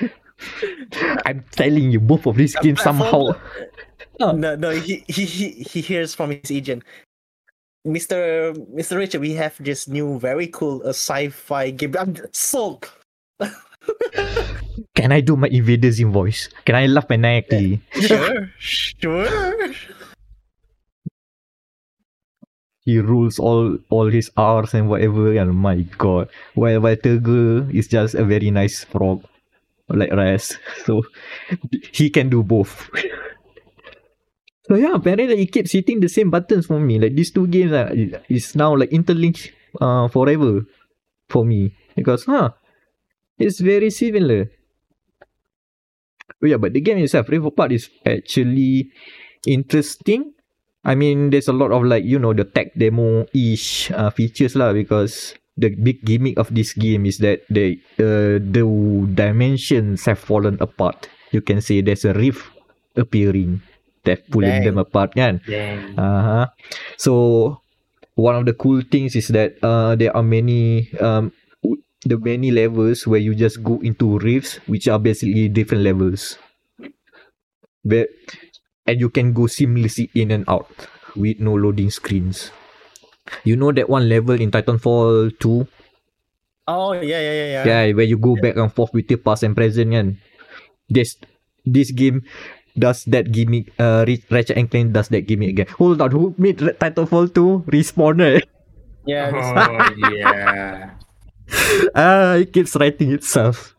I'm 1.24 1.44
telling 1.50 1.90
you, 1.90 2.00
both 2.00 2.26
of 2.26 2.36
these 2.36 2.54
games 2.56 2.82
somehow. 2.82 3.32
no, 4.20 4.54
no. 4.56 4.70
He, 4.70 5.04
he 5.08 5.24
he 5.24 5.48
he 5.62 5.80
hears 5.80 6.14
from 6.14 6.30
his 6.30 6.50
agent. 6.50 6.82
Mr. 7.86 8.52
Mr. 8.74 8.98
Richard, 8.98 9.20
we 9.20 9.32
have 9.34 9.54
this 9.62 9.86
new, 9.86 10.18
very 10.18 10.48
cool, 10.48 10.82
uh, 10.84 10.90
sci-fi 10.90 11.70
game. 11.70 11.94
I'm 11.98 12.16
sold. 12.32 12.90
Can 14.96 15.12
I 15.12 15.20
do 15.20 15.36
my 15.36 15.46
Invader 15.46 15.92
Zim 15.92 16.10
voice? 16.10 16.48
Can 16.64 16.74
I 16.74 16.86
laugh 16.86 17.08
maniacally? 17.08 17.80
Sure, 17.94 18.50
sure. 18.58 19.72
he 22.86 22.98
rules 22.98 23.38
all 23.38 23.76
all 23.90 24.06
his 24.06 24.30
R's 24.36 24.72
and 24.72 24.88
whatever. 24.88 25.36
And 25.36 25.54
my 25.54 25.82
god. 25.98 26.30
While 26.54 26.80
while 26.80 26.96
Turgle 26.96 27.68
is 27.74 27.88
just 27.88 28.14
a 28.14 28.24
very 28.24 28.50
nice 28.50 28.84
frog. 28.84 29.22
Like 29.88 30.10
Raz. 30.10 30.58
So 30.86 31.02
he 31.92 32.10
can 32.10 32.30
do 32.30 32.42
both. 32.42 32.90
so 34.66 34.74
yeah, 34.74 34.94
apparently 34.94 35.42
it 35.42 35.52
keeps 35.52 35.72
hitting 35.72 36.00
the 36.00 36.08
same 36.08 36.30
buttons 36.30 36.66
for 36.66 36.78
me. 36.78 36.98
Like 36.98 37.14
these 37.14 37.30
two 37.30 37.46
games 37.46 37.72
are 37.72 37.90
is 38.28 38.54
now 38.54 38.74
like 38.76 38.90
interlinked 38.92 39.52
uh 39.80 40.08
forever 40.08 40.62
for 41.28 41.44
me. 41.44 41.74
Because 41.94 42.24
huh 42.26 42.50
it's 43.38 43.60
very 43.60 43.90
similar. 43.90 44.50
Oh 46.42 46.46
yeah, 46.46 46.58
but 46.58 46.74
the 46.74 46.80
game 46.80 46.98
itself, 46.98 47.28
Rift 47.28 47.46
Apart 47.46 47.72
is 47.72 47.88
actually 48.04 48.92
interesting 49.46 50.36
I 50.86 50.94
mean, 50.94 51.34
there's 51.34 51.50
a 51.50 51.52
lot 51.52 51.74
of 51.74 51.82
like 51.82 52.06
you 52.06 52.22
know 52.22 52.30
the 52.30 52.46
tech 52.46 52.70
demo 52.78 53.26
ish 53.34 53.90
uh, 53.90 54.14
features 54.14 54.54
lah 54.54 54.70
because 54.70 55.34
the 55.58 55.74
big 55.74 56.06
gimmick 56.06 56.38
of 56.38 56.54
this 56.54 56.78
game 56.78 57.10
is 57.10 57.18
that 57.26 57.42
the 57.50 57.74
uh, 57.98 58.38
the 58.38 58.62
dimensions 59.10 60.06
have 60.06 60.22
fallen 60.22 60.54
apart. 60.62 61.10
You 61.34 61.42
can 61.42 61.58
say 61.58 61.82
there's 61.82 62.06
a 62.06 62.14
rift 62.14 62.38
appearing 62.94 63.66
that 64.06 64.24
pulling 64.30 64.62
them 64.62 64.78
apart, 64.78 65.12
kan? 65.14 65.42
Uh-huh. 65.98 66.46
So 66.96 67.12
one 68.16 68.34
of 68.34 68.46
the 68.46 68.54
cool 68.56 68.80
things 68.80 69.14
is 69.14 69.28
that 69.34 69.60
uh, 69.60 69.94
there 69.94 70.14
are 70.16 70.24
many 70.24 70.88
um 71.02 71.30
the 72.06 72.18
many 72.18 72.54
levels 72.54 73.06
where 73.06 73.20
you 73.20 73.34
just 73.34 73.62
go 73.66 73.82
into 73.82 74.18
rifts, 74.22 74.62
which 74.70 74.86
are 74.88 74.98
basically 74.98 75.50
different 75.50 75.82
levels. 75.82 76.38
Where 77.82 78.06
and 78.86 79.02
you 79.02 79.10
can 79.10 79.34
go 79.34 79.50
seamlessly 79.50 80.10
in 80.14 80.30
and 80.30 80.46
out 80.46 80.70
with 81.18 81.42
no 81.42 81.54
loading 81.54 81.90
screens. 81.90 82.50
You 83.42 83.58
know 83.58 83.72
that 83.74 83.90
one 83.90 84.08
level 84.08 84.38
in 84.38 84.54
Titanfall 84.54 85.38
2? 85.38 85.66
Oh 86.68 86.94
yeah, 86.94 87.02
yeah, 87.02 87.20
yeah, 87.20 87.48
yeah. 87.50 87.64
Yeah, 87.66 87.94
where 87.94 88.06
you 88.06 88.18
go 88.18 88.34
back 88.38 88.56
and 88.56 88.70
forth 88.70 88.94
with 88.94 89.10
your 89.10 89.22
past 89.22 89.42
and 89.42 89.54
present 89.54 89.90
kan. 89.90 90.18
This 90.90 91.18
this 91.66 91.90
game 91.90 92.22
does 92.78 93.04
that 93.08 93.32
gimmick 93.32 93.72
uh 93.80 94.04
Ri- 94.06 94.24
Ratchet 94.30 94.56
and 94.56 94.70
Clank 94.70 94.92
does 94.92 95.08
that 95.08 95.26
give 95.26 95.40
gimmick 95.40 95.50
again. 95.50 95.68
Hold 95.78 96.00
on, 96.00 96.10
who 96.10 96.34
made 96.38 96.60
Ra- 96.62 96.76
Titanfall 96.76 97.34
2? 97.34 97.64
Respawn 97.72 98.20
eh? 98.20 98.40
Yeah, 99.06 99.30
Oh 99.30 100.08
yeah. 100.10 100.90
ah, 101.94 102.34
it 102.34 102.52
keeps 102.52 102.74
writing 102.74 103.12
itself. 103.12 103.76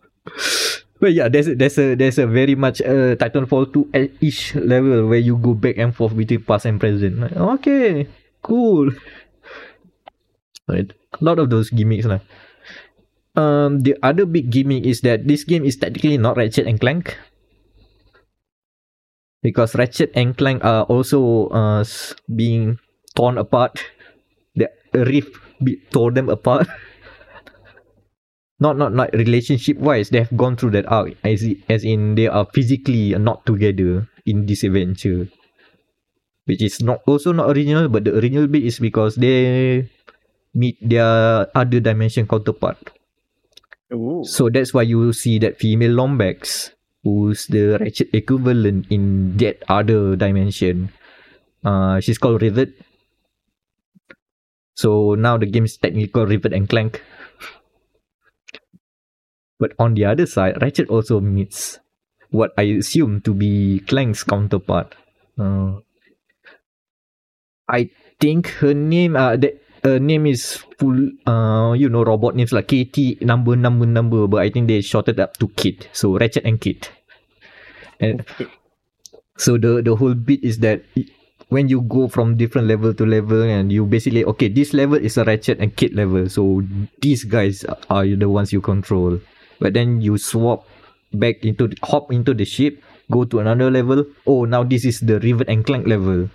But 1.00 1.14
yeah, 1.14 1.30
there's 1.30 1.48
a, 1.48 1.54
there's 1.54 1.78
a 1.78 1.94
there's 1.94 2.18
a 2.18 2.26
very 2.26 2.56
much 2.56 2.82
uh, 2.82 3.14
Titanfall 3.22 3.70
2 3.70 4.18
ish 4.22 4.56
level 4.56 5.06
where 5.06 5.22
you 5.22 5.38
go 5.38 5.54
back 5.54 5.78
and 5.78 5.94
forth 5.94 6.18
between 6.18 6.42
past 6.42 6.66
and 6.66 6.80
present. 6.80 7.20
Like, 7.22 7.36
okay, 7.62 8.08
cool. 8.42 8.90
Right. 10.68 10.90
A 10.90 11.24
lot 11.24 11.40
of 11.40 11.50
those 11.50 11.70
gimmicks 11.70 12.06
lah. 12.06 12.20
Um, 13.38 13.86
the 13.86 13.94
other 14.02 14.26
big 14.26 14.50
gimmick 14.50 14.84
is 14.84 15.06
that 15.06 15.30
this 15.30 15.46
game 15.46 15.64
is 15.64 15.78
technically 15.78 16.18
not 16.18 16.36
Ratchet 16.36 16.66
and 16.66 16.82
Clank. 16.82 17.14
Because 19.42 19.76
Ratchet 19.76 20.12
and 20.16 20.36
Clank 20.36 20.66
are 20.66 20.84
also 20.84 21.48
uh, 21.50 21.86
being 22.36 22.80
torn 23.16 23.38
apart. 23.38 23.84
The 24.56 24.70
rift 24.94 25.36
tore 25.92 26.12
them 26.12 26.30
apart. 26.30 26.68
not 28.60 28.78
not 28.78 28.94
not 28.94 29.14
relationship 29.14 29.78
wise 29.78 30.10
they 30.10 30.18
have 30.18 30.34
gone 30.36 30.58
through 30.58 30.74
that 30.74 30.90
arc 30.90 31.14
as 31.24 31.46
as 31.70 31.86
in 31.86 32.16
they 32.16 32.28
are 32.28 32.46
physically 32.54 33.14
not 33.14 33.46
together 33.46 34.10
in 34.26 34.46
this 34.46 34.64
adventure 34.64 35.30
which 36.46 36.62
is 36.62 36.82
not 36.82 37.02
also 37.06 37.32
not 37.32 37.50
original 37.54 37.88
but 37.88 38.04
the 38.04 38.14
original 38.18 38.48
bit 38.48 38.66
is 38.66 38.80
because 38.80 39.16
they 39.16 39.86
meet 40.54 40.78
their 40.82 41.46
other 41.54 41.80
dimension 41.80 42.26
counterpart 42.26 42.78
Ooh. 43.94 44.26
so 44.26 44.50
that's 44.50 44.74
why 44.74 44.82
you 44.82 45.14
see 45.14 45.38
that 45.38 45.60
female 45.60 45.94
Lombax 45.94 46.74
who's 47.08 47.48
the 47.48 47.80
ratchet 47.80 48.12
equivalent 48.12 48.84
in 48.92 49.32
that 49.40 49.64
other 49.72 50.20
dimension 50.20 50.92
uh 51.64 52.04
she's 52.04 52.20
called 52.20 52.44
rivet 52.44 52.76
so 54.76 55.16
now 55.16 55.40
the 55.40 55.48
game 55.48 55.64
is 55.64 55.80
technically 55.80 56.12
called 56.12 56.28
rivet 56.28 56.52
and 56.52 56.68
clank 56.68 57.00
but 59.60 59.74
on 59.80 59.96
the 59.96 60.06
other 60.06 60.26
side, 60.26 60.62
Ratchet 60.62 60.90
also 60.90 61.20
meets 61.20 61.80
what 62.30 62.54
I 62.58 62.78
assume 62.78 63.22
to 63.22 63.34
be 63.34 63.82
Clank's 63.88 64.24
counterpart. 64.24 64.96
Uh, 65.38 65.82
I 67.68 67.90
think 68.20 68.48
her 68.62 68.74
name, 68.74 69.16
uh, 69.16 69.36
that 69.38 69.62
her 69.84 70.00
name 70.00 70.26
is 70.26 70.64
full, 70.78 71.10
uh, 71.26 71.74
you 71.74 71.90
know, 71.90 72.04
robot 72.04 72.36
names 72.36 72.54
like 72.54 72.68
KT 72.68 73.22
number 73.22 73.56
number 73.56 73.86
number, 73.86 74.28
but 74.28 74.42
I 74.42 74.50
think 74.50 74.68
they 74.68 74.82
shorted 74.82 75.20
up 75.20 75.38
to 75.38 75.48
Kit. 75.50 75.90
So 75.94 76.18
Ratchet 76.18 76.46
and 76.46 76.62
Kit. 76.62 76.92
And 78.00 78.26
so 79.38 79.58
the 79.58 79.82
the 79.82 79.96
whole 79.96 80.14
bit 80.14 80.44
is 80.44 80.60
that 80.60 80.84
when 81.50 81.70
you 81.70 81.82
go 81.82 82.08
from 82.08 82.36
different 82.36 82.68
level 82.68 82.94
to 82.94 83.06
level 83.06 83.42
and 83.42 83.72
you 83.72 83.86
basically 83.86 84.26
okay 84.26 84.48
this 84.50 84.74
level 84.74 84.98
is 85.00 85.18
a 85.18 85.24
ratchet 85.24 85.60
and 85.60 85.76
kid 85.76 85.94
level. 85.94 86.30
So 86.30 86.62
these 87.02 87.24
guys 87.24 87.66
are 87.90 88.06
the 88.06 88.30
ones 88.30 88.54
you 88.54 88.62
control. 88.62 89.20
But 89.60 89.74
then 89.74 90.02
you 90.02 90.18
swap 90.18 90.68
back 91.14 91.42
into 91.44 91.68
the, 91.68 91.78
hop 91.82 92.12
into 92.12 92.34
the 92.34 92.46
ship 92.46 92.84
go 93.12 93.24
to 93.24 93.40
another 93.40 93.72
level. 93.72 94.06
Oh 94.26 94.46
now 94.46 94.64
this 94.64 94.86
is 94.86 95.00
the 95.00 95.20
rivet 95.20 95.48
and 95.50 95.66
clank 95.66 95.88
level. 95.88 96.30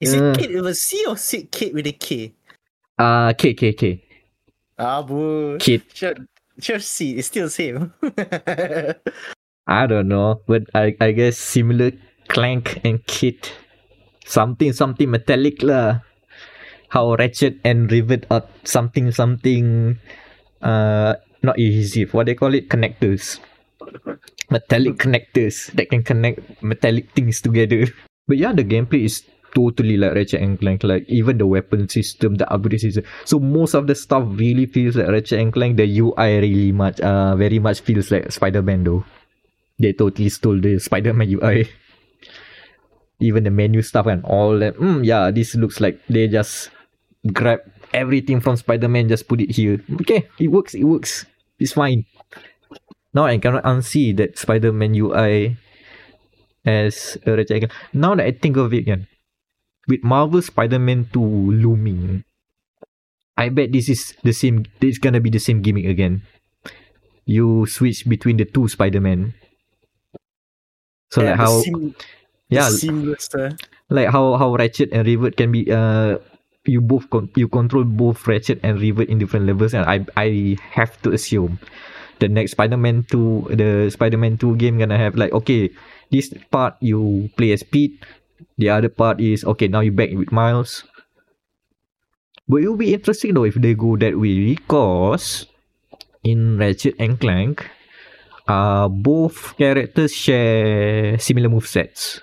Is 0.00 0.14
Yeah. 0.14 0.32
it 0.32 0.38
kid 0.38 0.54
with 0.54 0.66
a 0.66 0.74
C 0.74 1.04
or 1.06 1.16
C 1.16 1.44
kid 1.50 1.74
with 1.74 1.86
a 1.86 1.92
K? 1.92 2.32
uh 2.98 3.32
k 3.34 3.54
k 3.54 3.72
k. 3.72 4.04
Ah, 4.78 5.02
boo. 5.02 5.58
kit 5.58 5.82
Sure. 6.60 6.78
C. 6.78 7.16
It's 7.18 7.28
still 7.28 7.48
same. 7.48 7.92
i 9.66 9.86
don't 9.86 10.08
know 10.08 10.40
but 10.46 10.62
i 10.74 10.94
i 11.00 11.10
guess 11.10 11.38
similar 11.38 11.90
clank 12.28 12.80
and 12.84 13.00
kit 13.06 13.52
something 14.24 14.72
something 14.72 15.10
metallic 15.10 15.62
lah. 15.62 16.00
How 16.88 17.14
Ratchet 17.18 17.58
and 17.64 17.90
Rivet 17.90 18.24
are 18.30 18.46
something 18.64 19.10
something 19.10 19.98
uh 20.62 21.14
not 21.42 21.58
adhesive. 21.58 22.14
What 22.14 22.26
they 22.26 22.34
call 22.34 22.54
it? 22.54 22.70
Connectors. 22.70 23.40
Metallic 24.50 24.96
connectors 24.96 25.72
that 25.74 25.90
can 25.90 26.02
connect 26.02 26.40
metallic 26.62 27.10
things 27.12 27.40
together. 27.40 27.88
But 28.28 28.38
yeah, 28.38 28.52
the 28.52 28.64
gameplay 28.64 29.04
is 29.04 29.24
totally 29.54 29.96
like 29.96 30.14
Ratchet 30.14 30.42
and 30.42 30.58
Clank. 30.58 30.82
Like 30.84 31.08
even 31.08 31.38
the 31.38 31.46
weapon 31.46 31.88
system, 31.88 32.34
the 32.36 32.50
upgrade 32.52 32.80
system. 32.80 33.04
So 33.24 33.38
most 33.38 33.74
of 33.74 33.86
the 33.86 33.94
stuff 33.94 34.24
really 34.26 34.66
feels 34.66 34.96
like 34.96 35.08
Ratchet 35.08 35.40
and 35.40 35.52
Clank. 35.52 35.76
The 35.76 36.00
UI 36.00 36.38
really 36.40 36.72
much, 36.72 37.00
uh, 37.00 37.36
very 37.36 37.58
much 37.58 37.80
feels 37.80 38.10
like 38.10 38.30
Spider-Man 38.30 38.84
though. 38.84 39.04
They 39.78 39.92
totally 39.92 40.28
stole 40.28 40.60
the 40.60 40.78
Spider-Man 40.78 41.30
UI. 41.30 41.70
Even 43.20 43.44
the 43.44 43.50
menu 43.50 43.80
stuff 43.82 44.06
and 44.06 44.24
all 44.24 44.58
that. 44.58 44.76
Mm, 44.76 45.04
yeah, 45.04 45.30
this 45.30 45.54
looks 45.54 45.80
like 45.80 46.00
they 46.08 46.28
just 46.28 46.70
grab 47.32 47.60
everything 47.94 48.40
from 48.40 48.56
Spider-Man, 48.56 49.08
just 49.08 49.28
put 49.28 49.40
it 49.40 49.52
here. 49.52 49.80
Okay, 50.02 50.28
it 50.38 50.48
works. 50.48 50.74
It 50.74 50.84
works. 50.84 51.24
It's 51.58 51.72
fine. 51.72 52.04
Now 53.14 53.26
I 53.26 53.38
cannot 53.38 53.62
unsee 53.62 54.16
that 54.18 54.36
Spider-Man 54.36 54.94
UI 54.94 55.56
as 56.66 57.16
a 57.24 57.36
Ratchet. 57.36 57.70
Now 57.92 58.14
that 58.16 58.26
I 58.26 58.32
think 58.32 58.56
of 58.56 58.74
it, 58.74 58.78
again, 58.78 59.06
with 59.88 60.02
Marvel 60.02 60.42
Spider-Man 60.42 61.08
2 61.12 61.20
looming, 61.20 62.24
I 63.36 63.48
bet 63.48 63.72
this 63.72 63.88
is 63.88 64.14
the 64.22 64.32
same. 64.32 64.64
It's 64.80 64.98
gonna 64.98 65.20
be 65.20 65.30
the 65.30 65.42
same 65.42 65.62
gimmick 65.62 65.86
again. 65.86 66.22
You 67.26 67.66
switch 67.66 68.06
between 68.08 68.36
the 68.36 68.44
two 68.44 68.68
Spider-Man. 68.68 69.34
So 71.10 71.22
like 71.22 71.36
the 71.36 71.36
how 71.36 71.60
seam- 71.60 71.94
yeah, 72.48 72.68
seamless. 72.70 73.34
Uh, 73.34 73.54
like 73.90 74.08
how 74.08 74.36
how 74.36 74.54
Ratchet 74.54 74.92
and 74.92 75.06
Rivet 75.06 75.36
can 75.36 75.50
be 75.52 75.70
uh 75.70 76.18
you 76.64 76.80
both 76.80 77.08
con- 77.10 77.30
you 77.36 77.48
control 77.48 77.84
both 77.84 78.26
Ratchet 78.26 78.60
and 78.62 78.80
Rivet 78.80 79.08
in 79.08 79.18
different 79.18 79.46
levels 79.46 79.74
and 79.74 79.84
I 79.84 80.06
I 80.16 80.56
have 80.72 80.96
to 81.02 81.12
assume 81.12 81.58
the 82.20 82.28
next 82.28 82.52
Spider-Man 82.52 83.04
2 83.10 83.54
the 83.54 83.90
Spider-Man 83.90 84.38
2 84.38 84.56
game 84.56 84.78
gonna 84.78 84.98
have 84.98 85.16
like 85.16 85.32
okay 85.32 85.70
this 86.10 86.32
part 86.50 86.76
you 86.80 87.30
play 87.36 87.52
as 87.52 87.62
Pete 87.62 87.98
the 88.58 88.68
other 88.70 88.88
part 88.88 89.20
is 89.20 89.44
okay 89.44 89.68
now 89.68 89.80
you 89.80 89.92
back 89.92 90.10
with 90.12 90.30
Miles 90.32 90.84
but 92.48 92.60
it 92.62 92.68
will 92.68 92.76
be 92.80 92.92
interesting 92.94 93.34
though 93.34 93.44
if 93.48 93.54
they 93.54 93.74
go 93.74 93.96
that 93.96 94.18
way 94.18 94.54
because 94.54 95.46
in 96.22 96.58
Ratchet 96.58 96.94
and 96.98 97.18
Clank 97.20 97.66
uh 98.48 98.88
both 98.88 99.56
characters 99.56 100.12
share 100.12 101.18
similar 101.18 101.48
move 101.48 101.66
sets. 101.66 102.20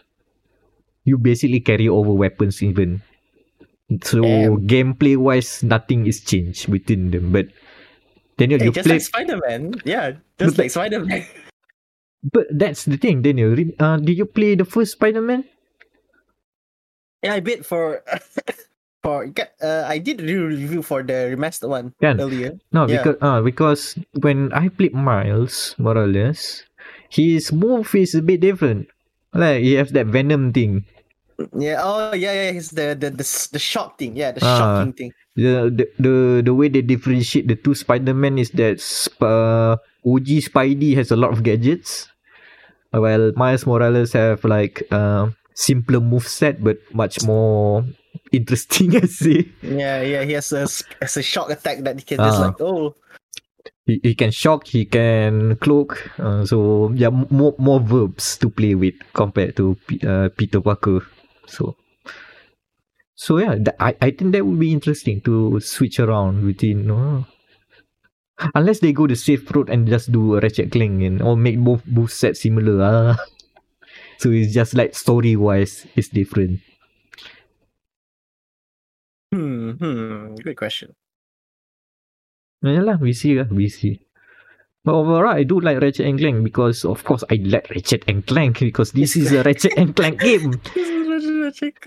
you 1.03 1.17
basically 1.17 1.59
carry 1.59 1.89
over 1.89 2.13
weapons 2.13 2.61
even. 2.61 3.01
So 4.05 4.21
Damn. 4.21 4.67
gameplay 4.69 5.17
wise, 5.17 5.63
nothing 5.65 6.05
is 6.05 6.21
changed 6.21 6.69
between 6.69 7.09
them. 7.09 7.33
But 7.33 7.49
Danial, 8.37 8.61
hey, 8.61 8.69
you 8.69 8.71
just 8.71 8.85
play. 8.85 8.95
like 9.01 9.09
Spider-Man. 9.09 9.81
Yeah, 9.83 10.21
just 10.37 10.55
But- 10.55 10.63
like 10.63 10.71
Spider-Man. 10.71 11.25
But 12.23 12.45
that's 12.53 12.85
the 12.85 13.01
thing, 13.01 13.25
Danial. 13.25 13.57
Uh, 13.81 13.97
did 13.97 14.13
you 14.15 14.29
play 14.29 14.53
the 14.53 14.63
first 14.63 14.93
Spider-Man? 14.93 15.41
Yeah, 17.23 17.33
I 17.35 17.39
bid 17.39 17.65
for 17.65 18.01
for 19.05 19.25
uh, 19.61 19.83
I 19.85 19.97
did 19.97 20.17
do 20.21 20.47
review 20.47 20.81
for 20.81 21.01
the 21.03 21.33
remastered 21.33 21.69
one 21.69 21.93
Can. 22.01 22.19
earlier. 22.21 22.57
No, 22.73 22.87
Yeah. 22.87 23.01
because 23.01 23.17
uh, 23.21 23.41
because 23.41 23.81
when 24.21 24.53
I 24.53 24.69
played 24.69 24.93
Miles 24.93 25.75
Morales, 25.77 26.65
his 27.09 27.51
move 27.53 27.93
is 27.95 28.13
a 28.15 28.21
bit 28.21 28.41
different. 28.41 28.89
Like 29.33 29.61
he 29.61 29.73
has 29.77 29.91
that 29.93 30.07
Venom 30.09 30.51
thing. 30.53 30.85
Yeah. 31.57 31.81
Oh, 31.81 32.13
yeah, 32.13 32.33
yeah. 32.33 32.57
It's 32.57 32.69
the 32.73 32.93
the 32.93 33.09
the, 33.09 33.25
the 33.25 33.61
shock 33.61 33.97
thing. 33.97 34.13
Yeah, 34.17 34.33
the 34.33 34.41
Ah. 34.45 34.57
shocking 34.57 34.93
thing. 34.93 35.11
The, 35.33 35.71
the 35.71 35.85
the 35.97 36.15
the 36.43 36.53
way 36.53 36.67
they 36.67 36.83
differentiate 36.83 37.47
the 37.47 37.55
two 37.55 37.73
Spider-Man 37.73 38.35
is 38.37 38.51
that 38.59 38.77
uh, 39.23 39.79
OG 40.03 40.27
Spidey 40.51 40.93
has 40.99 41.09
a 41.09 41.15
lot 41.15 41.31
of 41.31 41.41
gadgets, 41.41 42.11
while 42.91 43.31
Miles 43.39 43.63
Morales 43.65 44.11
have 44.11 44.43
like 44.43 44.83
uh, 44.91 45.31
simpler 45.53 45.99
moveset 45.99 46.61
but 46.63 46.77
much 46.93 47.23
more 47.23 47.83
interesting. 48.31 48.95
I 49.01 49.05
say 49.07 49.49
Yeah, 49.61 50.01
yeah. 50.01 50.23
He 50.23 50.33
has 50.33 50.51
a 50.51 50.67
has 51.01 51.17
a 51.17 51.23
shock 51.23 51.49
attack 51.49 51.79
that 51.83 51.99
he 51.99 52.05
can 52.05 52.17
just 52.17 52.39
Ah. 52.39 52.47
like 52.47 52.61
oh 52.61 52.95
he, 53.85 53.99
he 54.03 54.13
can 54.15 54.31
shock, 54.31 54.67
he 54.67 54.85
can 54.85 55.55
cloak. 55.57 56.09
Uh, 56.19 56.45
so 56.45 56.91
yeah, 56.93 57.09
more 57.09 57.55
more 57.57 57.79
verbs 57.79 58.37
to 58.37 58.49
play 58.49 58.75
with 58.75 58.93
compared 59.13 59.55
to 59.57 59.75
uh, 60.05 60.29
Peter 60.37 60.61
Parker. 60.61 61.01
So. 61.47 61.75
So 63.15 63.37
yeah, 63.37 63.53
th- 63.53 63.77
I, 63.79 63.93
I 64.01 64.09
think 64.11 64.33
that 64.33 64.45
would 64.45 64.57
be 64.59 64.71
interesting 64.73 65.21
to 65.29 65.59
switch 65.59 65.99
around 65.99 66.41
between 66.45 66.89
uh, 66.89 67.21
unless 68.55 68.79
they 68.79 68.93
go 68.93 69.05
the 69.05 69.15
safe 69.15 69.45
route 69.51 69.69
and 69.69 69.85
just 69.87 70.11
do 70.11 70.35
a 70.35 70.39
Ratchet 70.39 70.71
Clank 70.71 71.03
and 71.03 71.21
or 71.21 71.37
make 71.37 71.59
both 71.59 71.85
both 71.85 72.11
sets 72.11 72.41
similar. 72.41 72.81
ah. 72.81 73.17
so 74.21 74.29
it's 74.29 74.53
just 74.53 74.73
like 74.73 74.95
story 74.95 75.35
wise, 75.35 75.85
it's 75.95 76.07
different. 76.09 76.61
hmm 79.31 79.71
hmm. 79.79 80.35
Good 80.35 80.55
question. 80.57 80.95
Yeah 82.61 82.81
lah, 82.85 82.97
we 83.01 83.13
see 83.13 83.33
lah, 83.37 83.49
we 83.49 83.69
see. 83.69 84.01
But 84.85 84.95
overall, 84.97 85.33
I 85.37 85.43
do 85.45 85.59
like 85.61 85.81
Ratchet 85.81 86.07
and 86.07 86.17
Clank 86.17 86.43
because, 86.43 86.85
of 86.85 87.03
course, 87.05 87.23
I 87.29 87.37
like 87.43 87.69
Ratchet 87.69 88.03
and 88.07 88.25
Clank 88.25 88.59
because 88.69 88.93
this 88.93 89.15
is 89.15 89.31
a 89.33 89.43
Ratchet 89.43 89.73
and 89.77 89.95
Clank 89.95 90.21
game. 90.21 90.61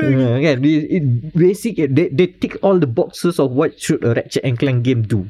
Uh, 0.00 0.36
yeah, 0.38 0.54
it, 0.54 0.84
it 0.92 1.04
basic 1.34 1.76
they, 1.76 2.08
they 2.08 2.26
tick 2.28 2.56
all 2.62 2.78
the 2.78 2.86
boxes 2.86 3.40
of 3.40 3.50
what 3.52 3.80
should 3.80 4.04
a 4.04 4.14
Ratchet 4.14 4.44
and 4.44 4.58
Clank 4.58 4.84
game 4.84 5.02
do. 5.02 5.26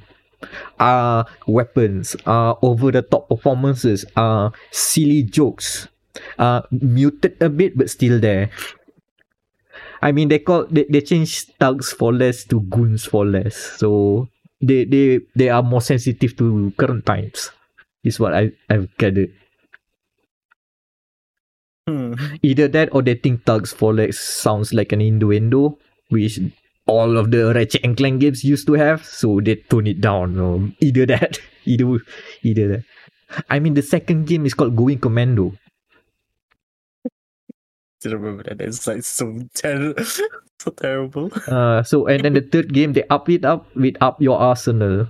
Uh 0.79 1.25
weapons, 1.47 2.17
uh 2.27 2.55
over 2.63 2.91
the 2.93 3.03
top 3.03 3.29
performances, 3.29 4.05
uh 4.17 4.51
silly 4.71 5.23
jokes, 5.23 5.89
uh 6.39 6.63
muted 6.71 7.37
a 7.41 7.49
bit 7.49 7.77
but 7.77 7.91
still 7.91 8.21
there. 8.21 8.51
I 10.03 10.13
mean 10.13 10.29
they 10.29 10.39
call 10.39 10.67
they, 10.71 10.85
they 10.89 11.01
changed 11.01 11.55
thugs 11.59 11.93
for 11.93 12.13
less 12.13 12.45
to 12.45 12.61
goons 12.61 13.05
for 13.05 13.25
less. 13.27 13.57
So 13.57 14.29
they 14.61 14.85
they 14.85 15.21
they 15.35 15.49
are 15.49 15.63
more 15.63 15.81
sensitive 15.81 16.37
to 16.37 16.73
current 16.77 17.07
times. 17.07 17.51
Is 18.05 18.21
what 18.21 18.35
I, 18.35 18.53
I've 18.69 18.95
gathered. 18.99 19.33
Hmm. 21.89 22.15
Either 22.43 22.69
that 22.69 22.95
or 22.95 23.03
they 23.03 23.15
think 23.15 23.45
Thugs 23.45 23.73
for 23.73 23.93
Less 23.93 24.19
sounds 24.19 24.73
like 24.73 24.93
an 24.93 25.01
innuendo, 25.01 25.79
which 26.09 26.39
all 26.87 27.17
of 27.17 27.31
the 27.31 27.53
Ratchet 27.55 27.85
and 27.85 27.97
Clank 27.97 28.21
games 28.21 28.45
used 28.45 28.67
to 28.69 28.75
have, 28.75 29.05
so 29.05 29.41
they 29.41 29.57
tone 29.57 29.87
it 29.87 30.01
down. 30.01 30.39
Or 30.39 30.69
either 30.81 31.07
that, 31.07 31.39
either 31.65 31.99
either 32.43 32.69
that. 32.69 32.85
I 33.49 33.59
mean, 33.59 33.75
the 33.75 33.83
second 33.83 34.27
game 34.27 34.47
is 34.47 34.55
called 34.55 34.77
Going 34.77 34.99
Commando. 34.99 35.53
Still 38.05 38.21
remember 38.21 38.45
that. 38.45 38.61
It's 38.61 38.85
like 38.85 39.01
so 39.01 39.33
terrible. 39.57 40.05
so 40.61 40.69
terrible. 40.77 41.33
Uh, 41.49 41.81
so 41.81 42.05
and 42.05 42.21
then 42.21 42.37
the 42.37 42.45
third 42.45 42.69
game 42.69 42.93
they 42.93 43.09
up 43.09 43.33
it 43.33 43.49
up 43.49 43.65
with 43.73 43.97
Up 44.05 44.21
Your 44.21 44.37
Arsenal. 44.37 45.09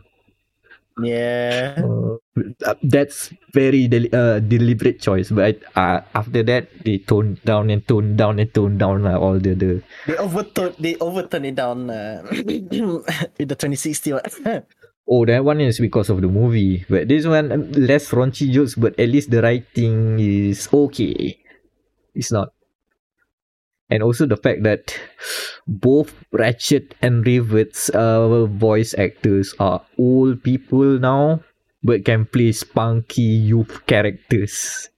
Yeah. 1.03 1.75
Uh, 1.83 2.79
that's 2.87 3.35
very 3.51 3.91
del- 3.91 4.15
uh, 4.15 4.39
deliberate 4.39 5.03
choice, 5.03 5.35
but 5.35 5.59
uh, 5.75 6.07
after 6.15 6.47
that 6.47 6.71
they 6.87 7.03
tone 7.03 7.35
down 7.43 7.75
and 7.75 7.83
tone 7.83 8.15
down 8.15 8.39
and 8.39 8.55
tone 8.55 8.79
down 8.79 9.03
uh, 9.03 9.19
all 9.19 9.43
the 9.43 9.59
the 9.59 9.83
They 10.07 10.15
overturned 10.15 10.79
they 10.79 10.95
overturned 11.03 11.51
it 11.51 11.59
down 11.59 11.91
uh, 11.91 12.23
with 12.31 12.71
the 12.71 13.59
2060. 13.59 14.15
Oh, 15.05 15.27
that 15.27 15.45
one 15.45 15.61
is 15.61 15.83
because 15.83 16.09
of 16.09 16.23
the 16.23 16.31
movie. 16.31 16.87
But 16.89 17.09
this 17.11 17.27
one, 17.27 17.53
um, 17.53 17.73
less 17.73 18.09
raunchy 18.09 18.49
jokes, 18.49 18.73
but 18.79 18.97
at 18.97 19.11
least 19.11 19.29
the 19.35 19.43
writing 19.43 20.17
is 20.17 20.65
okay. 20.73 21.37
It's 22.15 22.33
not. 22.33 22.55
And 23.91 24.03
also 24.03 24.27
the 24.27 24.37
fact 24.37 24.63
that 24.65 24.99
both 25.67 26.15
Ratchet 26.33 26.95
and 27.03 27.27
Rivet's 27.27 27.91
uh, 27.91 28.47
voice 28.47 28.95
actors 28.97 29.55
are 29.61 29.85
old 29.99 30.43
people 30.43 30.99
now, 30.99 31.41
but 31.83 32.05
can 32.05 32.25
play 32.25 32.53
spunky 32.53 33.23
youth 33.23 33.85
characters. 33.87 34.89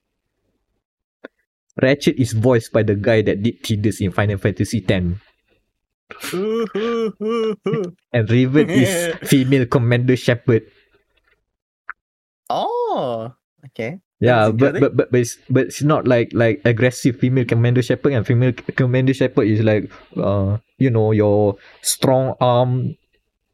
Ratchet 1.82 2.16
is 2.16 2.32
voiced 2.32 2.72
by 2.72 2.82
the 2.82 2.94
guy 2.94 3.20
that 3.22 3.42
did 3.42 3.62
Tidus 3.62 4.00
in 4.00 4.12
Final 4.12 4.38
Fantasy 4.38 4.80
X. 4.88 5.20
And 8.12 8.30
Rivet 8.30 8.70
is 8.70 9.14
female 9.28 9.66
Commander 9.66 10.16
Shepard. 10.16 10.62
oh, 12.48 13.34
okay. 13.66 14.00
Yeah, 14.18 14.48
but, 14.48 14.80
but 14.80 14.96
but 14.96 15.12
but 15.12 15.20
it's 15.20 15.36
but 15.52 15.68
it's 15.68 15.82
not 15.84 16.08
like 16.08 16.32
like 16.32 16.64
aggressive 16.64 17.20
female 17.20 17.44
commander 17.44 17.82
shepherd 17.84 18.16
and 18.16 18.24
female 18.24 18.52
c- 18.56 18.72
commander 18.72 19.12
shepherd 19.12 19.44
is 19.44 19.60
like 19.60 19.92
uh 20.16 20.56
you 20.80 20.88
know 20.88 21.12
your 21.12 21.60
strong 21.84 22.32
arm 22.40 22.96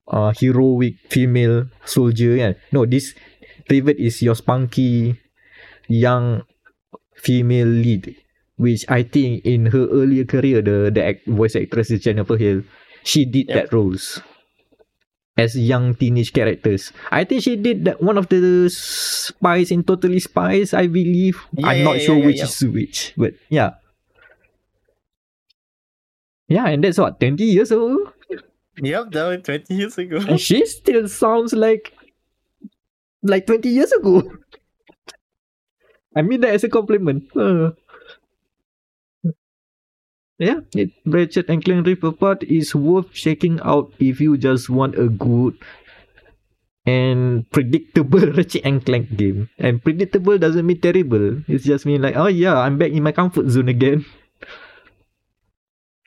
uh 0.06 0.30
heroic 0.38 0.94
female 1.10 1.66
soldier 1.84 2.36
yeah. 2.38 2.52
No, 2.70 2.86
this 2.86 3.14
Rivet 3.70 3.98
is 3.98 4.22
your 4.22 4.34
spunky 4.38 5.18
young 5.88 6.42
female 7.18 7.66
lead. 7.66 8.14
which 8.56 8.84
I 8.88 9.02
think 9.02 9.42
in 9.44 9.66
her 9.74 9.88
earlier 9.90 10.22
career, 10.24 10.62
the 10.62 10.90
the 10.94 11.02
act, 11.02 11.26
voice 11.26 11.56
actress 11.58 11.90
is 11.90 12.06
Jennifer 12.06 12.36
Hill. 12.38 12.62
She 13.02 13.24
did 13.26 13.48
Yep. 13.50 13.56
that 13.56 13.66
roles 13.74 14.22
as 15.36 15.56
young 15.56 15.94
teenage 15.94 16.32
characters. 16.32 16.92
I 17.10 17.24
think 17.24 17.42
she 17.42 17.56
did 17.56 17.84
that 17.86 18.02
one 18.02 18.18
of 18.18 18.28
the 18.28 18.68
spies 18.68 19.70
in 19.70 19.82
Totally 19.84 20.20
Spies. 20.20 20.74
I 20.74 20.86
believe. 20.86 21.40
Yeah, 21.52 21.66
I'm 21.68 21.84
not 21.84 21.96
yeah, 21.98 22.04
sure 22.06 22.16
yeah, 22.16 22.26
which 22.26 22.42
is 22.42 22.60
which, 22.64 23.14
but 23.16 23.34
yeah. 23.48 23.70
Yeah, 26.48 26.68
and 26.68 26.84
that's 26.84 26.98
what 26.98 27.18
twenty 27.18 27.44
years 27.44 27.72
old, 27.72 28.12
Yep, 28.76 29.10
that 29.12 29.24
was 29.28 29.42
20 29.44 29.74
years 29.74 29.98
ago. 29.98 30.16
and 30.28 30.40
she 30.40 30.64
still 30.66 31.08
sounds 31.08 31.52
like 31.52 31.92
like 33.22 33.46
twenty 33.46 33.70
years 33.70 33.92
ago. 33.92 34.22
I 36.16 36.20
mean 36.22 36.40
that 36.42 36.52
as 36.52 36.64
a 36.64 36.68
compliment. 36.68 37.24
Uh. 37.36 37.70
Yeah, 40.42 40.60
it, 40.74 40.90
Ratchet 41.06 41.48
and 41.48 41.64
Clank 41.64 41.86
Rift 41.86 42.04
Apart 42.04 42.42
is 42.42 42.74
worth 42.74 43.12
checking 43.14 43.60
out 43.60 43.92
if 43.98 44.20
you 44.20 44.36
just 44.36 44.68
want 44.68 44.98
a 44.98 45.08
good 45.08 45.56
and 46.86 47.48
predictable 47.50 48.20
Ratchet 48.36 48.62
and 48.64 48.84
Clank 48.84 49.16
game. 49.16 49.48
And 49.58 49.82
predictable 49.82 50.38
doesn't 50.38 50.66
mean 50.66 50.80
terrible. 50.80 51.42
It's 51.48 51.64
just 51.64 51.86
mean 51.86 52.02
like, 52.02 52.16
oh 52.16 52.26
yeah, 52.26 52.58
I'm 52.58 52.78
back 52.78 52.92
in 52.92 53.02
my 53.02 53.12
comfort 53.12 53.48
zone 53.50 53.68
again. 53.68 54.04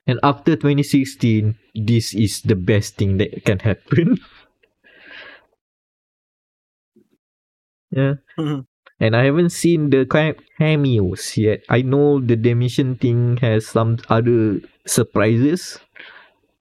And 0.07 0.19
after 0.23 0.55
2016, 0.55 1.57
this 1.75 2.13
is 2.15 2.41
the 2.41 2.55
best 2.55 2.95
thing 2.97 3.17
that 3.17 3.45
can 3.45 3.59
happen. 3.59 4.17
yeah. 7.91 8.15
Mhm. 8.37 8.65
And 8.99 9.15
I 9.15 9.25
haven't 9.25 9.51
seen 9.51 9.89
the 9.89 10.05
ca- 10.05 10.39
cameos 10.57 11.35
yet. 11.37 11.63
I 11.69 11.81
know 11.81 12.19
the 12.21 12.35
Dimension 12.35 12.95
thing 12.95 13.37
has 13.37 13.67
some 13.67 13.97
other 14.09 14.61
surprises. 14.85 15.79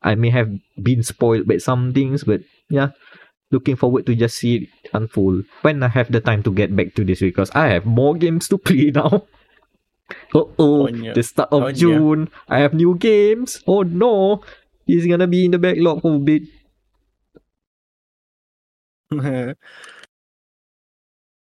I 0.03 0.15
may 0.17 0.31
have 0.31 0.51
been 0.83 1.03
spoiled 1.03 1.47
by 1.47 1.59
some 1.59 1.93
things, 1.95 2.25
but 2.25 2.43
yeah, 2.69 2.91
looking 3.51 3.77
forward 3.77 4.07
to 4.07 4.15
just 4.15 4.37
see 4.39 4.57
it 4.57 4.69
unfold 4.93 5.45
when 5.63 5.83
I 5.83 5.89
have 5.89 6.11
the 6.11 6.21
time 6.21 6.43
to 6.43 6.51
get 6.53 6.75
back 6.75 6.95
to 6.97 7.05
this 7.05 7.21
because 7.21 7.51
I 7.55 7.69
have 7.69 7.87
more 7.87 8.15
games 8.17 8.49
to 8.49 8.59
play 8.67 8.91
now. 8.91 9.27
Oh, 10.59 10.87
your- 11.05 11.15
the 11.15 11.23
start 11.23 11.49
of 11.53 11.63
on 11.63 11.75
June, 11.75 12.29
I 12.49 12.59
have 12.61 12.75
new 12.75 12.97
games. 12.97 13.63
Oh 13.67 13.83
no, 13.83 14.43
he's 14.87 15.07
gonna 15.07 15.27
be 15.27 15.47
in 15.47 15.53
the 15.53 15.59
backlog 15.59 16.03
for 16.03 16.17
a 16.17 16.19
bit. 16.19 16.43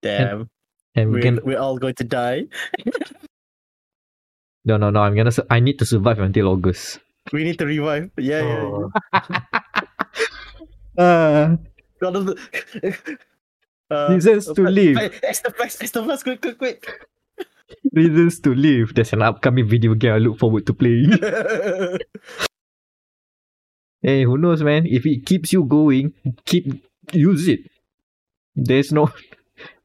Damn, 0.02 0.40
And 0.40 0.50
we 0.96 1.06
we're, 1.06 1.22
can 1.22 1.40
we're 1.44 1.58
all 1.58 1.78
going 1.78 1.94
to 1.94 2.04
die. 2.04 2.46
no 4.64 4.76
no 4.76 4.90
no. 4.90 5.00
I'm 5.02 5.14
gonna. 5.14 5.32
su- 5.32 5.46
I 5.50 5.60
need 5.60 5.78
to 5.78 5.86
survive 5.86 6.18
until 6.18 6.48
August. 6.48 7.00
We 7.32 7.44
need 7.44 7.58
to 7.58 7.66
revive. 7.66 8.10
Yeah, 8.18 8.42
yeah, 8.42 8.54
yeah. 8.54 8.64
Oh. 8.64 8.90
Uh, 10.98 11.56
God 12.00 12.16
of 12.16 12.26
the. 12.26 12.36
Uh, 13.90 14.06
Reasons 14.14 14.46
to 14.46 14.62
but- 14.62 14.72
live. 14.72 14.96
Hey, 14.98 15.10
Extra 15.24 15.50
flash, 15.50 15.74
extra 15.82 16.04
flash, 16.04 16.22
quick, 16.22 16.40
quick, 16.40 16.58
quick. 16.58 16.86
reasons 17.92 18.38
to 18.38 18.54
live. 18.54 18.94
There's 18.94 19.12
an 19.12 19.22
upcoming 19.22 19.66
video 19.68 19.94
game 19.94 20.12
I 20.14 20.18
look 20.18 20.38
forward 20.38 20.64
to 20.66 20.74
playing. 20.74 21.10
hey, 24.02 24.22
who 24.22 24.38
knows, 24.38 24.62
man? 24.62 24.86
If 24.86 25.06
it 25.06 25.26
keeps 25.26 25.52
you 25.52 25.64
going, 25.64 26.12
keep 26.44 26.86
use 27.12 27.48
it. 27.48 27.60
There's 28.54 28.92
no 28.92 29.10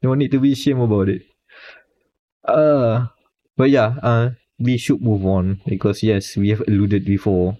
no 0.02 0.14
need 0.14 0.30
to 0.32 0.40
be 0.40 0.52
ashamed 0.52 0.82
about 0.82 1.08
it. 1.08 1.22
Uh 2.44 3.06
but 3.56 3.68
yeah, 3.70 3.98
uh 4.02 4.30
we 4.58 4.78
should 4.78 5.02
move 5.02 5.24
on 5.26 5.60
because 5.66 6.02
yes, 6.02 6.36
we 6.36 6.48
have 6.48 6.62
alluded 6.66 7.04
before. 7.04 7.58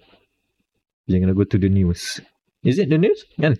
We're 1.07 1.19
gonna 1.19 1.33
go 1.33 1.43
to 1.43 1.57
the 1.57 1.69
news. 1.69 2.19
Is 2.63 2.79
it 2.79 2.89
the 2.89 2.97
news? 2.97 3.25
Yeah. 3.37 3.53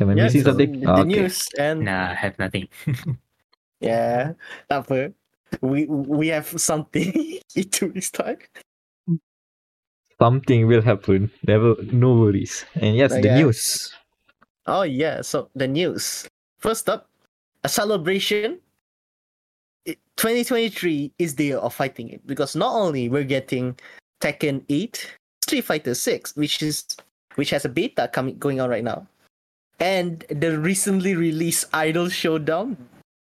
Am 0.00 0.10
I 0.10 0.14
Yeah, 0.14 0.16
missing 0.16 0.42
so 0.42 0.44
something? 0.44 0.72
The, 0.80 0.86
Ah, 0.86 1.00
the 1.00 1.02
okay. 1.02 1.28
news 1.28 1.48
and 1.58 1.84
Nah, 1.84 2.10
I 2.10 2.14
have 2.14 2.38
nothing. 2.38 2.68
yeah, 3.80 4.34
tak 4.68 4.86
apa. 4.88 5.14
We 5.62 5.86
we 5.90 6.28
have 6.30 6.46
something 6.60 7.40
in 7.58 7.66
two 7.70 7.90
weeks 7.94 8.10
time. 8.10 8.38
Something 10.20 10.68
will 10.68 10.82
happen. 10.82 11.32
Never 11.44 11.74
no 11.82 12.14
worries. 12.14 12.64
And 12.76 12.94
yes, 12.94 13.16
the 13.16 13.28
Okay. 13.28 13.30
news. 13.30 13.92
Oh 14.66 14.82
yeah, 14.82 15.20
so 15.20 15.50
the 15.54 15.68
news. 15.68 16.28
First 16.58 16.88
up, 16.88 17.09
a 17.64 17.68
celebration. 17.68 18.58
It- 19.84 19.98
2023 20.16 21.12
is 21.18 21.34
the 21.34 21.44
year 21.44 21.58
of 21.58 21.74
fighting 21.74 22.10
it 22.10 22.26
because 22.26 22.54
not 22.54 22.74
only 22.74 23.08
we're 23.08 23.24
getting 23.24 23.78
Tekken 24.20 24.62
8, 24.68 25.06
Street 25.42 25.64
Fighter 25.64 25.94
6, 25.94 26.36
which 26.36 26.62
is 26.62 26.84
which 27.36 27.50
has 27.50 27.64
a 27.64 27.68
beta 27.68 28.08
coming 28.12 28.36
going 28.38 28.60
on 28.60 28.68
right 28.68 28.84
now, 28.84 29.06
and 29.78 30.24
the 30.28 30.58
recently 30.58 31.14
released 31.14 31.66
Idol 31.72 32.08
Showdown 32.08 32.76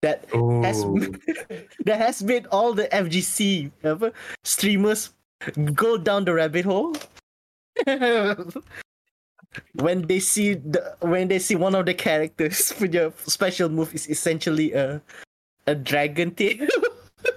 that 0.02 0.24
has 0.62 0.84
Oh. 0.84 0.96
that 1.84 1.98
has 1.98 2.22
made 2.22 2.46
all 2.46 2.72
the 2.72 2.88
FGC 2.94 3.70
streamers 4.44 5.10
go 5.74 5.98
down 5.98 6.24
the 6.24 6.34
rabbit 6.34 6.64
hole. 6.64 6.96
when 9.74 10.02
they 10.06 10.20
see 10.20 10.54
the 10.54 10.96
when 11.00 11.28
they 11.28 11.38
see 11.38 11.56
one 11.56 11.74
of 11.74 11.86
the 11.86 11.94
characters 11.94 12.74
with 12.80 12.94
your 12.94 13.12
special 13.26 13.68
move 13.68 13.94
is 13.94 14.08
essentially 14.08 14.72
a 14.72 15.02
a 15.66 15.74
dragon 15.74 16.30
tail. 16.34 16.66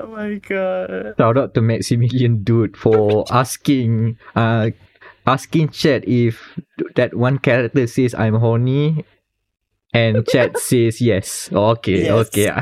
oh 0.00 0.06
my 0.06 0.34
god. 0.36 1.14
Shout 1.18 1.38
out 1.38 1.54
to 1.54 1.62
Maximilian 1.62 2.44
Dood 2.44 2.76
for 2.76 3.24
asking 3.30 4.18
uh 4.36 4.70
asking 5.26 5.70
chat 5.70 6.06
if 6.08 6.58
that 6.96 7.14
one 7.14 7.38
character 7.38 7.86
says 7.86 8.14
I'm 8.14 8.34
horny 8.34 9.04
and 9.94 10.26
chat 10.28 10.58
says 10.58 11.00
yes. 11.00 11.48
Okay, 11.52 12.04
Yes. 12.04 12.28
okay. 12.28 12.52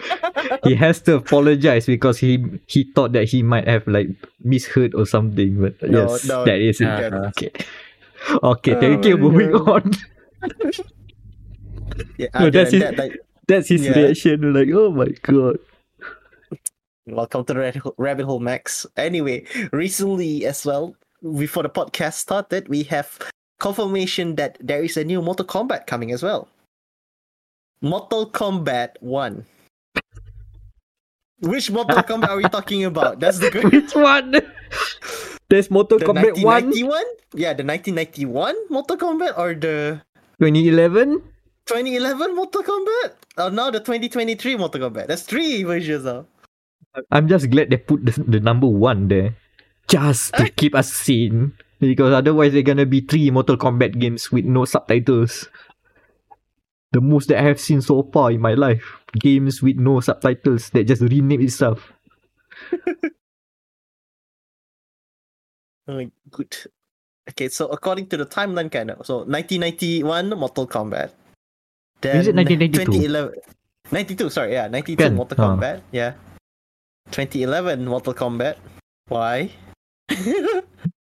he 0.64 0.74
has 0.74 1.00
to 1.02 1.16
apologize 1.16 1.86
because 1.86 2.18
he 2.18 2.42
he 2.66 2.84
thought 2.94 3.12
that 3.12 3.28
he 3.28 3.42
might 3.42 3.68
have 3.68 3.86
like 3.86 4.08
misheard 4.42 4.94
or 4.94 5.06
something. 5.06 5.60
But 5.60 5.80
No, 5.84 6.08
yes, 6.10 6.24
no, 6.26 6.44
that 6.44 6.58
is 6.60 6.80
it. 6.80 6.88
Uh, 6.88 7.30
Okay. 7.36 7.50
Okay, 8.42 8.74
thank 8.80 9.04
Oh 9.04 9.08
you. 9.08 9.16
Moving 9.18 9.52
God. 9.52 9.84
on. 9.84 9.90
Yeah, 12.16 12.28
No, 12.38 12.48
that's 12.48 12.72
his- 12.72 12.80
that, 12.80 12.96
like, 12.96 13.18
That's 13.48 13.68
his 13.68 13.84
Yeah. 13.84 13.92
reaction. 13.98 14.52
Like, 14.54 14.68
oh 14.72 14.90
my 14.90 15.08
god. 15.22 15.58
Welcome 17.06 17.44
to 17.46 17.52
the 17.52 17.92
Rabbit 17.98 18.24
Hole 18.24 18.38
Max. 18.40 18.86
Anyway, 18.96 19.44
recently 19.72 20.46
as 20.46 20.64
well, 20.64 20.94
before 21.36 21.64
the 21.64 21.68
podcast 21.68 22.14
started, 22.14 22.68
we 22.68 22.84
have 22.84 23.18
confirmation 23.58 24.36
that 24.36 24.56
there 24.62 24.82
is 24.82 24.96
a 24.96 25.04
new 25.04 25.20
Mortal 25.20 25.44
Kombat 25.44 25.86
coming 25.86 26.12
as 26.12 26.22
well. 26.22 26.48
Mortal 27.82 28.30
Kombat 28.30 28.94
1. 29.02 29.44
Which 31.42 31.70
Mortal 31.74 31.98
Kombat 32.06 32.30
are 32.30 32.38
we 32.38 32.46
talking 32.46 32.86
about? 32.86 33.18
That's 33.18 33.42
the 33.42 33.50
good. 33.54 33.74
Which 33.74 33.90
one? 33.98 34.38
There's 35.50 35.66
Mortal 35.66 35.98
The 35.98 36.06
Kombat 36.06 36.38
1 36.38 36.70
1991? 36.78 37.04
Yeah, 37.34 37.52
the 37.58 37.66
1991 37.66 38.54
Mortal 38.70 38.96
Kombat 38.96 39.34
or 39.36 39.58
the 39.58 40.00
2011. 40.38 41.18
2011 41.66 42.36
Mortal 42.38 42.62
Kombat? 42.62 43.10
Or 43.36 43.50
now 43.50 43.74
the 43.74 43.82
2023 43.82 44.56
Mortal 44.56 44.86
Kombat? 44.86 45.10
That's 45.10 45.26
three 45.26 45.66
versions 45.66 46.06
of. 46.06 46.30
I'm 47.10 47.26
just 47.26 47.50
glad 47.50 47.70
they 47.70 47.82
put 47.82 48.06
the, 48.06 48.14
the 48.22 48.38
number 48.38 48.70
one 48.70 49.08
there. 49.08 49.34
Just 49.88 50.34
to 50.38 50.46
eh? 50.46 50.54
keep 50.54 50.76
us 50.78 50.94
sane. 50.94 51.52
Because 51.80 52.14
otherwise 52.14 52.52
they're 52.54 52.62
gonna 52.62 52.86
be 52.86 53.02
three 53.02 53.28
Mortal 53.34 53.56
Kombat 53.56 53.98
games 53.98 54.30
with 54.30 54.46
no 54.46 54.64
subtitles. 54.64 55.50
The 56.92 57.00
most 57.00 57.28
that 57.28 57.38
I 57.40 57.42
have 57.48 57.60
seen 57.60 57.80
so 57.80 58.02
far 58.12 58.30
in 58.30 58.40
my 58.40 58.54
life. 58.54 58.84
Games 59.18 59.62
with 59.62 59.76
no 59.76 60.00
subtitles 60.00 60.70
that 60.70 60.84
just 60.84 61.00
rename 61.02 61.40
itself. 61.40 61.92
Good. 66.30 66.52
Okay, 67.30 67.48
so 67.48 67.68
according 67.68 68.06
to 68.08 68.16
the 68.16 68.26
timeline, 68.26 68.70
kind 68.70 68.90
of. 68.90 69.06
So 69.06 69.24
1991 69.24 70.30
Mortal 70.36 70.66
Kombat. 70.66 71.10
Then 72.00 72.16
Is 72.18 72.28
it 72.28 72.34
1992? 72.34 72.84
2011. 73.08 73.40
92, 73.92 74.30
sorry, 74.30 74.52
yeah, 74.52 74.68
92 74.68 74.96
Kan? 74.96 75.14
Mortal 75.14 75.36
Ah. 75.38 75.44
Kombat. 75.52 75.76
Yeah. 75.92 76.14
2011 77.10 77.86
Mortal 77.86 78.14
Kombat. 78.14 78.56
Why? 79.08 79.50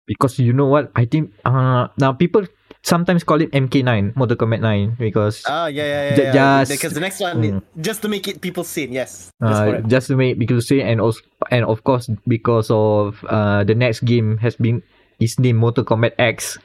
Because 0.07 0.39
you 0.39 0.51
know 0.51 0.67
what? 0.67 0.91
I 0.95 1.05
think 1.07 1.31
uh 1.47 1.87
now 1.95 2.11
people 2.11 2.43
sometimes 2.83 3.23
call 3.23 3.41
it 3.41 3.51
MK9, 3.51 4.15
Mortal 4.15 4.37
Kombat 4.37 4.61
9, 4.61 4.97
because 4.97 5.43
Ah, 5.45 5.67
yeah, 5.67 5.85
yeah, 5.85 6.01
yeah. 6.09 6.15
Ju- 6.15 6.23
yeah. 6.23 6.33
just- 6.33 6.71
because 6.71 6.93
the 6.93 6.99
next 7.03 7.19
one, 7.21 7.37
Mm. 7.41 7.61
just 7.81 8.01
to 8.01 8.07
make 8.09 8.27
it 8.27 8.41
people 8.41 8.63
seen, 8.65 8.91
yes. 8.91 9.29
That's 9.39 9.59
uh, 9.59 9.81
just 9.85 10.07
to 10.09 10.17
make 10.17 10.37
because 10.41 10.67
say 10.67 10.81
and 10.81 10.99
also 11.01 11.21
and 11.53 11.65
of 11.65 11.83
course 11.85 12.09
because 12.27 12.69
of 12.73 13.21
uh 13.29 13.63
the 13.63 13.75
next 13.77 14.01
game 14.05 14.37
has 14.41 14.55
been 14.57 14.81
is 15.21 15.37
named 15.37 15.59
Mortal 15.61 15.85
Kombat 15.85 16.17
X 16.17 16.57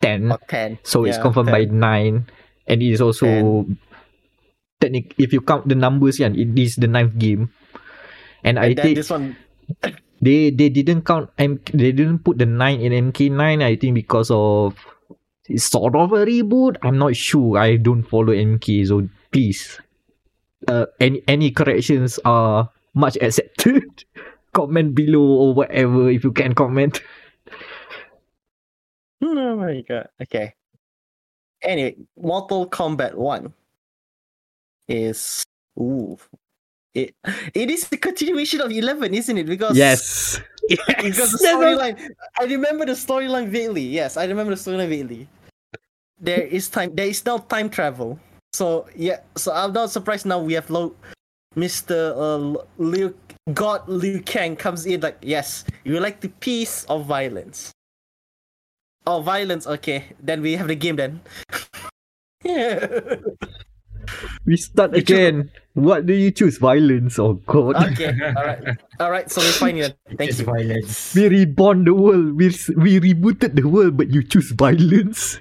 10 0.00 0.32
Or 0.32 0.38
10. 0.48 0.78
so 0.86 1.04
it's 1.04 1.16
yeah, 1.18 1.22
confirmed 1.26 1.50
by 1.52 1.64
9 1.68 2.24
and 2.68 2.76
it 2.80 2.88
is 2.88 3.00
also 3.04 3.66
technic 4.80 5.12
if 5.18 5.32
you 5.34 5.40
count 5.42 5.68
the 5.68 5.74
numbers 5.74 6.18
yeah, 6.22 6.30
it 6.32 6.54
is 6.56 6.76
the 6.76 6.86
ninth 6.88 7.18
game 7.18 7.50
And 8.46 8.54
I 8.56 8.70
And 8.70 8.78
then 8.78 8.84
think 8.94 8.96
this 9.02 9.10
one, 9.10 9.34
they 10.22 10.54
they 10.54 10.70
didn't 10.70 11.02
count 11.02 11.34
M 11.42 11.58
they 11.74 11.90
didn't 11.90 12.22
put 12.22 12.38
the 12.38 12.46
nine 12.46 12.78
in 12.78 12.94
MK9. 13.10 13.58
I 13.66 13.74
think 13.74 13.98
because 13.98 14.30
of 14.30 14.78
it's 15.48 15.64
sort 15.64 15.94
of 15.94 16.12
a 16.12 16.24
reboot. 16.26 16.76
I'm 16.82 16.98
not 16.98 17.16
sure. 17.16 17.58
I 17.58 17.76
don't 17.76 18.02
follow 18.02 18.32
MK, 18.32 18.86
so 18.88 19.08
please, 19.32 19.80
uh, 20.68 20.86
any 21.00 21.22
any 21.26 21.50
corrections 21.50 22.18
are 22.24 22.70
much 22.94 23.16
accepted. 23.20 24.04
comment 24.52 24.94
below 24.94 25.22
or 25.22 25.54
whatever 25.54 26.10
if 26.10 26.24
you 26.24 26.32
can 26.32 26.54
comment. 26.54 27.00
oh 29.22 29.56
my 29.56 29.80
god. 29.86 30.08
Okay. 30.22 30.54
Anyway, 31.62 31.96
Mortal 32.16 32.68
Kombat 32.68 33.14
1 33.14 33.52
is 34.88 35.44
ooh. 35.78 36.18
It 36.94 37.14
it 37.54 37.70
is 37.70 37.88
the 37.88 37.98
continuation 37.98 38.60
of 38.60 38.72
11, 38.72 39.14
isn't 39.14 39.38
it? 39.38 39.46
Because 39.46 39.76
Yes. 39.76 40.40
because 40.68 41.32
the 41.32 41.38
storyline. 41.38 41.94
I 42.40 42.44
remember 42.44 42.86
the 42.86 42.98
storyline 42.98 43.48
vaguely. 43.48 43.82
Yes, 43.82 44.16
I 44.16 44.24
remember 44.26 44.54
the 44.54 44.60
storyline 44.60 44.88
vaguely. 44.88 45.28
There 46.20 46.42
is 46.42 46.68
time. 46.68 46.94
There 46.94 47.06
is 47.06 47.24
no 47.24 47.38
time 47.38 47.70
travel. 47.70 48.18
So 48.52 48.86
yeah. 48.96 49.20
So 49.36 49.52
I'm 49.52 49.72
not 49.72 49.90
surprised 49.90 50.26
now 50.26 50.38
we 50.40 50.54
have 50.54 50.68
low, 50.70 50.94
Mister 51.54 52.14
uh, 52.16 52.58
Liu 52.78 53.14
God 53.54 53.88
Liu 53.88 54.20
Kang 54.20 54.56
comes 54.56 54.84
in 54.86 55.00
like 55.00 55.18
yes. 55.22 55.64
You 55.84 56.00
like 56.00 56.20
the 56.20 56.28
peace 56.28 56.84
of 56.90 57.06
violence. 57.06 57.72
Oh, 59.06 59.20
violence. 59.22 59.66
Okay, 59.66 60.04
then 60.20 60.42
we 60.42 60.52
have 60.56 60.68
the 60.68 60.74
game 60.76 60.96
then. 60.96 61.20
yeah. 62.44 63.16
We 64.46 64.56
start 64.56 64.96
You 64.96 65.02
choose- 65.02 65.18
again. 65.18 65.50
What 65.74 66.06
do 66.06 66.14
you 66.16 66.30
choose? 66.32 66.56
Violence 66.58 67.18
or 67.20 67.36
God? 67.46 67.76
Okay. 67.92 68.08
All 68.34 68.44
right. 68.44 68.62
All 68.98 69.10
right. 69.12 69.30
So 69.30 69.40
we 69.44 69.52
find 69.52 69.78
it. 69.78 69.94
Thank 70.16 70.30
It's 70.32 70.40
you. 70.40 70.46
violence. 70.48 71.14
We 71.14 71.28
reborn 71.28 71.84
the 71.84 71.92
world. 71.94 72.34
We 72.34 72.48
we 72.74 72.98
rebooted 72.98 73.54
the 73.54 73.68
world, 73.68 73.96
but 74.00 74.08
you 74.10 74.24
choose 74.24 74.50
violence. 74.56 75.38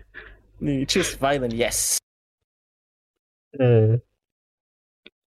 You 0.60 0.86
choose 0.86 1.14
violent. 1.16 1.54
Yes. 1.54 2.00
Uh, 3.60 3.98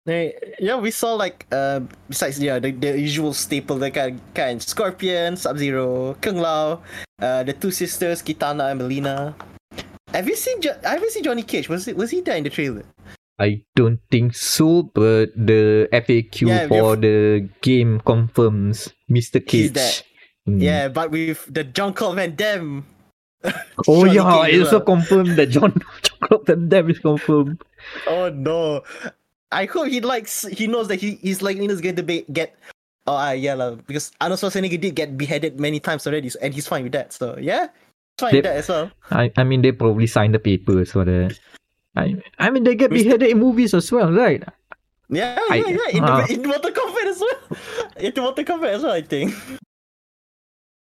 yeah, 0.06 0.78
we 0.78 0.92
saw 0.92 1.14
like 1.16 1.48
uh 1.52 1.82
besides 2.08 2.40
yeah 2.40 2.60
the, 2.60 2.72
the 2.72 3.00
usual 3.00 3.34
staple 3.34 3.78
the 3.78 3.90
kind 3.90 4.22
kind 4.34 4.62
Scorpion, 4.62 5.36
Sub 5.36 5.58
Zero, 5.58 6.14
Kung 6.22 6.38
Lao, 6.38 6.82
uh 7.22 7.44
the 7.44 7.54
two 7.54 7.72
sisters 7.72 8.22
Kitana 8.22 8.72
and 8.72 8.82
Mileena. 8.82 9.34
Have 10.14 10.30
you 10.30 10.36
seen 10.36 10.62
jo- 10.62 10.78
haven't 10.84 11.12
seen 11.12 11.24
Johnny 11.24 11.44
Cage. 11.44 11.68
Was 11.70 11.88
it 11.88 11.98
was 11.98 12.12
he 12.12 12.22
there 12.22 12.38
in 12.38 12.44
the 12.44 12.50
trailer? 12.50 12.86
I 13.40 13.66
don't 13.76 14.00
think 14.10 14.36
so, 14.36 14.84
but 14.94 15.36
the 15.36 15.90
FAQ 15.92 16.48
Yeah, 16.48 16.68
for 16.68 16.96
the 16.96 17.50
game 17.60 18.00
confirms 18.00 18.94
Mr. 19.12 19.46
Cage. 19.46 19.76
Mm. 20.48 20.62
Yeah, 20.62 20.88
but 20.88 21.12
with 21.12 21.44
the 21.52 21.66
Jean 21.66 21.92
Claude 21.92 22.16
Van 22.16 22.36
Damme. 22.36 22.86
Oh 23.88 24.06
yeah, 24.06 24.24
Cage 24.24 24.56
it 24.56 24.62
as 24.62 24.74
also 24.74 24.80
confirmed 24.86 25.36
that 25.38 25.48
John 25.48 25.74
Van 26.46 26.70
Damme 26.70 26.90
is 26.90 27.00
confirmed. 27.00 27.62
Oh 28.08 28.30
no. 28.30 28.84
I 29.52 29.66
hope 29.66 29.88
he 29.88 30.02
likes 30.02 30.44
he 30.48 30.68
knows 30.68 30.88
that 30.88 30.98
he 30.98 31.16
he's 31.22 31.42
like 31.42 31.58
is 31.58 31.82
going 31.82 31.96
to 31.96 32.04
be 32.04 32.26
get 32.34 32.56
oh 33.06 33.16
uh, 33.16 33.32
yeah 33.32 33.54
lah, 33.54 33.76
because 33.76 34.12
Arnold 34.20 34.40
Schwarzenegger 34.40 34.82
did 34.82 34.96
get 34.96 35.18
beheaded 35.18 35.60
many 35.60 35.80
times 35.80 36.08
already 36.08 36.30
so, 36.30 36.40
and 36.42 36.54
he's 36.54 36.68
fine 36.68 36.84
with 36.84 36.94
that. 36.94 37.14
So 37.14 37.38
yeah. 37.38 37.70
Fine 38.18 38.34
with 38.36 38.44
that 38.46 38.58
as 38.58 38.70
well. 38.70 38.92
I 39.12 39.32
I 39.38 39.44
mean 39.44 39.62
they 39.62 39.72
probably 39.72 40.08
signed 40.08 40.34
the 40.34 40.40
papers 40.40 40.92
for 40.92 41.06
that. 41.06 41.38
I 41.96 42.16
I 42.40 42.50
mean 42.50 42.64
they 42.64 42.76
get 42.76 42.90
beheaded 42.90 43.30
in 43.30 43.40
movies 43.40 43.74
as 43.74 43.92
well, 43.92 44.12
right? 44.12 44.42
Yeah, 45.10 45.38
I- 45.38 45.62
yeah, 45.62 45.70
yeah. 45.70 45.90
In, 45.94 46.04
ah. 46.04 46.26
the, 46.26 46.34
in 46.34 46.42
Mortal 46.42 46.72
Kombat 46.72 47.06
as 47.06 47.20
well. 47.22 47.40
In 48.02 48.14
the 48.14 48.22
Mortal 48.22 48.44
Kombat 48.44 48.74
as 48.74 48.84
well, 48.84 48.94
I 48.94 49.02
think. 49.02 49.36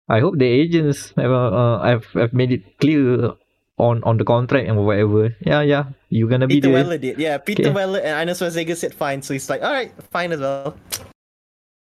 I 0.09 0.21
hope 0.21 0.39
the 0.39 0.47
agents 0.49 1.13
have 1.17 1.31
uh, 1.31 1.51
uh, 1.53 1.83
have, 1.85 2.05
have 2.17 2.33
made 2.33 2.53
it 2.53 2.79
clear 2.81 3.33
on 3.77 4.03
on 4.05 4.17
the 4.17 4.25
contract 4.25 4.69
and 4.69 4.81
whatever. 4.85 5.37
Yeah, 5.41 5.63
yeah, 5.63 5.85
you're 6.09 6.29
gonna 6.29 6.47
be 6.47 6.57
Peter 6.57 6.73
there. 6.73 6.85
Weller 6.85 6.99
did. 6.99 7.19
Yeah, 7.19 7.39
Peter 7.39 7.69
Okay. 7.69 7.73
Weller 7.73 8.01
and 8.01 8.17
Arnold 8.17 8.39
Schwarzenegger 8.39 8.77
said 8.77 8.95
fine, 8.95 9.23
so 9.23 9.33
he's 9.35 9.49
like, 9.49 9.63
all 9.63 9.73
right, 9.73 9.93
fine 10.11 10.33
as 10.33 10.41
well. 10.41 10.77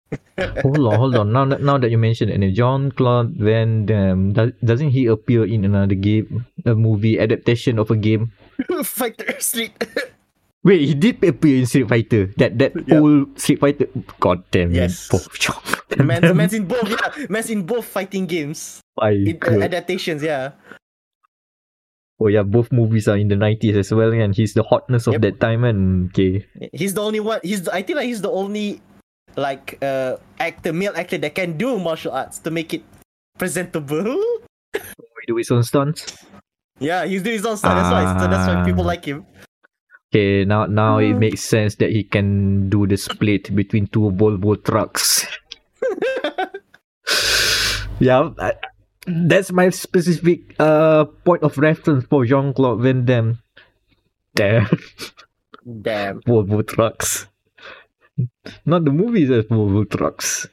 hold 0.62 0.80
on, 0.80 0.96
hold 0.96 1.16
on. 1.16 1.32
Now 1.32 1.46
that 1.46 1.62
now 1.62 1.78
that 1.78 1.90
you 1.90 1.98
mentioned 1.98 2.32
it, 2.32 2.54
Jean 2.54 2.92
Claude 2.92 3.36
Van 3.38 3.86
Damme 3.86 4.34
does, 4.34 4.52
doesn't 4.64 4.90
he 4.90 5.06
appear 5.06 5.46
in 5.46 5.66
another 5.66 5.96
game, 5.96 6.46
a 6.66 6.76
movie 6.76 7.20
adaptation 7.20 7.80
of 7.80 7.92
a 7.92 7.96
game? 7.96 8.32
Fighter 8.84 9.40
Street. 9.40 9.74
Wait, 10.64 10.82
he 10.84 10.94
did 10.94 11.24
appear 11.24 11.60
in 11.60 11.66
Street 11.66 11.88
Fighter. 11.88 12.28
That 12.36 12.60
that 12.60 12.76
Yeah. 12.88 13.00
old 13.00 13.40
Street 13.40 13.60
Fighter. 13.64 13.88
God 14.20 14.44
damn 14.52 14.72
it. 14.72 14.76
Yes. 14.76 15.08
Both 15.08 15.32
Claude 15.40 16.36
man's, 16.36 16.54
in 16.54 16.66
both, 16.68 16.84
yeah. 16.90 17.26
Man's 17.30 17.50
in 17.50 17.64
both 17.64 17.86
fighting 17.86 18.26
games. 18.28 18.82
In, 19.02 19.40
uh, 19.42 19.64
adaptations, 19.64 20.22
yeah. 20.22 20.52
Oh 22.20 22.28
yeah, 22.28 22.44
both 22.44 22.72
movies 22.76 23.08
are 23.08 23.16
in 23.16 23.30
the 23.32 23.38
nineties 23.40 23.78
as 23.78 23.94
well, 23.96 24.12
and 24.12 24.36
he's 24.36 24.54
the 24.54 24.64
hotness 24.64 25.08
of 25.08 25.14
Yep. 25.16 25.22
that 25.22 25.40
time. 25.40 25.64
And 25.64 26.12
okay, 26.12 26.46
He's 26.74 26.94
the 26.94 27.02
only 27.02 27.22
one. 27.24 27.40
He's. 27.42 27.64
the- 27.64 27.74
I 27.74 27.82
think 27.82 27.96
like 27.96 28.08
he's 28.12 28.20
the 28.22 28.30
only, 28.30 28.82
like, 29.40 29.80
uh, 29.82 30.18
actor, 30.40 30.74
male 30.74 30.92
actor 30.96 31.18
that 31.18 31.34
can 31.34 31.56
do 31.58 31.80
martial 31.80 32.12
arts 32.12 32.40
to 32.44 32.52
make 32.52 32.74
it 32.76 32.84
presentable. 33.40 34.04
we 34.76 35.24
do 35.28 35.38
his 35.40 35.50
own 35.52 35.64
stunts. 35.64 36.12
Yeah, 36.80 37.06
he's 37.08 37.24
doing 37.24 37.38
his 37.40 37.46
own 37.48 37.56
stuff. 37.56 37.72
That's 37.76 37.92
why. 37.92 38.04
So 38.20 38.28
that's 38.28 38.48
why 38.52 38.66
people 38.68 38.84
Ah. 38.84 38.88
like 38.92 39.06
him. 39.06 39.26
Okay, 40.10 40.44
now 40.46 40.66
now 40.66 40.98
it 40.98 41.14
Mm. 41.14 41.20
makes 41.20 41.42
sense 41.46 41.76
that 41.78 41.92
he 41.94 42.04
can 42.04 42.68
do 42.70 42.88
the 42.88 42.98
split 42.98 43.54
between 43.56 43.86
two 43.88 44.10
Volvo 44.18 44.58
trucks. 44.58 45.26
yeah, 48.00 48.30
I, 48.40 48.54
that's 49.06 49.52
my 49.52 49.70
specific 49.70 50.56
uh 50.60 51.06
point 51.26 51.44
of 51.44 51.58
reference 51.58 52.06
for 52.10 52.26
Jean 52.26 52.54
Claude 52.54 52.82
Van 52.82 53.06
Damme. 53.06 53.38
Damn, 54.34 54.66
Damn. 55.62 56.22
Volvo 56.28 56.66
trucks. 56.66 57.28
Not 58.66 58.86
the 58.86 58.92
movies 58.92 59.30
as 59.30 59.46
Volvo 59.46 59.86
trucks. 59.90 60.48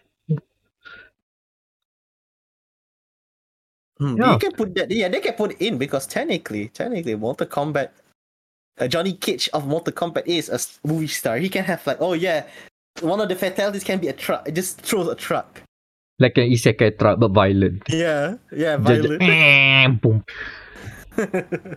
Hmm, 3.98 4.16
Yeah. 4.20 4.32
You 4.32 4.38
can 4.38 4.52
put 4.52 4.74
that. 4.76 4.90
Yeah, 4.90 5.08
they 5.08 5.20
can 5.20 5.34
put 5.34 5.60
in 5.60 5.78
because 5.78 6.06
technically, 6.06 6.68
technically, 6.68 7.14
Mortal 7.16 7.46
Kombat, 7.46 7.90
uh, 8.78 8.86
Johnny 8.88 9.12
Cage 9.14 9.48
of 9.52 9.66
Mortal 9.66 9.92
Kombat 9.92 10.26
is 10.26 10.48
a 10.48 10.58
movie 10.86 11.06
star. 11.06 11.38
He 11.38 11.48
can 11.48 11.64
have 11.64 11.86
like, 11.86 11.98
oh 12.00 12.12
yeah, 12.12 12.44
one 13.00 13.20
of 13.20 13.28
the 13.28 13.36
fatalities 13.36 13.84
can 13.84 13.98
be 13.98 14.08
a 14.08 14.12
truck. 14.12 14.48
It 14.48 14.54
just 14.54 14.80
throws 14.80 15.08
a 15.08 15.14
truck. 15.14 15.62
Like 16.18 16.38
an 16.38 16.48
isekai 16.50 16.98
truck, 16.98 17.18
but 17.20 17.32
violent. 17.32 17.82
Yeah, 17.88 18.36
yeah, 18.52 18.76
Just- 18.78 19.02
just- 19.02 19.20
violent. 19.20 20.00
boom. 20.02 20.24
The, 21.16 21.76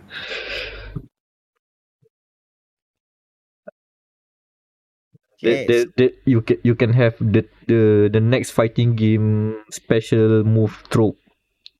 Yes. 5.40 5.66
the, 5.68 5.78
the, 5.96 6.06
you 6.28 6.42
can 6.44 6.58
you 6.62 6.74
can 6.76 6.92
have 6.92 7.16
the, 7.16 7.48
the 7.66 8.10
the 8.12 8.20
next 8.20 8.50
fighting 8.52 8.92
game 8.94 9.56
special 9.72 10.44
move 10.44 10.84
trope. 10.92 11.16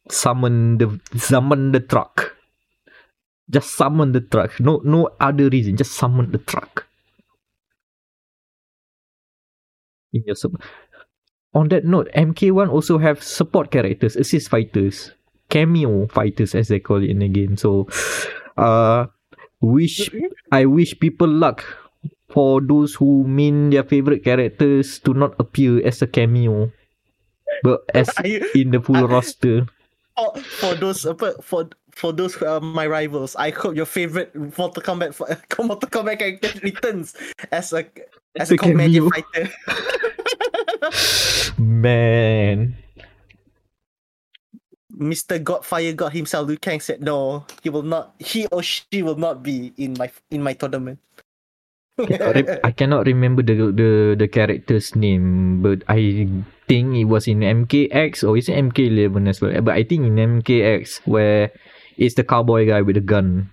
Summon 0.09 0.79
the 0.79 0.97
summon 1.21 1.73
the 1.73 1.81
truck. 1.81 2.37
Just 3.51 3.75
summon 3.75 4.13
the 4.13 4.21
truck. 4.21 4.61
No 4.61 4.81
no 4.85 5.11
other 5.19 5.49
reason. 5.51 5.77
Just 5.77 5.93
summon 5.93 6.31
the 6.31 6.39
truck. 6.39 6.87
In 10.13 10.23
your 10.27 10.37
On 11.55 11.69
that 11.69 11.85
note, 11.85 12.09
MK1 12.15 12.69
also 12.71 12.99
have 12.99 13.23
support 13.23 13.71
characters, 13.71 14.15
assist 14.17 14.49
fighters, 14.51 15.13
cameo 15.49 16.07
fighters 16.07 16.55
as 16.55 16.69
they 16.69 16.79
call 16.79 17.03
it 17.03 17.11
in 17.11 17.19
the 17.19 17.29
game. 17.29 17.57
So 17.57 17.89
uh 18.57 19.07
wish 19.61 20.11
I 20.53 20.65
wish 20.67 20.99
people 20.99 21.29
luck 21.29 21.65
for 22.31 22.61
those 22.61 22.95
who 22.95 23.27
mean 23.27 23.71
their 23.71 23.83
favorite 23.83 24.23
characters 24.23 24.99
to 25.01 25.13
not 25.15 25.35
appear 25.41 25.85
as 25.85 26.03
a 26.03 26.07
cameo, 26.07 26.71
but 27.63 27.83
as 27.95 28.11
you- 28.25 28.47
in 28.55 28.71
the 28.71 28.81
full 28.81 28.97
I- 28.97 29.11
roster. 29.11 29.67
for, 30.17 30.39
for 30.39 30.75
those 30.75 31.03
for 31.43 31.71
for 32.01 32.17
those 32.17 32.33
who 32.33 32.49
are 32.49 32.65
my 32.65 32.89
rivals, 32.89 33.37
I 33.37 33.53
hope 33.53 33.77
your 33.77 33.85
favorite 33.85 34.33
Mortal 34.57 34.81
Kombat 34.81 35.13
for, 35.13 35.29
Mortal 35.61 35.93
Kombat 35.93 36.19
character 36.19 36.49
returns 36.65 37.13
as 37.53 37.77
a 37.77 37.85
as 38.41 38.49
a 38.49 38.57
cameo. 38.57 39.13
fighter. 39.13 39.53
Man, 41.61 42.73
Mr. 44.97 45.37
Godfire 45.37 45.93
God 45.93 46.17
himself, 46.17 46.49
Liu 46.49 46.57
Kang 46.57 46.81
said 46.81 47.05
no, 47.05 47.45
he 47.61 47.69
will 47.69 47.85
not. 47.85 48.17
He 48.17 48.49
or 48.49 48.65
she 48.65 49.05
will 49.05 49.21
not 49.21 49.45
be 49.45 49.77
in 49.77 49.93
my 50.01 50.09
in 50.33 50.41
my 50.41 50.57
tournament. 50.57 50.97
cannot 52.01 52.33
re- 52.33 52.61
I 52.65 52.73
cannot 52.73 53.05
remember 53.05 53.45
the 53.45 53.77
the 53.77 54.17
the 54.17 54.29
character's 54.29 54.97
name, 54.97 55.61
but 55.61 55.85
I 55.85 56.25
think 56.65 56.97
it 56.97 57.13
was 57.13 57.29
in 57.29 57.45
MKX 57.45 58.25
or 58.25 58.41
is 58.41 58.49
it 58.49 58.57
MK11 58.57 59.29
as 59.29 59.45
well? 59.45 59.53
But 59.61 59.77
I 59.77 59.85
think 59.85 60.09
in 60.09 60.17
MKX 60.17 61.05
where 61.05 61.53
it's 62.01 62.17
the 62.17 62.25
cowboy 62.25 62.67
guy 62.67 62.81
with 62.81 62.97
the 62.97 63.05
gun, 63.05 63.53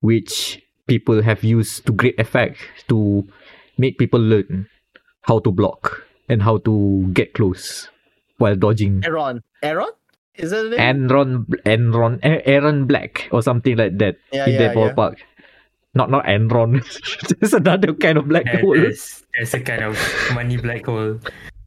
which 0.00 0.60
people 0.86 1.22
have 1.22 1.42
used 1.42 1.86
to 1.86 1.92
great 1.92 2.18
effect 2.18 2.58
to 2.88 3.26
make 3.78 3.98
people 3.98 4.20
learn 4.20 4.68
how 5.22 5.38
to 5.38 5.50
block 5.50 6.02
and 6.28 6.42
how 6.42 6.58
to 6.58 7.06
get 7.14 7.34
close 7.34 7.88
while 8.38 8.56
dodging. 8.56 9.00
Erron. 9.02 9.42
Erron? 9.62 9.90
Is 10.34 10.50
that 10.50 10.68
the 10.68 10.76
name? 10.76 11.08
Enron, 11.08 11.46
Enron, 11.64 12.18
A- 12.22 12.42
Erron 12.44 12.86
Black 12.86 13.28
or 13.32 13.40
something 13.40 13.76
like 13.76 13.96
that 13.98 14.16
yeah, 14.32 14.44
in 14.46 14.52
yeah, 14.52 14.58
that 14.58 14.76
yeah. 14.76 14.92
ballpark. 14.92 15.16
Not 15.94 16.10
not 16.10 16.26
Enron. 16.26 16.84
There's 17.40 17.54
another 17.54 17.94
kind 17.94 18.18
of 18.18 18.28
black 18.28 18.44
That- 18.44 18.60
hole. 18.60 18.74
There's, 18.74 19.24
there's 19.32 19.54
a 19.54 19.60
kind 19.60 19.82
of 19.82 19.96
money 20.34 20.58
black 20.58 20.84
hole 20.84 21.18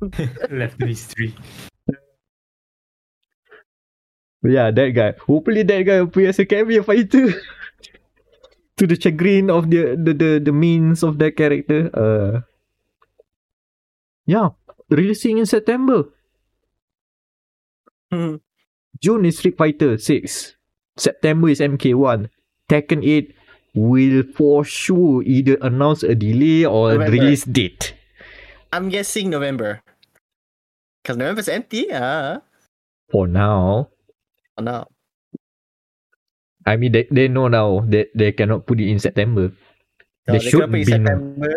left 0.52 0.80
to 0.80 0.86
history. 0.86 1.34
Yeah, 4.44 4.72
that 4.72 4.90
guy. 4.92 5.14
Hopefully 5.28 5.64
that 5.64 5.84
guy 5.84 6.00
appears 6.00 6.36
as 6.36 6.40
a 6.40 6.46
cameo 6.46 6.84
fighter. 6.84 7.34
to 8.80 8.88
the 8.88 8.96
chagrin 8.96 9.52
of 9.52 9.70
the, 9.70 10.00
the 10.00 10.14
the 10.16 10.32
the 10.40 10.56
means 10.56 11.04
of 11.04 11.20
that 11.20 11.36
character. 11.36 11.92
Uh 11.92 12.48
Yeah. 14.26 14.56
Releasing 14.90 15.38
in 15.38 15.46
September. 15.46 16.08
Hmm. 18.10 18.42
June 18.98 19.26
is 19.26 19.38
Street 19.38 19.56
Fighter 19.56 19.98
6. 19.98 20.56
September 20.98 21.48
is 21.50 21.60
MK1. 21.62 22.28
Tekken 22.68 23.06
8 23.06 23.36
will 23.76 24.24
for 24.34 24.66
sure 24.66 25.22
either 25.24 25.58
announce 25.62 26.02
a 26.02 26.16
delay 26.16 26.66
or 26.66 26.92
a 26.94 26.98
release 26.98 27.46
date. 27.46 27.94
I'm 28.74 28.90
guessing 28.90 29.30
November. 29.30 29.82
Because 31.02 31.18
November's 31.18 31.48
empty. 31.48 31.88
Ah. 31.94 32.42
For 33.12 33.28
now. 33.28 33.90
Oh, 34.60 34.62
no. 34.62 34.84
I 36.68 36.76
mean 36.76 36.92
they, 36.92 37.08
they 37.10 37.28
know 37.32 37.48
now 37.48 37.80
that 37.88 38.12
they 38.14 38.34
cannot 38.36 38.68
put 38.68 38.80
it 38.84 38.92
in 38.92 39.00
September. 39.00 39.56
No, 40.28 40.34
They 40.36 40.40
they 40.44 40.50
should 40.52 40.60
put 40.68 40.76
it 40.76 40.76
be 40.76 40.82
in 40.84 41.04
now. 41.04 41.16
September. 41.16 41.54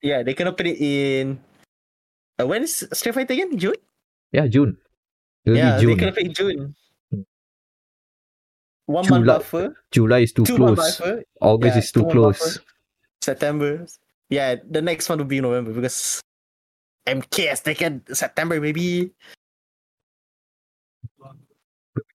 Yeah, 0.00 0.22
they 0.24 0.32
cannot 0.34 0.56
put 0.56 0.66
it 0.66 0.80
in. 0.80 1.38
Uh, 2.40 2.46
when 2.48 2.62
is 2.64 2.88
Street 2.92 3.12
Fighter 3.14 3.34
again? 3.34 3.58
June? 3.58 3.76
Yeah, 4.32 4.46
June. 4.48 4.78
Early 5.46 5.58
yeah, 5.58 5.76
June. 5.78 5.90
they 5.92 5.96
cannot 6.00 6.14
put 6.14 6.22
it 6.24 6.26
in 6.26 6.34
June. 6.34 6.58
Hmm. 7.12 7.22
One 8.86 9.04
month 9.10 9.24
July- 9.28 9.36
buffer. 9.38 9.64
July 9.92 10.18
is 10.24 10.32
too 10.32 10.44
Two 10.48 10.56
close. 10.56 11.00
August 11.44 11.76
Yeah, 11.76 11.82
is 11.84 11.92
too 11.92 12.06
close. 12.08 12.40
buffer. 12.40 12.64
September. 13.20 13.86
Yeah, 14.30 14.56
the 14.64 14.80
next 14.80 15.08
one 15.12 15.18
will 15.18 15.28
be 15.28 15.40
November 15.44 15.72
because 15.76 16.22
MK 17.06 17.48
has 17.52 17.60
taken 17.60 18.00
September 18.12 18.56
maybe. 18.60 19.12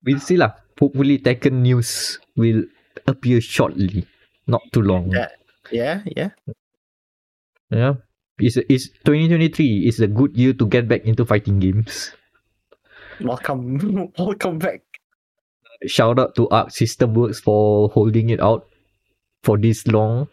We'll 0.05 0.20
see 0.20 0.36
lah. 0.36 0.55
Hopefully 0.78 1.18
Tekken 1.18 1.62
news 1.62 2.18
will 2.36 2.64
appear 3.07 3.40
shortly. 3.40 4.07
Not 4.46 4.62
too 4.72 4.82
long. 4.82 5.11
Yeah. 5.11 5.28
Yeah, 5.70 6.03
yeah. 6.16 6.30
Yeah. 7.70 7.94
It's, 8.38 8.57
it's 8.57 8.88
2023 9.05 9.88
is 9.88 10.01
a 10.01 10.07
good 10.07 10.36
year 10.36 10.53
to 10.55 10.66
get 10.66 10.88
back 10.88 11.05
into 11.05 11.26
fighting 11.26 11.59
games. 11.59 12.12
Welcome, 13.20 14.12
welcome 14.18 14.59
back. 14.59 14.82
Shout 15.86 16.18
out 16.18 16.34
to 16.36 16.49
Arc 16.49 16.70
System 16.70 17.14
Works 17.14 17.40
for 17.40 17.88
holding 17.90 18.30
it 18.30 18.40
out 18.40 18.66
for 19.42 19.59
this 19.59 19.86
long. 19.86 20.28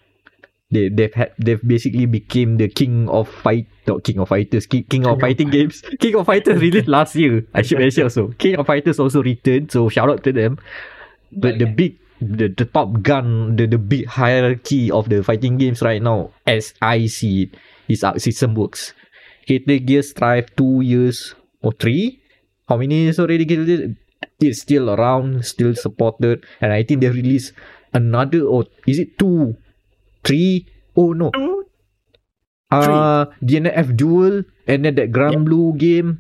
They 0.72 0.90
they've 0.90 1.14
had 1.14 1.34
they've 1.38 1.62
basically 1.62 2.10
became 2.10 2.58
the 2.58 2.68
king 2.68 3.08
of 3.10 3.30
fight 3.30 3.70
not 3.86 4.04
king 4.04 4.18
of 4.18 4.30
fighters 4.30 4.66
king, 4.66 4.84
king 4.90 5.06
of 5.06 5.22
fighting 5.22 5.50
games. 5.54 5.84
King 6.00 6.16
of 6.16 6.26
fighters 6.26 6.60
released 6.60 6.88
last 6.88 7.16
year 7.16 7.46
I 7.54 7.62
should 7.62 7.78
mention 7.78 8.04
also. 8.04 8.34
King 8.42 8.58
of 8.58 8.66
fighters 8.66 9.00
also 9.00 9.22
returned 9.22 9.72
so 9.72 9.90
shout 9.90 10.10
out 10.10 10.24
to 10.24 10.34
them. 10.34 10.58
But 11.32 11.60
the 11.60 11.66
big 11.66 12.00
the, 12.20 12.50
the 12.50 12.66
top 12.66 13.04
gun 13.04 13.56
the, 13.56 13.68
the 13.68 13.78
big 13.78 14.08
hierarchy 14.08 14.90
of 14.90 15.10
the 15.10 15.22
fighting 15.24 15.58
games 15.58 15.84
right 15.84 16.02
now 16.02 16.32
as 16.48 16.74
I 16.82 17.06
see 17.06 17.44
it 17.44 17.58
is 17.88 18.04
Arc 18.04 18.20
System 18.20 18.56
Works. 18.56 18.94
Metal 19.48 19.78
Gear 19.78 20.02
Strive 20.02 20.50
two 20.56 20.82
years 20.82 21.36
or 21.62 21.74
three? 21.74 22.20
How 22.68 22.78
many 22.78 23.06
years 23.06 23.20
already 23.20 23.46
it's 24.40 24.62
still 24.62 24.90
around 24.90 25.46
still 25.46 25.76
supported 25.76 26.44
and 26.60 26.74
I 26.74 26.82
think 26.82 27.02
they 27.02 27.10
released 27.10 27.54
another 27.94 28.42
or 28.42 28.66
is 28.88 28.98
it 28.98 29.20
two 29.20 29.56
three 30.26 30.66
oh 30.96 31.14
no 31.14 31.32
uh 32.72 33.26
DNF 33.44 33.96
Duel 33.96 34.44
and 34.68 34.84
then 34.86 34.96
that 34.96 35.12
Grand 35.12 35.46
Blue 35.46 35.74
game 35.78 36.20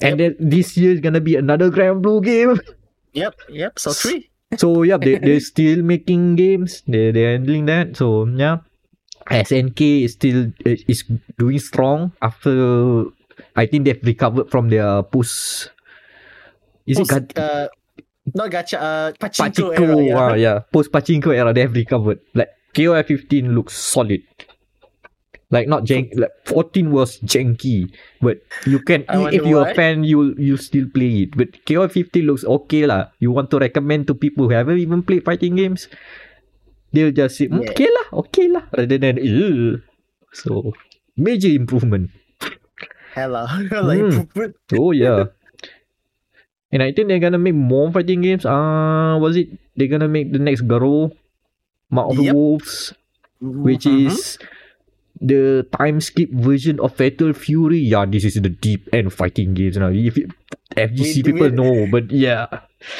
and 0.00 0.20
then 0.20 0.36
this 0.38 0.76
year 0.76 0.92
is 0.92 1.00
gonna 1.00 1.20
be 1.20 1.36
another 1.36 1.68
Grand 1.70 2.02
Blue 2.02 2.20
game 2.20 2.60
Yep, 3.12 3.34
yep. 3.50 3.78
So 3.78 3.90
three. 3.92 4.30
so 4.56 4.82
yeah 4.82 4.96
they, 4.96 5.18
they're 5.18 5.40
still 5.42 5.82
making 5.82 6.36
games 6.36 6.82
they, 6.86 7.10
they're 7.10 7.32
handling 7.32 7.66
that 7.66 7.96
so 7.96 8.26
yeah 8.26 8.58
SNK 9.30 10.04
is 10.04 10.12
still 10.14 10.50
is 10.64 11.04
doing 11.38 11.58
strong 11.58 12.12
after 12.22 13.04
I 13.56 13.66
think 13.66 13.84
they've 13.84 14.02
recovered 14.02 14.50
from 14.50 14.68
their 14.70 15.02
post 15.02 15.70
is 16.86 16.98
it 16.98 17.08
Post, 17.08 17.10
gat- 17.10 17.38
uh, 17.38 17.68
not 18.34 18.50
gacha, 18.50 18.78
uh, 18.78 19.12
pachinko, 19.18 19.74
Pachinko, 19.74 19.78
era. 19.78 20.02
Yeah. 20.02 20.18
ah, 20.18 20.34
yeah. 20.34 20.58
Post 20.72 20.92
Pachinko 20.92 21.34
era, 21.34 21.52
they 21.52 21.62
have 21.62 21.74
recovered. 21.74 22.20
Like 22.34 22.50
KOF 22.74 23.06
15 23.06 23.54
looks 23.54 23.74
solid. 23.74 24.22
Like 25.50 25.66
not 25.66 25.82
jank. 25.82 26.14
Like 26.14 26.30
14 26.46 26.94
was 26.94 27.18
janky, 27.26 27.90
but 28.22 28.38
you 28.70 28.78
can 28.78 29.02
if 29.34 29.42
you're 29.42 29.66
why. 29.66 29.74
a 29.74 29.74
fan, 29.74 30.06
you 30.06 30.30
you 30.38 30.54
still 30.54 30.86
play 30.86 31.26
it. 31.26 31.34
But 31.34 31.58
KOF 31.66 31.90
15 31.90 32.22
looks 32.22 32.46
okay 32.46 32.86
lah. 32.86 33.10
You 33.18 33.34
want 33.34 33.50
to 33.50 33.58
recommend 33.58 34.06
to 34.06 34.14
people 34.14 34.46
who 34.46 34.54
haven't 34.54 34.78
even 34.78 35.02
played 35.02 35.26
fighting 35.26 35.58
games, 35.58 35.90
they'll 36.94 37.10
just 37.10 37.34
say 37.42 37.50
"Mm, 37.50 37.66
Yeah. 37.66 37.70
okay 37.74 37.88
lah, 37.90 38.06
okay 38.22 38.46
lah, 38.46 38.64
rather 38.70 38.94
than 38.94 39.18
so 40.30 40.70
major 41.18 41.50
improvement. 41.50 42.14
Hello, 43.18 43.42
like 43.82 43.98
Hmm. 44.06 44.30
improvement. 44.30 44.54
Oh 44.78 44.94
yeah. 44.94 45.34
And 46.70 46.86
I 46.86 46.94
think 46.94 47.10
they're 47.10 47.18
gonna 47.18 47.42
make 47.42 47.58
more 47.58 47.90
fighting 47.90 48.22
games. 48.22 48.46
Uh 48.46 49.18
was 49.18 49.34
it 49.34 49.50
they're 49.74 49.90
gonna 49.90 50.06
make 50.06 50.30
the 50.30 50.38
next 50.38 50.62
Garou, 50.70 51.10
Mark 51.90 52.10
of 52.10 52.16
the 52.16 52.32
Wolves, 52.32 52.94
which 53.42 53.84
Mhm. 53.84 54.06
is 54.06 54.38
the 55.20 55.66
time 55.76 56.00
skip 56.00 56.30
version 56.32 56.80
of 56.80 56.94
Fatal 56.96 57.32
Fury. 57.34 57.78
Yeah, 57.82 58.06
this 58.08 58.24
is 58.24 58.40
the 58.40 58.48
deep 58.48 58.88
end 58.94 59.12
fighting 59.12 59.52
games 59.52 59.76
now. 59.76 59.92
If 59.92 60.16
it, 60.16 60.30
FGC 60.78 61.20
people 61.26 61.50
we- 61.50 61.56
know, 61.56 61.86
but 61.90 62.08
yeah. 62.10 62.46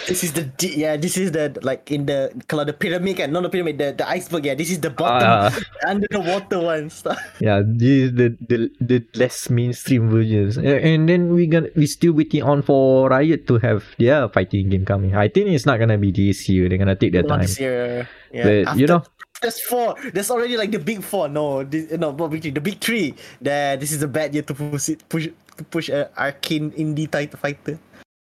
This 0.04 0.20
is 0.28 0.36
the 0.36 0.44
di- 0.44 0.76
yeah. 0.84 1.00
This 1.00 1.16
is 1.16 1.32
the 1.32 1.56
like 1.64 1.88
in 1.88 2.04
the 2.04 2.28
kalau 2.44 2.68
the 2.68 2.76
pyramid 2.76 3.16
kan, 3.16 3.32
not 3.32 3.48
the 3.48 3.48
pyramid, 3.48 3.80
the, 3.80 3.96
the 3.96 4.04
iceberg. 4.04 4.44
Yeah, 4.44 4.52
this 4.52 4.68
is 4.68 4.76
the 4.84 4.92
bottom 4.92 5.24
Ah, 5.24 5.48
under 5.88 6.04
the 6.12 6.20
water 6.20 6.60
one. 6.60 6.92
stuff. 6.92 7.16
yeah, 7.40 7.64
this 7.64 7.88
is 7.88 8.08
the, 8.12 8.36
the 8.44 8.68
the 8.76 8.98
less 9.16 9.48
mainstream 9.48 10.12
versions. 10.12 10.60
And 10.60 11.08
then 11.08 11.32
we 11.32 11.48
gonna 11.48 11.72
we 11.72 11.88
still 11.88 12.12
waiting 12.12 12.44
on 12.44 12.60
for 12.60 13.08
Riot 13.08 13.48
to 13.48 13.56
have 13.64 13.88
their 13.96 14.28
fighting 14.28 14.68
game 14.68 14.84
coming. 14.84 15.16
I 15.16 15.32
think 15.32 15.48
it's 15.48 15.64
not 15.64 15.80
gonna 15.80 15.96
be 15.96 16.12
this 16.12 16.44
year. 16.52 16.68
They're 16.68 16.76
gonna 16.76 16.92
take 17.00 17.16
their 17.16 17.24
Not 17.24 17.40
time. 17.40 17.48
this 17.48 17.56
year. 17.56 18.04
Yeah. 18.30 18.64
But 18.64 18.78
you 18.78 18.86
know, 18.86 19.02
there's 19.42 19.60
four. 19.60 19.96
There's 20.12 20.30
already 20.30 20.56
like 20.56 20.70
the 20.70 20.78
big 20.78 21.02
four. 21.02 21.28
No, 21.28 21.64
this, 21.64 21.90
no, 21.92 22.12
not 22.12 22.30
big 22.30 22.42
three. 22.42 22.50
The 22.50 22.60
big 22.60 22.78
three. 22.80 23.14
That 23.40 23.80
this 23.80 23.92
is 23.92 24.02
a 24.02 24.08
bad 24.08 24.34
year 24.34 24.42
to 24.44 24.54
push 24.54 24.88
it, 24.88 25.02
push 25.08 25.28
to 25.56 25.64
push 25.64 25.88
a 25.88 26.10
arcane 26.16 26.70
indie 26.72 27.10
title 27.10 27.38
fighter. 27.38 27.78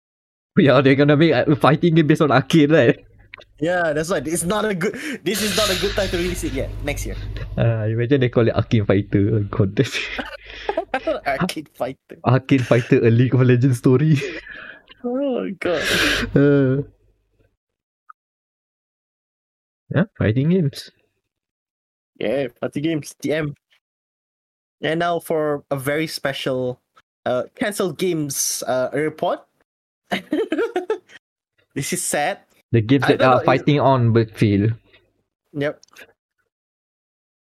yeah, 0.58 0.80
they're 0.80 0.94
gonna 0.94 1.16
make 1.16 1.32
a 1.32 1.56
fighting 1.56 1.94
game 1.94 2.06
based 2.06 2.22
on 2.22 2.30
arcade, 2.30 2.70
right? 2.70 2.98
Yeah, 3.60 3.92
that's 3.92 4.10
right. 4.10 4.26
It's 4.26 4.44
not 4.44 4.64
a 4.64 4.74
good. 4.74 4.96
This 5.22 5.42
is 5.42 5.56
not 5.56 5.68
a 5.68 5.76
good 5.80 5.92
time 5.92 6.08
to 6.08 6.16
release 6.16 6.44
it 6.44 6.52
yet. 6.52 6.70
Next 6.82 7.04
year. 7.04 7.16
Uh, 7.58 7.84
imagine 7.92 8.20
they 8.20 8.28
call 8.28 8.48
it 8.48 8.56
Arcane 8.56 8.86
Fighter. 8.86 9.40
God, 9.52 9.76
that's 9.76 9.98
arcade 11.26 11.68
fighter. 11.74 12.16
Arcane 12.24 12.64
Fighter, 12.64 13.04
a 13.04 13.10
League 13.10 13.34
of 13.34 13.42
Legends 13.42 13.78
story. 13.78 14.16
Oh 15.04 15.48
god. 15.60 15.82
uh, 16.36 16.82
yeah, 19.94 20.04
fighting 20.16 20.50
games. 20.50 20.90
Yeah, 22.20 22.48
party 22.60 22.80
games. 22.80 23.14
DM. 23.22 23.54
And 24.82 25.00
now 25.00 25.18
for 25.18 25.64
a 25.70 25.76
very 25.76 26.06
special 26.06 26.80
uh 27.26 27.44
cancelled 27.54 27.98
games 27.98 28.62
uh 28.66 28.88
report. 28.92 29.40
this 31.74 31.92
is 31.92 32.02
sad. 32.02 32.40
The 32.72 32.80
games 32.80 33.06
that 33.08 33.22
are 33.22 33.40
know, 33.40 33.44
fighting 33.44 33.80
on 33.80 34.12
but 34.12 34.36
fail. 34.36 34.68
Yep. 35.52 35.80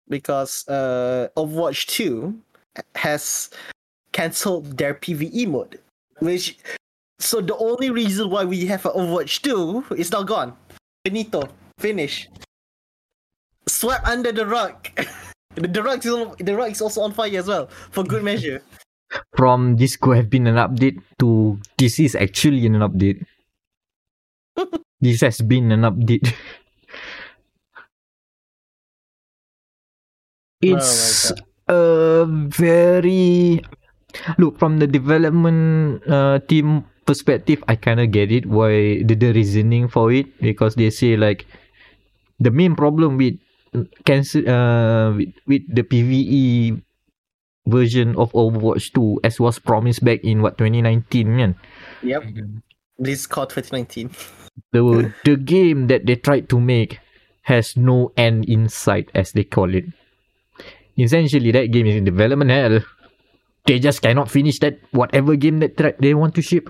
Because 0.08 0.68
uh 0.68 1.28
Overwatch 1.36 1.86
2 1.86 2.34
has 2.94 3.50
cancelled 4.12 4.76
their 4.76 4.94
PvE 4.94 5.48
mode. 5.48 5.80
Which 6.20 6.58
so 7.18 7.40
the 7.40 7.56
only 7.56 7.90
reason 7.90 8.30
why 8.30 8.44
we 8.44 8.66
have 8.66 8.86
an 8.86 8.92
Overwatch 8.92 9.42
2 9.42 9.96
is 9.96 10.12
now 10.12 10.22
gone. 10.22 10.56
Finito. 11.04 11.48
Finish. 11.78 12.28
Swept 13.66 14.06
under 14.06 14.32
the 14.32 14.46
rug. 14.46 14.74
the, 15.54 15.82
rug 15.82 16.04
is 16.04 16.14
the 16.42 16.54
rug 16.54 16.72
is 16.72 16.82
also 16.82 17.02
on 17.02 17.12
fire 17.12 17.38
as 17.38 17.46
well, 17.46 17.70
for 17.90 18.02
good 18.02 18.22
measure. 18.22 18.62
From 19.36 19.76
this 19.76 19.96
could 19.96 20.16
have 20.16 20.28
been 20.28 20.46
an 20.46 20.56
update 20.56 21.00
to 21.18 21.58
this 21.78 21.98
is 21.98 22.14
actually 22.14 22.66
an 22.66 22.82
update. 22.82 23.24
this 25.00 25.22
has 25.22 25.40
been 25.40 25.72
an 25.72 25.82
update. 25.82 26.34
Oh 30.58 30.74
it's 30.74 31.30
uh 31.30 31.38
a 31.70 32.26
very 32.26 33.62
look 34.38 34.58
from 34.58 34.78
the 34.82 34.86
development 34.86 36.02
uh, 36.08 36.40
team 36.50 36.84
perspective. 37.06 37.62
I 37.68 37.76
kind 37.76 38.00
of 38.00 38.10
get 38.10 38.32
it 38.32 38.46
why 38.46 39.04
the, 39.04 39.14
the 39.14 39.32
reasoning 39.32 39.86
for 39.88 40.10
it 40.10 40.26
because 40.40 40.74
they 40.74 40.90
say 40.90 41.16
like 41.16 41.46
the 42.40 42.50
main 42.50 42.74
problem 42.74 43.16
with 43.18 43.36
cancel 44.04 44.42
uh 44.48 45.12
with, 45.12 45.34
with 45.46 45.62
the 45.68 45.82
PVE 45.82 46.80
version 47.68 48.16
of 48.16 48.32
Overwatch 48.32 48.92
2 48.94 49.20
as 49.24 49.38
was 49.38 49.58
promised 49.58 50.02
back 50.04 50.24
in 50.24 50.40
what 50.40 50.56
2019 50.56 51.04
kan? 51.36 51.52
Yep. 52.02 52.22
BlizzCon 52.98 53.46
2019. 53.52 54.10
the 54.72 55.12
the 55.24 55.36
game 55.36 55.86
that 55.86 56.06
they 56.06 56.16
tried 56.16 56.48
to 56.48 56.58
make 56.58 56.98
has 57.42 57.76
no 57.76 58.12
end 58.16 58.44
in 58.48 58.68
sight 58.68 59.08
as 59.14 59.32
they 59.32 59.44
call 59.44 59.72
it 59.74 59.84
essentially 60.98 61.52
that 61.52 61.70
game 61.70 61.86
is 61.86 61.96
in 61.96 62.04
development 62.04 62.50
hell 62.50 62.80
they 63.66 63.78
just 63.78 64.02
cannot 64.02 64.30
finish 64.30 64.58
that 64.58 64.78
whatever 64.90 65.36
game 65.36 65.60
that 65.60 65.76
tra- 65.76 65.96
they 66.00 66.12
want 66.12 66.34
to 66.34 66.42
ship 66.42 66.68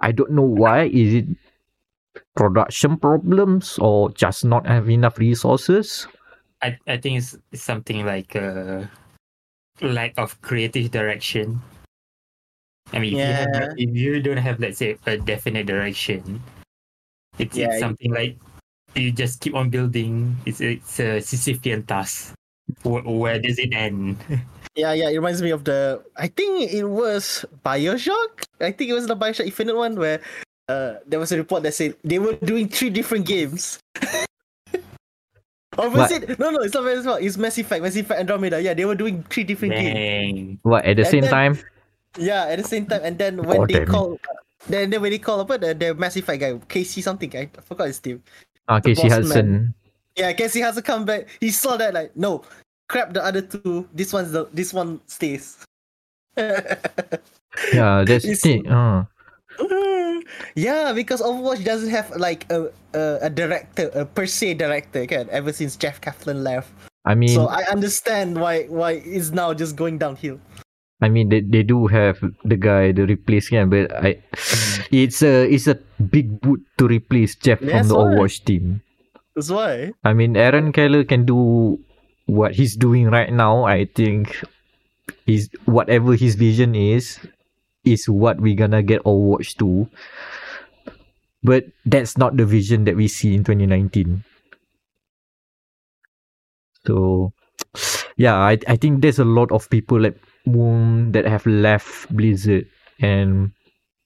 i 0.00 0.12
don't 0.12 0.30
know 0.30 0.46
why 0.46 0.84
is 0.84 1.14
it 1.14 1.26
production 2.36 2.96
problems 2.96 3.78
or 3.80 4.10
just 4.12 4.44
not 4.44 4.66
have 4.66 4.88
enough 4.90 5.18
resources 5.18 6.06
I, 6.62 6.78
I 6.88 6.96
think 6.96 7.18
it's, 7.18 7.36
it's 7.52 7.62
something 7.62 8.06
like 8.06 8.34
a 8.36 8.88
lack 9.82 10.14
of 10.16 10.40
creative 10.40 10.90
direction. 10.90 11.60
I 12.92 12.98
mean, 13.00 13.12
if, 13.12 13.20
you 13.20 13.34
have, 13.34 13.74
if 13.76 13.90
you 13.92 14.22
don't 14.22 14.38
have, 14.38 14.60
let's 14.60 14.78
say, 14.78 14.96
a 15.04 15.18
definite 15.18 15.66
direction, 15.66 16.40
it's, 17.38 17.54
Yeah, 17.56 17.66
it's 17.66 17.74
you- 17.74 17.80
something 17.80 18.12
like 18.14 18.38
you 18.94 19.12
just 19.12 19.40
keep 19.40 19.54
on 19.54 19.68
building. 19.68 20.36
It's 20.46 20.60
it's 20.62 21.00
a 21.00 21.18
Sisyphean 21.20 21.84
task. 21.86 22.32
Where, 22.82 23.02
where 23.02 23.38
does 23.38 23.58
it 23.58 23.74
end? 23.74 24.16
Yeah, 24.76 24.92
yeah, 24.92 25.08
it 25.08 25.14
reminds 25.14 25.40
me 25.40 25.50
of 25.50 25.62
the. 25.62 26.02
I 26.16 26.26
think 26.26 26.72
it 26.72 26.82
was 26.82 27.44
Bioshock. 27.64 28.42
I 28.60 28.72
think 28.72 28.90
it 28.90 28.94
was 28.94 29.06
the 29.06 29.14
Bioshock 29.14 29.46
Infinite 29.46 29.76
one 29.76 29.94
where 29.94 30.18
uh, 30.68 30.94
there 31.06 31.18
was 31.20 31.32
a 31.32 31.36
report 31.36 31.62
that 31.64 31.74
said 31.74 31.96
they 32.04 32.18
were 32.18 32.34
doing 32.40 32.68
three 32.68 32.90
different 32.90 33.26
games. 33.26 33.78
or 35.78 35.88
was 35.90 36.10
What? 36.10 36.12
it? 36.22 36.38
No, 36.38 36.50
no, 36.50 36.60
it's 36.60 36.74
not 36.74 36.84
Mass 36.84 37.04
Effect. 37.04 37.22
It's 37.22 37.36
Mass 37.36 37.58
Effect, 37.58 37.82
Mass 37.82 37.96
Effect 37.96 38.20
Andromeda. 38.20 38.62
Yeah, 38.62 38.74
they 38.74 38.84
were 38.84 38.94
doing 38.94 39.22
three 39.28 39.44
different 39.44 39.74
games. 39.74 40.58
What 40.62 40.84
at 40.84 40.96
the 40.96 41.02
And 41.02 41.10
same 41.10 41.20
then- 41.22 41.30
time 41.30 41.58
Yeah, 42.16 42.46
at 42.46 42.58
the 42.62 42.68
same 42.68 42.86
time, 42.86 43.00
and 43.02 43.18
then 43.18 43.42
when 43.42 43.66
God 43.66 43.68
they 43.68 43.84
call, 43.84 44.20
then 44.70 44.88
then 44.90 45.02
when 45.02 45.10
they 45.10 45.18
call 45.18 45.42
apa 45.42 45.58
the, 45.58 45.74
the 45.74 45.94
Mass 45.98 46.14
Effect 46.16 46.38
guy, 46.40 46.54
Casey 46.70 47.02
something 47.02 47.26
I 47.34 47.50
forgot 47.66 47.88
his 47.90 47.98
name. 48.06 48.22
ah 48.70 48.78
the 48.78 48.94
Casey 48.94 49.10
Hudson 49.10 49.74
Yeah, 50.14 50.30
Casey 50.32 50.62
has 50.62 50.78
to 50.78 50.82
come 50.82 51.02
back. 51.04 51.26
He 51.42 51.50
saw 51.50 51.74
that 51.76 51.90
like, 51.92 52.14
no, 52.14 52.46
crap 52.86 53.10
the 53.12 53.18
other 53.18 53.42
two. 53.42 53.90
This 53.90 54.14
one's 54.14 54.30
the 54.30 54.46
this 54.54 54.70
one 54.72 55.02
stays. 55.10 55.58
yeah 56.38 58.02
that's 58.06 58.24
it 58.26 58.66
uh. 58.66 59.04
yeah, 60.54 60.92
because 60.92 61.20
Overwatch 61.20 61.64
doesn't 61.64 61.90
have 61.90 62.10
like 62.16 62.50
a 62.50 62.70
a, 62.94 63.28
a 63.28 63.30
director, 63.30 63.90
a 63.94 64.04
per 64.04 64.26
se 64.26 64.54
director, 64.54 65.06
can 65.06 65.28
ever 65.30 65.52
since 65.52 65.76
Jeff 65.76 66.00
Kaplan 66.00 66.42
left. 66.44 66.70
I 67.04 67.14
mean 67.14 67.34
So 67.36 67.46
I 67.46 67.64
understand 67.68 68.40
why 68.40 68.64
why 68.66 69.02
it's 69.04 69.30
now 69.30 69.52
just 69.52 69.76
going 69.76 69.98
downhill. 69.98 70.40
I 71.02 71.08
mean 71.08 71.28
they, 71.28 71.40
they 71.40 71.62
do 71.62 71.86
have 71.86 72.16
the 72.44 72.56
guy 72.56 72.92
to 72.92 73.04
replace 73.04 73.48
him, 73.48 73.68
but 73.70 73.92
I 73.92 74.22
hmm. 74.32 74.82
it's 74.90 75.22
a 75.22 75.44
it's 75.44 75.66
a 75.66 75.76
big 76.00 76.40
boot 76.40 76.64
to 76.78 76.88
replace 76.88 77.36
Jeff 77.36 77.60
from 77.60 77.88
the 77.88 77.94
why. 77.94 78.02
Overwatch 78.08 78.44
team. 78.44 78.80
That's 79.36 79.50
why. 79.50 79.92
I 80.02 80.14
mean 80.14 80.36
Aaron 80.36 80.72
Keller 80.72 81.04
can 81.04 81.26
do 81.26 81.78
what 82.26 82.54
he's 82.54 82.76
doing 82.76 83.10
right 83.12 83.32
now. 83.32 83.64
I 83.64 83.84
think 83.84 84.40
is 85.26 85.48
whatever 85.64 86.14
his 86.14 86.34
vision 86.34 86.74
is 86.74 87.18
is 87.84 88.08
what 88.08 88.40
we're 88.40 88.56
gonna 88.56 88.82
get 88.82 89.02
Overwatch 89.04 89.56
to. 89.58 89.88
But 91.44 91.66
that's 91.84 92.16
not 92.18 92.36
the 92.36 92.44
vision 92.46 92.84
that 92.84 92.96
we 92.96 93.06
see 93.06 93.34
in 93.34 93.44
2019. 93.44 94.24
So 96.86 97.32
yeah, 98.16 98.36
I 98.36 98.58
I 98.68 98.76
think 98.76 99.00
there's 99.02 99.18
a 99.18 99.26
lot 99.28 99.50
of 99.52 99.68
people 99.70 100.00
like 100.00 100.18
Moon 100.46 101.12
that 101.12 101.24
have 101.24 101.46
left 101.46 102.12
Blizzard 102.14 102.68
and 103.00 103.52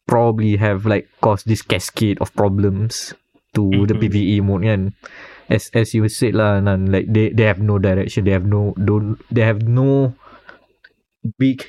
probably 0.07 0.57
have 0.57 0.87
like 0.87 1.09
caused 1.20 1.47
this 1.47 1.62
cascade 1.62 2.18
of 2.20 2.33
problems 2.35 3.12
to 3.55 3.87
the 3.87 3.95
Mhm. 3.95 4.01
PVE 4.03 4.37
mode 4.45 4.62
kan. 4.64 4.83
As 5.51 5.70
as 5.74 5.95
you 5.95 6.07
said 6.09 6.35
lah, 6.37 6.61
Nan, 6.61 6.93
like 6.93 7.09
they, 7.11 7.33
they 7.33 7.45
have 7.49 7.59
no 7.61 7.79
direction, 7.81 8.24
they 8.24 8.37
have 8.37 8.47
no 8.47 8.74
don't 8.79 9.18
they 9.33 9.43
have 9.43 9.64
no 9.66 10.14
big 11.39 11.64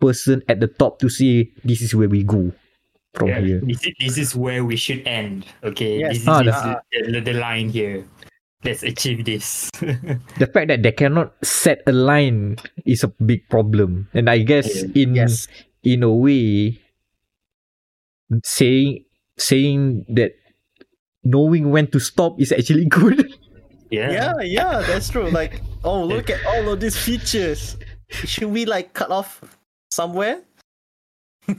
person 0.00 0.42
at 0.48 0.58
the 0.60 0.66
top 0.68 0.98
to 1.00 1.08
say 1.08 1.52
this 1.64 1.80
is 1.84 1.94
where 1.94 2.08
we 2.08 2.24
go 2.24 2.50
from 3.14 3.28
Yeah, 3.28 3.40
here. 3.40 3.60
This, 3.62 3.84
is- 3.86 3.94
this 4.00 4.16
is 4.18 4.30
where 4.36 4.64
we 4.64 4.76
should 4.76 5.06
end. 5.06 5.44
Okay, 5.62 6.00
Yes. 6.00 6.12
this 6.18 6.22
is, 6.22 6.28
Ah, 6.28 6.42
this 6.42 6.56
the- 6.62 6.80
is 6.92 7.12
the, 7.12 7.20
the 7.20 7.36
line 7.38 7.68
here. 7.68 8.04
Let's 8.64 8.82
achieve 8.84 9.24
this. 9.24 9.70
The 10.40 10.44
fact 10.52 10.68
that 10.68 10.82
they 10.84 10.92
cannot 10.92 11.32
set 11.42 11.80
a 11.88 11.92
line 11.96 12.56
is 12.84 13.00
a 13.04 13.08
big 13.08 13.48
problem. 13.48 14.08
And 14.12 14.28
I 14.28 14.44
guess 14.44 14.84
in 14.92 15.16
Yes. 15.16 15.48
in 15.82 16.02
a 16.04 16.12
way 16.12 16.76
saying 18.44 19.04
saying 19.40 20.04
that 20.12 20.36
knowing 21.24 21.70
when 21.72 21.88
to 21.90 21.98
stop 22.00 22.40
is 22.40 22.52
actually 22.52 22.84
good. 22.92 23.32
yeah. 23.90 24.12
Yeah, 24.12 24.32
yeah, 24.44 24.74
that's 24.86 25.08
true. 25.08 25.30
Like, 25.32 25.60
oh, 25.84 26.04
look 26.04 26.28
at 26.30 26.44
all 26.46 26.68
of 26.72 26.80
these 26.80 26.96
features. 27.00 27.76
Should 28.12 28.50
we 28.52 28.64
like 28.68 28.92
cut 28.92 29.10
off 29.10 29.40
somewhere? 29.90 30.42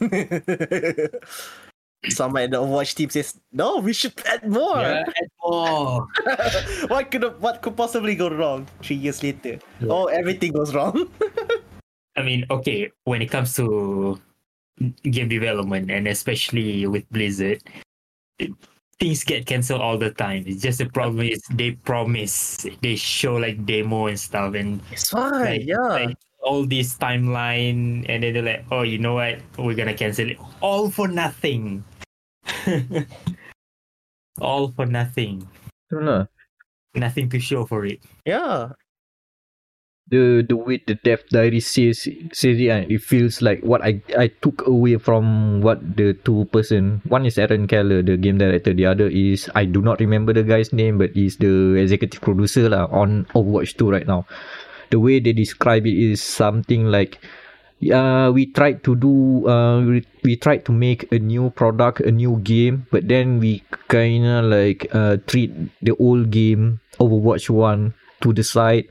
Somewhere 2.09 2.45
in 2.45 2.51
the 2.51 2.57
Overwatch 2.57 2.95
team 2.95 3.11
says, 3.11 3.39
no, 3.51 3.77
we 3.77 3.93
should 3.93 4.13
add 4.25 4.41
more. 4.49 4.77
Yeah, 4.81 5.03
add 5.05 5.29
more. 5.43 6.07
what 6.87 7.11
could 7.11 7.39
what 7.39 7.61
could 7.61 7.77
possibly 7.77 8.15
go 8.15 8.27
wrong 8.31 8.65
three 8.81 8.95
years 8.95 9.21
later? 9.21 9.59
Yeah. 9.79 9.87
Oh, 9.87 10.05
everything 10.05 10.51
goes 10.53 10.73
wrong. 10.73 11.11
I 12.17 12.23
mean, 12.23 12.45
okay, 12.49 12.89
when 13.03 13.21
it 13.21 13.29
comes 13.29 13.53
to 13.57 14.19
game 15.03 15.29
development 15.29 15.91
and 15.91 16.07
especially 16.07 16.87
with 16.87 17.07
Blizzard, 17.11 17.61
it- 18.39 18.49
things 18.99 19.23
get 19.23 19.45
cancelled 19.45 19.81
all 19.81 19.97
the 19.97 20.09
time. 20.11 20.43
It's 20.47 20.61
just 20.61 20.77
the 20.79 20.89
problem 20.89 21.25
is 21.25 21.41
they 21.53 21.71
promise, 21.85 22.65
they 22.81 22.95
show 22.95 23.35
like 23.35 23.65
demo 23.65 24.07
and 24.07 24.19
stuff, 24.19 24.53
and 24.55 24.81
It's 24.91 25.09
fine. 25.09 25.31
like, 25.41 25.65
yeah. 25.65 25.77
like 26.05 26.17
all 26.41 26.65
this 26.65 26.97
timeline, 26.97 28.05
and 28.09 28.23
then 28.23 28.33
they're 28.33 28.43
like, 28.43 28.65
oh, 28.71 28.81
you 28.81 28.97
know 28.97 29.15
what? 29.15 29.39
We're 29.57 29.75
gonna 29.77 29.93
cancel 29.93 30.29
it 30.29 30.37
all 30.61 30.89
for 30.89 31.07
nothing. 31.07 31.83
all 34.41 34.69
for 34.73 34.85
nothing. 34.85 35.47
Itulah. 35.91 36.27
Nothing 36.95 37.29
to 37.29 37.39
show 37.39 37.65
for 37.65 37.85
it. 37.85 38.01
yeah. 38.25 38.75
the 40.11 40.43
the 40.43 40.59
way 40.59 40.83
the 40.83 40.99
Death 41.07 41.23
Diary 41.31 41.63
says 41.63 42.03
says 42.35 42.59
it, 42.59 42.91
it 42.91 43.01
feels 43.01 43.39
like 43.39 43.63
what 43.63 43.79
I 43.79 44.03
I 44.19 44.27
took 44.43 44.67
away 44.67 44.99
from 44.99 45.63
what 45.63 45.79
the 45.95 46.13
two 46.27 46.45
person 46.51 46.99
one 47.07 47.25
is 47.25 47.39
Aaron 47.39 47.65
Keller 47.65 48.03
the 48.03 48.19
game 48.19 48.37
director 48.37 48.75
the 48.75 48.85
other 48.85 49.07
is 49.07 49.49
I 49.55 49.63
do 49.63 49.81
not 49.81 50.03
remember 50.03 50.35
the 50.35 50.43
guy's 50.43 50.75
name 50.75 50.99
but 50.99 51.15
he's 51.15 51.39
the 51.39 51.79
executive 51.79 52.19
producer 52.19 52.67
lah 52.67 52.91
on 52.91 53.23
Overwatch 53.31 53.79
2 53.79 53.87
right 53.87 54.05
now 54.05 54.27
the 54.91 54.99
way 54.99 55.19
they 55.19 55.33
describe 55.33 55.87
it 55.87 55.97
is 55.97 56.21
something 56.21 56.85
like 56.85 57.17
uh, 57.91 58.29
we 58.31 58.45
tried 58.45 58.83
to 58.83 58.95
do 58.95 59.47
uh, 59.47 59.81
we, 59.81 60.05
we 60.23 60.35
tried 60.35 60.63
to 60.65 60.71
make 60.71 61.11
a 61.11 61.17
new 61.17 61.49
product 61.49 62.01
a 62.01 62.11
new 62.11 62.37
game 62.43 62.85
but 62.91 63.07
then 63.07 63.39
we 63.39 63.63
kind 63.87 64.25
of 64.25 64.45
like 64.45 64.87
uh, 64.93 65.17
treat 65.25 65.51
the 65.81 65.95
old 65.97 66.29
game 66.29 66.79
Overwatch 66.99 67.49
1 67.49 67.93
to 68.21 68.33
the 68.33 68.43
side. 68.43 68.85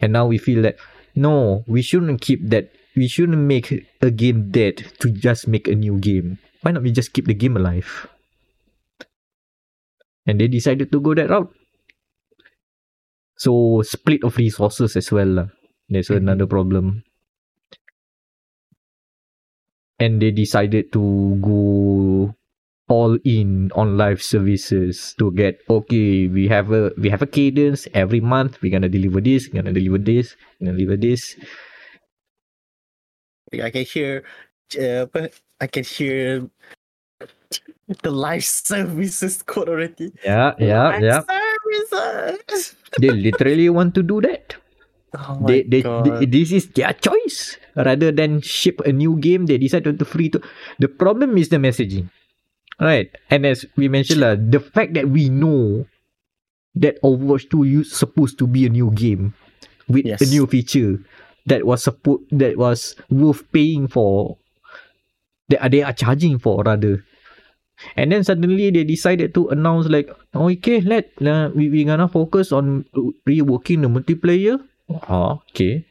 And 0.00 0.12
now 0.12 0.26
we 0.26 0.38
feel 0.38 0.62
that 0.62 0.76
no 1.14 1.64
we 1.66 1.82
shouldn't 1.82 2.20
keep 2.20 2.44
that 2.50 2.70
we 2.94 3.08
shouldn't 3.08 3.38
make 3.38 3.72
a 4.00 4.10
game 4.10 4.50
dead 4.50 4.84
to 5.00 5.10
just 5.10 5.48
make 5.48 5.66
a 5.68 5.74
new 5.74 5.98
game. 5.98 6.38
Why 6.62 6.72
not 6.72 6.82
we 6.82 6.92
just 6.92 7.12
keep 7.12 7.26
the 7.26 7.34
game 7.34 7.56
alive? 7.56 8.06
And 10.26 10.40
they 10.40 10.48
decided 10.48 10.92
to 10.92 11.00
go 11.00 11.14
that 11.14 11.30
route 11.30 11.52
so 13.36 13.82
split 13.82 14.24
of 14.24 14.36
resources 14.36 14.96
as 14.96 15.12
well 15.12 15.28
lah. 15.28 15.48
that's 15.88 16.10
Mhm. 16.10 16.18
another 16.26 16.46
problem 16.46 17.02
and 20.00 20.20
they 20.20 20.30
decided 20.30 20.92
to 20.92 21.36
go 21.40 22.34
all 22.88 23.18
in 23.24 23.70
on 23.74 23.96
live 23.98 24.22
services 24.22 25.14
to 25.18 25.32
get 25.32 25.58
okay 25.68 26.28
we 26.28 26.46
have 26.46 26.70
a 26.70 26.92
we 26.98 27.08
have 27.10 27.22
a 27.22 27.26
cadence 27.26 27.88
every 27.94 28.20
month 28.20 28.60
we're 28.62 28.70
gonna 28.70 28.88
deliver 28.88 29.20
this 29.20 29.48
we're 29.50 29.62
gonna 29.62 29.72
deliver 29.74 29.98
this 29.98 30.36
we're 30.60 30.70
gonna 30.70 30.78
deliver 30.78 30.96
this 30.96 31.34
I 33.62 33.70
can 33.70 33.84
hear 33.84 34.22
uh, 34.78 35.06
I 35.60 35.66
can 35.66 35.84
hear 35.84 36.50
the 38.02 38.10
live 38.10 38.44
services 38.44 39.42
code 39.42 39.68
already. 39.68 40.12
yeah 40.24 40.54
yeah 40.58 40.98
Live 40.98 41.02
yeah 41.02 41.22
Services. 41.88 42.74
they 43.00 43.10
literally 43.10 43.68
want 43.70 43.94
to 43.94 44.02
do 44.02 44.20
that. 44.22 44.56
Oh 45.16 45.38
they, 45.46 45.62
they, 45.62 45.80
they- 45.82 46.26
this 46.26 46.52
is 46.52 46.68
their 46.76 46.92
choice. 46.92 47.56
Rather 47.76 48.10
than 48.12 48.40
ship 48.40 48.80
a 48.84 48.92
new 48.92 49.16
game 49.20 49.46
they 49.46 49.58
decided 49.58 49.98
to 50.00 50.04
free 50.04 50.28
to. 50.32 50.40
The 50.80 50.88
problem 50.88 51.36
is 51.36 51.48
the 51.52 51.56
messaging. 51.60 52.08
Right. 52.80 53.08
And 53.30 53.44
as 53.46 53.64
we 53.76 53.88
mentioned 53.88 54.20
lah, 54.20 54.36
the 54.36 54.60
fact 54.60 54.92
that 54.96 55.08
we 55.08 55.28
know 55.32 55.86
that 56.76 57.00
overwatch 57.00 57.48
2 57.48 57.64
is 57.64 57.92
supposed 57.92 58.36
to 58.40 58.46
be 58.46 58.66
a 58.66 58.72
new 58.72 58.90
game 58.92 59.32
with 59.88 60.04
a 60.04 60.20
Yes. 60.20 60.28
new 60.28 60.44
feature 60.44 61.00
that 61.48 61.64
was 61.64 61.80
supposed 61.84 62.28
that 62.36 62.58
was 62.60 62.92
worth 63.08 63.40
paying 63.54 63.88
for 63.88 64.36
that 65.48 65.62
they 65.72 65.80
are 65.80 65.94
charging 65.96 66.36
for 66.36 66.60
rather 66.66 67.05
and 67.96 68.12
then 68.12 68.24
suddenly 68.24 68.70
they 68.70 68.84
decided 68.84 69.34
to 69.34 69.48
announce 69.50 69.86
like 69.88 70.08
okay 70.34 70.80
let 70.80 71.10
uh, 71.22 71.50
we 71.54 71.68
we 71.68 71.84
gonna 71.84 72.08
focus 72.08 72.52
on 72.52 72.84
reworking 73.28 73.82
the 73.84 73.90
multiplayer. 73.90 74.60
Oh, 74.88 75.42
okay. 75.52 75.84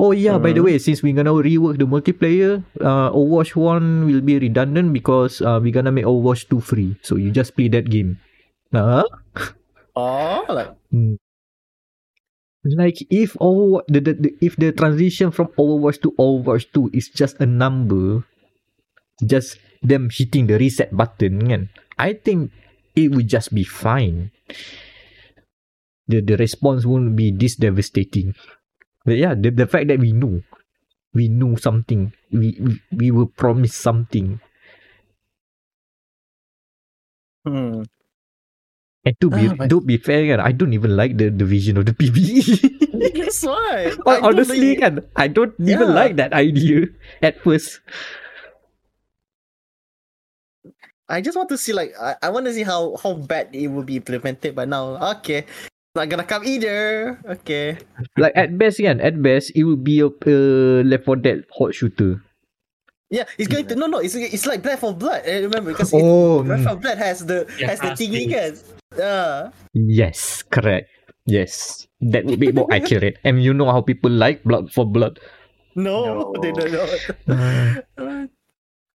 Oh 0.00 0.12
yeah 0.16 0.38
by 0.40 0.52
the 0.56 0.60
Mhm. 0.60 0.64
way 0.64 0.76
since 0.80 1.02
we're 1.04 1.12
gonna 1.14 1.34
rework 1.36 1.76
the 1.76 1.84
multiplayer 1.84 2.64
uh 2.80 3.12
overwatch 3.12 3.52
1 3.54 4.08
will 4.08 4.24
be 4.24 4.38
redundant 4.40 4.92
because 4.96 5.42
uh, 5.44 5.60
we're 5.60 5.74
gonna 5.76 5.92
make 5.92 6.08
overwatch 6.08 6.48
2 6.48 6.60
free. 6.60 6.96
So 7.04 7.16
you 7.20 7.30
just 7.30 7.54
play 7.54 7.68
that 7.68 7.90
game. 7.92 8.16
Huh? 8.72 9.04
oh, 9.96 10.44
like 10.48 10.72
like 12.64 12.98
if 13.10 13.34
Overwatch, 13.40 13.84
the, 13.88 14.00
the, 14.00 14.12
the 14.14 14.30
if 14.40 14.56
the 14.56 14.72
transition 14.72 15.30
from 15.30 15.48
Overwatch 15.58 16.02
to 16.02 16.12
Overwatch 16.18 16.66
2 16.72 16.90
is 16.92 17.08
just 17.08 17.40
a 17.40 17.46
number, 17.46 18.24
just 19.24 19.58
them 19.82 20.08
hitting 20.10 20.46
the 20.46 20.58
reset 20.58 20.90
button, 20.94 21.46
kan? 21.48 21.62
I 21.98 22.14
think 22.14 22.50
it 22.94 23.10
would 23.14 23.28
just 23.28 23.54
be 23.54 23.64
fine. 23.64 24.30
The 26.08 26.20
the 26.24 26.36
response 26.40 26.86
won't 26.88 27.14
be 27.16 27.30
this 27.30 27.56
devastating. 27.56 28.32
But 29.04 29.16
yeah, 29.20 29.34
the, 29.36 29.50
the 29.52 29.66
fact 29.68 29.88
that 29.88 30.00
we 30.00 30.12
know, 30.12 30.40
we 31.12 31.28
know 31.28 31.56
something, 31.56 32.12
we 32.32 32.56
we, 32.60 32.72
we 32.92 33.08
were 33.12 33.28
promised 33.28 33.76
something, 33.80 34.40
hmm. 37.46 37.82
and 39.04 39.14
to 39.20 39.28
be 39.30 39.48
Ah, 39.48 39.66
to 39.68 39.80
be 39.80 39.96
fair, 39.96 40.40
I 40.40 40.52
don't 40.52 40.72
even 40.72 40.96
like 40.96 41.16
the 41.16 41.30
the 41.30 41.44
vision 41.44 41.76
of 41.78 41.86
the 41.86 41.94
PvE. 41.96 42.60
That's 43.14 43.42
why. 43.48 43.94
I 44.06 44.20
Hon- 44.20 44.22
don't 44.24 44.24
honestly 44.24 44.74
think- 44.76 44.80
kan 44.82 44.94
I 45.16 45.28
don't 45.28 45.54
even 45.60 45.92
Yeah. 45.92 45.96
like 45.96 46.16
that 46.16 46.32
idea 46.32 46.88
at 47.22 47.40
first 47.44 47.80
I 51.08 51.20
just 51.24 51.36
want 51.36 51.48
to 51.50 51.58
see 51.58 51.72
like 51.72 51.92
I, 51.96 52.16
I 52.22 52.28
want 52.28 52.46
to 52.46 52.52
see 52.52 52.62
how 52.64 52.96
how 53.02 53.14
bad 53.16 53.48
it 53.56 53.68
will 53.68 53.84
be 53.84 53.96
implemented. 53.96 54.54
But 54.54 54.68
now, 54.68 54.96
okay, 55.18 55.48
not 55.96 56.08
gonna 56.08 56.24
come 56.28 56.44
either. 56.44 57.18
Okay. 57.40 57.78
like 58.20 58.36
at 58.36 58.54
best 58.60 58.78
kan 58.78 59.00
at 59.00 59.18
best 59.22 59.50
it 59.56 59.64
will 59.64 59.80
be 59.80 60.00
a 60.04 60.08
uh, 60.12 60.84
Left 60.84 61.04
4 61.08 61.16
Dead 61.18 61.44
hot 61.56 61.72
shooter 61.74 62.20
Yeah, 63.08 63.24
it's 63.40 63.48
going 63.48 63.64
to 63.72 63.74
no 63.74 63.88
no. 63.88 64.04
It's 64.04 64.12
it's 64.14 64.44
like 64.44 64.60
Back 64.60 64.84
for 64.84 64.92
Blood. 64.92 65.24
I 65.24 65.40
remember 65.48 65.72
because 65.72 65.90
oh 65.96 66.44
Black 66.44 66.60
mm. 66.60 66.68
for 66.68 66.76
Blood 66.76 67.00
has 67.00 67.24
the 67.24 67.48
Yeah, 67.56 67.72
has 67.72 67.80
the 67.80 67.96
thingy 67.96 68.28
pace. 68.28 68.32
guys. 68.32 68.58
Yeah. 68.96 69.50
yes 69.72 70.44
correct 70.44 70.88
yes 71.28 71.84
that 72.00 72.24
would 72.24 72.40
be 72.40 72.52
more 72.52 72.68
accurate 72.72 73.16
and 73.24 73.40
you 73.44 73.52
know 73.52 73.68
how 73.68 73.80
people 73.84 74.08
like 74.12 74.44
blood 74.44 74.72
for 74.72 74.84
blood 74.88 75.20
No, 75.76 76.32
No. 76.32 76.40
they 76.40 76.50
don't 76.52 76.72
know. 76.72 76.88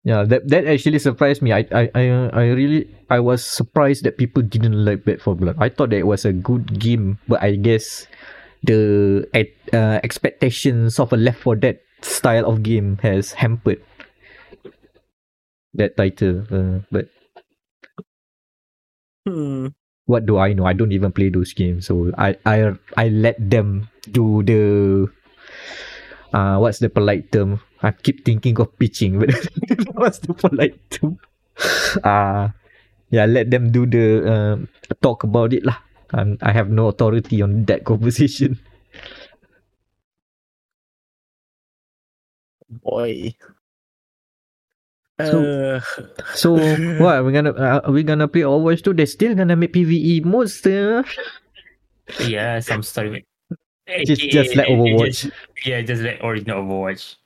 Yeah 0.00 0.24
that 0.24 0.48
that 0.48 0.64
actually 0.64 0.96
surprised 0.98 1.44
me. 1.44 1.52
I, 1.52 1.68
I 1.76 1.84
i 1.92 2.04
i 2.32 2.44
really 2.56 2.88
i 3.12 3.20
was 3.20 3.44
surprised 3.44 4.04
that 4.08 4.16
people 4.16 4.40
didn't 4.40 4.72
like 4.72 5.04
Back 5.04 5.20
for 5.20 5.36
blood 5.36 5.60
i 5.60 5.68
thought 5.68 5.92
that 5.92 6.00
it 6.00 6.08
was 6.08 6.24
a 6.24 6.32
good 6.32 6.80
game 6.80 7.20
but 7.28 7.42
i 7.44 7.52
guess 7.52 8.08
the 8.64 9.28
uh, 9.72 10.00
expectations 10.00 10.96
of 10.98 11.12
a 11.12 11.20
left 11.20 11.44
for 11.44 11.52
dead 11.52 11.80
style 12.00 12.48
of 12.48 12.62
game 12.64 12.96
has 13.04 13.32
hampered 13.36 13.84
that 15.74 15.96
title 15.96 16.48
uh, 16.48 16.80
but 16.90 17.08
Hmm. 19.28 19.68
what 20.06 20.24
do 20.26 20.38
i 20.38 20.52
know? 20.52 20.64
I 20.64 20.72
don't 20.72 20.92
even 20.92 21.12
play 21.12 21.28
those 21.28 21.52
games 21.52 21.86
so 21.86 22.10
i 22.16 22.34
i 22.48 22.72
i 22.96 23.08
let 23.08 23.36
them 23.38 23.88
do 24.10 24.42
the 24.42 25.06
uh 26.32 26.56
what's 26.58 26.78
the 26.78 26.88
polite 26.88 27.30
term 27.32 27.60
i 27.82 27.90
keep 27.90 28.24
thinking 28.24 28.58
of 28.60 28.68
pitching 28.78 29.18
but 29.18 29.30
what's 29.98 30.18
the 30.20 30.34
polite 30.34 30.76
term? 30.90 31.18
Uh 32.04 32.48
yeah 33.10 33.24
let 33.26 33.50
them 33.50 33.70
do 33.72 33.84
the 33.86 34.22
um 34.28 34.68
talk 35.02 35.24
about 35.24 35.52
it 35.52 35.64
lah. 35.64 35.76
Um, 36.12 36.36
i 36.42 36.50
have 36.50 36.68
no 36.70 36.88
authority 36.90 37.38
on 37.42 37.64
that 37.70 37.84
conversation. 37.86 38.58
Boy. 42.68 43.34
So- 45.20 45.44
Uh, 45.44 45.80
so 46.32 46.56
what 46.96 47.20
are 47.20 47.24
we 47.24 47.32
gonna 47.32 47.52
uh, 47.52 47.80
are 47.84 47.92
we 47.92 48.00
gonna 48.02 48.24
play 48.26 48.40
overwatch 48.40 48.80
2 48.80 48.94
they're 48.96 49.04
still 49.04 49.34
gonna 49.36 49.52
make 49.54 49.68
pve 49.76 50.24
modes 50.24 50.64
uh, 50.64 51.04
Yeah, 52.24 52.56
some 52.64 52.80
story. 52.82 53.26
just 54.08 54.22
just 54.32 54.56
like 54.56 54.66
overwatch. 54.72 55.28
Just- 55.28 55.36
yeah, 55.68 55.82
just 55.84 56.00
like 56.02 56.24
original 56.24 56.64
Overwatch. 56.64 57.16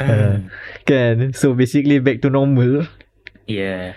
Uh, 0.00 0.38
kan 0.88 1.32
so 1.32 1.54
basically 1.54 1.98
back 1.98 2.20
to 2.20 2.28
normal 2.28 2.84
yeah. 3.46 3.96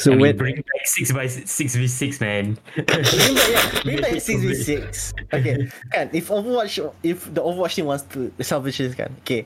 so 0.00 0.12
I 0.12 0.14
mean, 0.14 0.20
when 0.20 0.36
bring 0.36 0.56
back 0.56 0.84
six 0.84 1.12
by 1.12 1.26
six 1.28 1.76
v 1.76 1.86
six, 1.86 2.20
man. 2.20 2.56
bring 2.74 2.86
back, 2.86 3.12
yeah, 3.12 3.82
bring 3.84 4.00
back 4.00 4.20
six 4.24 4.40
v 4.40 4.54
six. 4.56 5.12
Okay, 5.28 5.68
kan? 5.92 6.08
If 6.16 6.32
Overwatch, 6.32 6.80
if 7.04 7.28
the 7.28 7.44
Overwatch 7.44 7.76
team 7.76 7.84
wants 7.84 8.08
to 8.16 8.32
salvage 8.40 8.80
this, 8.80 8.96
kan? 8.96 9.12
Okay, 9.20 9.44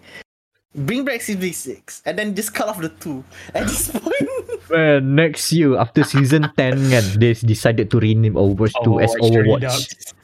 bring 0.75 1.03
back 1.03 1.27
six 1.27 1.39
v 1.39 1.51
six, 1.51 2.03
and 2.07 2.15
then 2.15 2.39
just 2.39 2.55
cut 2.55 2.71
off 2.71 2.79
the 2.79 2.91
two. 3.03 3.27
At 3.51 3.67
this 3.67 3.91
point, 3.95 4.31
Well, 4.75 4.99
next 4.99 5.55
year 5.55 5.79
after 5.79 6.03
season 6.03 6.51
10 6.59 6.91
kan 6.91 7.05
they 7.23 7.31
decided 7.39 7.95
to 7.95 8.03
rename 8.03 8.35
Overwatch 8.35 8.75
2 8.83 8.99
as 9.07 9.15
Overwatch. 9.23 9.71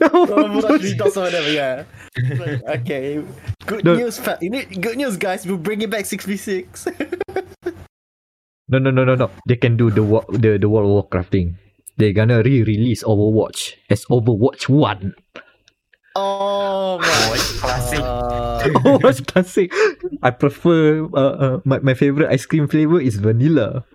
Overwatch 0.02 0.82
Redux 0.82 1.14
or 1.14 1.30
whatever. 1.30 1.50
Yeah. 1.54 1.86
okay. 2.82 3.22
Good 3.70 3.86
No. 3.86 3.94
news, 3.94 4.18
fa- 4.18 4.42
you 4.42 4.50
need- 4.50 4.82
good 4.82 4.98
news, 4.98 5.14
guys. 5.14 5.46
We're 5.46 5.54
bringing 5.62 5.86
back 5.86 6.02
six 6.10 6.26
v 6.26 6.34
six. 6.34 6.90
no 8.66 8.78
no 8.82 8.90
no 8.90 9.06
no 9.06 9.14
no. 9.14 9.30
They 9.46 9.54
can 9.54 9.78
do 9.78 9.94
the 9.94 10.02
wa- 10.02 10.26
the 10.34 10.58
the 10.58 10.66
World 10.66 10.90
of 10.90 10.94
Warcraft 11.06 11.30
thing. 11.30 11.54
They're 11.94 12.16
gonna 12.16 12.42
re-release 12.42 13.06
Overwatch 13.06 13.78
as 13.86 14.02
Overwatch 14.10 14.66
1. 14.66 15.14
Oh 16.18 16.98
my. 16.98 17.06
Overwatch 17.06 17.46
classic. 17.62 18.02
Uh, 18.02 18.66
Overwatch 18.82 19.20
classic. 19.30 19.68
I 20.26 20.30
prefer 20.34 21.06
uh, 21.14 21.34
uh, 21.38 21.54
my 21.62 21.78
my 21.86 21.94
favorite 21.94 22.34
ice 22.34 22.46
cream 22.50 22.66
flavor 22.66 22.98
is 22.98 23.22
vanilla. 23.22 23.86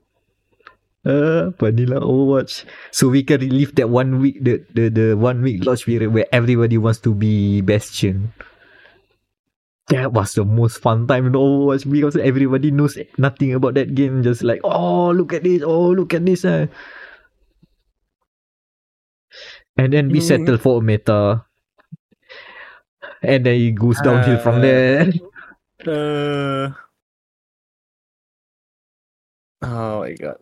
Uh, 1.06 1.54
vanilla 1.62 2.02
Overwatch. 2.02 2.66
So 2.90 3.10
we 3.14 3.22
can 3.22 3.38
relive 3.42 3.78
that 3.78 3.94
one 3.94 4.18
week 4.18 4.42
the 4.42 4.66
the, 4.74 4.90
the 4.90 5.08
one 5.14 5.46
week 5.46 5.62
launch 5.62 5.86
period 5.86 6.10
where 6.10 6.26
everybody 6.34 6.82
wants 6.82 6.98
to 7.06 7.14
be 7.14 7.62
Bastion. 7.62 8.34
That 9.94 10.14
was 10.18 10.34
the 10.34 10.42
most 10.44 10.82
fun 10.82 11.06
time 11.06 11.30
in 11.30 11.38
Overwatch 11.38 11.86
because 11.86 12.18
everybody 12.18 12.74
knows 12.74 12.98
nothing 13.22 13.54
about 13.54 13.78
that 13.78 13.94
game. 13.94 14.26
Just 14.26 14.42
like, 14.42 14.62
oh 14.66 15.14
look 15.14 15.30
at 15.38 15.46
this, 15.46 15.62
oh 15.62 15.94
look 15.94 16.18
at 16.18 16.26
this. 16.26 16.42
Uh. 16.44 16.66
And 19.78 19.94
then 19.94 20.10
we 20.10 20.20
Mm. 20.20 20.26
settle 20.26 20.58
for 20.58 20.80
a 20.80 20.82
meta. 20.82 21.46
And 23.22 23.46
then 23.46 23.56
it 23.62 23.76
goes 23.78 24.02
downhill 24.02 24.40
from 24.42 24.56
Uh, 24.58 24.62
there. 24.66 25.14
Uh, 25.86 26.74
oh 29.62 30.00
my 30.02 30.14
god. 30.18 30.38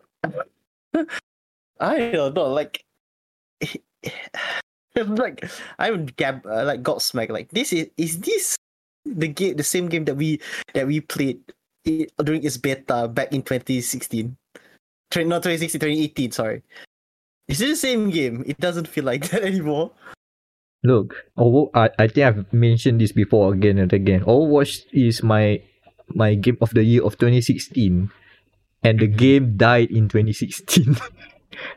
I 1.80 2.10
don't 2.12 2.34
know, 2.34 2.52
like, 2.52 2.84
like 4.96 5.44
I'm 5.78 6.06
gab 6.16 6.46
uh, 6.46 6.64
like 6.64 6.82
gobsmacked. 6.82 7.30
Like 7.30 7.50
this 7.50 7.72
is 7.72 7.90
is 7.96 8.20
this 8.20 8.56
the 9.04 9.28
game 9.28 9.56
the 9.56 9.64
same 9.66 9.88
game 9.88 10.04
that 10.06 10.14
we 10.16 10.40
that 10.74 10.86
we 10.86 11.00
played 11.00 11.40
i- 11.86 12.06
during 12.22 12.44
its 12.44 12.56
beta 12.56 13.08
back 13.08 13.32
in 13.32 13.42
2016? 13.42 14.36
Twen- 15.10 15.28
Not 15.28 15.42
2016, 15.42 15.80
2018. 15.80 16.30
Sorry. 16.32 16.62
Is 17.48 17.60
it 17.60 17.68
the 17.68 17.76
same 17.76 18.10
game? 18.10 18.42
It 18.46 18.58
doesn't 18.58 18.88
feel 18.88 19.04
like 19.04 19.28
that 19.30 19.42
anymore. 19.42 19.90
Look, 20.84 21.14
Overwatch, 21.38 21.70
I, 21.74 21.90
I 21.98 22.06
think 22.08 22.26
I've 22.26 22.52
mentioned 22.52 23.00
this 23.00 23.12
before 23.12 23.52
again 23.52 23.78
and 23.78 23.92
again. 23.92 24.20
Overwatch 24.24 24.84
is 24.92 25.22
my 25.22 25.62
my 26.14 26.34
game 26.34 26.58
of 26.60 26.70
the 26.76 26.84
year 26.84 27.02
of 27.02 27.16
2016, 27.18 28.10
and 28.84 29.00
the 29.00 29.08
game 29.08 29.56
died 29.56 29.90
in 29.90 30.08
2016. 30.08 30.96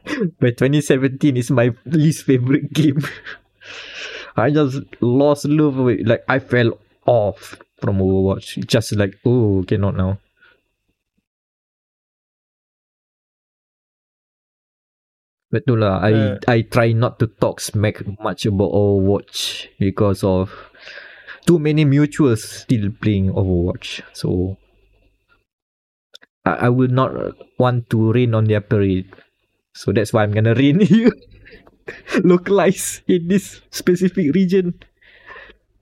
but 0.40 0.58
2017 0.60 1.38
is 1.38 1.50
my 1.50 1.72
least 1.86 2.26
favorite 2.26 2.72
game. 2.74 3.00
I 4.38 4.52
just 4.52 4.84
lost 5.02 5.46
love 5.46 5.80
of 5.80 5.88
it. 5.88 6.06
Like 6.06 6.24
I 6.28 6.40
fell 6.40 6.78
off 7.08 7.58
from 7.82 7.98
Overwatch. 7.98 8.68
Just 8.68 8.96
like 8.96 9.16
oh, 9.26 9.64
cannot 9.66 9.96
now. 9.96 10.20
Betul 15.50 15.80
lah. 15.80 16.04
I 16.04 16.12
Uh. 16.14 16.38
I 16.46 16.62
try 16.68 16.92
not 16.92 17.18
to 17.24 17.28
talk 17.28 17.64
smack 17.64 18.04
much 18.20 18.46
about 18.46 18.76
Overwatch 18.76 19.72
because 19.80 20.22
of 20.22 20.52
too 21.48 21.58
many 21.58 21.88
mutuals 21.88 22.44
still 22.68 22.92
playing 22.92 23.32
Overwatch. 23.32 24.04
So 24.12 24.60
I, 26.48 26.68
I 26.68 26.70
will 26.72 26.88
not 26.88 27.12
want 27.60 27.92
to 27.92 28.16
rain 28.16 28.32
on 28.32 28.48
their 28.48 28.64
parade. 28.64 29.12
So 29.76 29.92
that's 29.92 30.16
why 30.16 30.24
I'm 30.24 30.32
gonna 30.32 30.56
rain 30.56 30.80
here. 30.88 31.12
Localize 32.24 33.04
in 33.08 33.28
this 33.28 33.60
specific 33.72 34.32
region. 34.34 34.80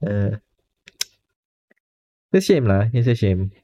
Uh, 0.02 0.42
it's 2.34 2.50
a 2.50 2.52
shame 2.52 2.66
lah. 2.66 2.90
It's 2.92 3.06
a 3.06 3.14
shame. 3.14 3.54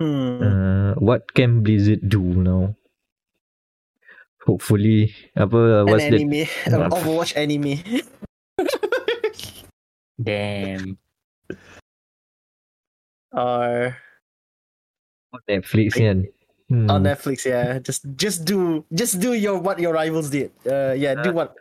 Hmm. 0.00 0.40
Uh, 0.42 0.92
what 1.02 1.34
can 1.34 1.62
Blizzard 1.62 2.08
do 2.08 2.22
now? 2.22 2.74
Hopefully, 4.48 5.12
apa 5.36 5.84
An 5.84 5.86
what's 5.92 6.08
that? 6.08 6.16
anime, 6.24 6.48
an 6.64 6.88
Overwatch 6.96 7.36
anime. 7.36 7.76
Damn. 10.18 10.98
Or 13.32 13.96
Netflix 15.48 15.94
kan. 15.96 16.26
Hmm. 16.68 16.88
on 16.92 17.00
Netflix, 17.04 17.48
yeah. 17.48 17.80
Just 17.80 18.04
just 18.20 18.44
do 18.44 18.84
just 18.92 19.20
do 19.24 19.32
your 19.32 19.56
what 19.56 19.80
your 19.80 19.92
rivals 19.96 20.28
did. 20.28 20.52
Uh 20.68 20.92
yeah, 20.92 21.16
do 21.16 21.32
what 21.32 21.56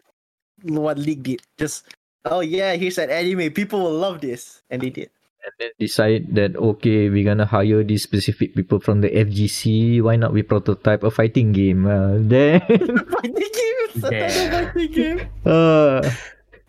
what 0.68 1.00
League 1.00 1.24
did. 1.24 1.40
Just 1.56 1.88
oh 2.28 2.44
yeah, 2.44 2.76
here's 2.76 3.00
an 3.00 3.08
anime. 3.10 3.52
People 3.56 3.80
will 3.88 3.96
love 3.96 4.20
this. 4.20 4.60
And 4.70 4.84
they 4.84 4.92
did. 4.92 5.08
and 5.48 5.54
then 5.64 5.72
decide 5.80 6.36
that 6.36 6.60
okay, 6.60 7.08
we're 7.08 7.24
gonna 7.24 7.48
hire 7.48 7.84
these 7.88 8.04
specific 8.04 8.52
people 8.52 8.84
from 8.84 9.00
the 9.00 9.08
FGC. 9.08 10.04
Why 10.04 10.20
not 10.20 10.36
we 10.36 10.44
prototype 10.44 11.08
a 11.08 11.12
fighting 11.12 11.56
game? 11.56 11.88
Uh, 11.88 12.20
then, 12.28 12.60
fighting 13.16 13.48
game. 13.48 13.80
It's 13.96 14.04
Yeah. 14.12 14.28
fighting 14.28 14.92
game. 14.92 15.20
uh, 15.48 16.04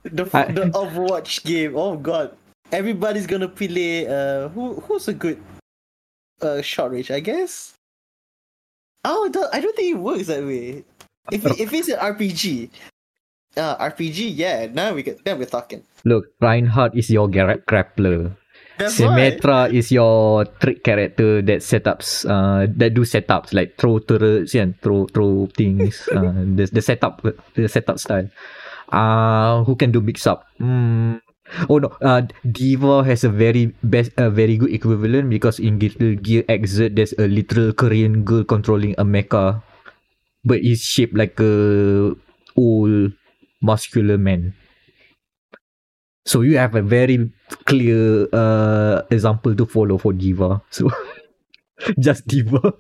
The 0.07 0.25
I- 0.31 0.53
the 0.55 0.71
Overwatch 0.71 1.43
game. 1.43 1.75
Oh 1.75 1.99
god. 1.99 2.39
Everybody's 2.71 3.27
gonna 3.27 3.49
play 3.49 4.07
uh 4.07 4.49
who 4.53 4.75
who's 4.85 5.09
a 5.09 5.15
good 5.15 5.41
uh 6.43 6.61
short 6.61 6.93
range, 6.93 7.11
I 7.11 7.21
guess. 7.21 7.75
Oh 9.05 9.31
I 9.53 9.61
don't 9.61 9.77
think 9.77 9.97
it 9.97 10.01
works 10.01 10.27
that 10.29 10.45
way. 10.45 10.85
If 11.33 11.45
it, 11.45 11.61
if 11.61 11.73
it's 11.73 11.89
an 11.89 11.99
RPG. 11.99 12.71
Uh 13.57 13.77
RPG, 13.81 14.37
yeah, 14.37 14.69
now 14.71 14.93
we 14.93 15.03
get 15.03 15.25
then 15.25 15.39
we're 15.39 15.49
talking. 15.49 15.83
look, 16.05 16.29
Reinhardt 16.41 16.95
is 16.95 17.09
your 17.11 17.29
gra- 17.29 17.59
grappler. 17.65 18.37
That's 18.79 19.01
right. 19.01 19.35
Symmetra 19.35 19.75
is 19.75 19.91
your 19.91 20.45
trick 20.63 20.85
character 20.85 21.43
that 21.43 21.67
setups, 21.67 22.23
uh, 22.31 22.71
that 22.79 22.95
do 22.95 23.03
setups 23.03 23.53
like 23.53 23.75
throw 23.77 23.99
turrets 23.99 24.55
and 24.55 24.79
throw 24.81 25.07
throw 25.11 25.51
things. 25.51 26.07
uh, 26.15 26.31
the 26.55 26.71
the 26.71 26.83
setup 26.83 27.19
the 27.59 27.67
setup 27.67 27.99
style. 27.99 28.31
Uh, 28.93 29.65
who 29.65 29.75
can 29.75 29.91
do 29.91 30.01
mix 30.01 30.27
up? 30.31 30.47
Hmm. 30.63 31.19
Oh 31.69 31.79
no, 31.79 31.89
uh, 32.05 32.23
Diva 32.45 33.05
has 33.05 33.25
a 33.25 33.29
very 33.33 33.73
best, 33.83 34.13
a 34.17 34.29
very 34.29 34.57
good 34.57 34.73
equivalent 34.73 35.31
because 35.31 35.59
in 35.59 35.79
Guilty 35.79 36.17
Gear 36.17 36.43
Xrd 36.45 36.97
there's 36.97 37.15
a 37.17 37.27
literal 37.27 37.73
Korean 37.73 38.23
girl 38.25 38.45
controlling 38.45 38.95
a 38.99 39.05
mecha, 39.05 39.63
but 40.45 40.61
it's 40.61 40.83
shaped 40.83 41.17
like 41.17 41.41
a 41.41 42.13
old 42.57 43.13
muscular 43.63 44.19
man. 44.19 44.55
So 46.27 46.43
you 46.43 46.59
have 46.59 46.75
a 46.75 46.83
very 46.83 47.31
clear 47.65 48.29
uh 48.33 49.03
example 49.11 49.55
to 49.57 49.65
follow 49.67 49.97
for 49.99 50.13
Diva. 50.13 50.61
So 50.71 50.91
just 51.99 52.27
Diva. 52.29 52.75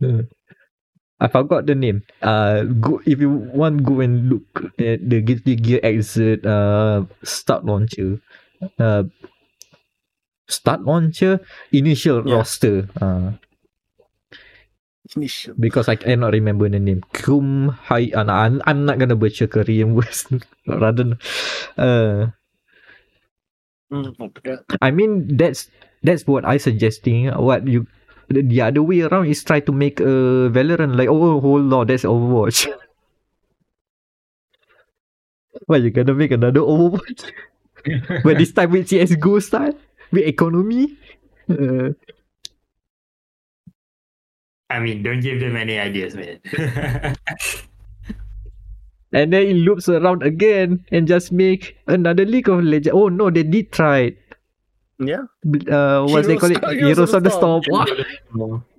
I 1.16 1.28
forgot 1.28 1.64
the 1.64 1.74
name. 1.74 2.04
Uh, 2.20 2.64
go 2.76 3.00
if 3.08 3.16
you 3.20 3.30
want, 3.32 3.84
go 3.84 4.00
and 4.04 4.28
look 4.28 4.68
at 4.76 5.00
the 5.00 5.24
Guilty 5.24 5.56
Gear 5.56 5.80
Xrd 5.80 6.44
uh 6.44 7.08
start 7.24 7.64
launcher. 7.64 8.20
Uh, 8.78 9.04
start 10.48 10.84
launcher 10.84 11.40
initial 11.72 12.20
Yeah. 12.26 12.34
roster. 12.40 12.88
Uh, 13.00 13.40
Initial. 15.14 15.54
because 15.56 15.86
I 15.88 15.94
cannot 15.94 16.34
remember 16.34 16.68
the 16.68 16.82
name. 16.82 17.00
Kum 17.14 17.68
Hai. 17.70 18.10
Uh, 18.12 18.26
I'm, 18.26 18.60
I'm 18.66 18.84
not 18.84 18.98
gonna 18.98 19.14
butcher 19.14 19.46
Korean 19.46 19.94
words. 19.98 20.26
Rather, 20.66 21.16
uh, 21.78 22.34
Mm. 23.86 24.18
I 24.82 24.90
mean 24.90 25.36
that's 25.38 25.70
that's 26.02 26.26
what 26.26 26.42
I 26.44 26.58
suggesting. 26.58 27.30
What 27.30 27.70
you 27.70 27.86
the, 28.28 28.42
the 28.42 28.60
other 28.60 28.82
way 28.82 29.00
around 29.02 29.26
is 29.26 29.44
try 29.44 29.60
to 29.60 29.72
make 29.72 30.00
a 30.00 30.50
Valorant 30.50 30.96
like 30.96 31.08
oh 31.08 31.40
hold 31.40 31.72
on 31.72 31.86
that's 31.86 32.04
Overwatch. 32.04 32.68
Well, 35.68 35.82
you 35.82 35.90
gonna 35.90 36.12
make 36.12 36.30
another 36.32 36.60
Overwatch? 36.60 37.32
but 38.22 38.38
this 38.38 38.52
time 38.52 38.70
with 38.70 38.88
CSGO 38.88 39.42
style 39.42 39.74
with 40.10 40.26
economy. 40.26 40.96
Uh, 41.48 41.90
I 44.68 44.80
mean, 44.80 45.02
don't 45.02 45.20
give 45.20 45.40
them 45.40 45.56
any 45.56 45.78
ideas, 45.78 46.14
man. 46.14 46.40
and 49.12 49.32
then 49.32 49.42
it 49.42 49.54
loops 49.54 49.88
around 49.88 50.22
again 50.22 50.84
and 50.90 51.06
just 51.06 51.30
make 51.30 51.76
another 51.86 52.24
League 52.24 52.48
of 52.48 52.64
Legends. 52.64 52.94
Oh 52.94 53.08
no, 53.08 53.30
they 53.30 53.44
did 53.44 53.72
try 53.72 53.98
it. 53.98 54.18
Yeah. 54.98 55.24
Uh, 55.68 56.06
what's 56.06 56.26
they 56.26 56.36
call 56.36 56.50
it? 56.50 56.64
Heroes- 56.64 56.96
Heroes, 56.96 57.14
of 57.14 57.22
the 57.24 57.30
Storm. 57.30 57.62
Wah. 57.68 58.60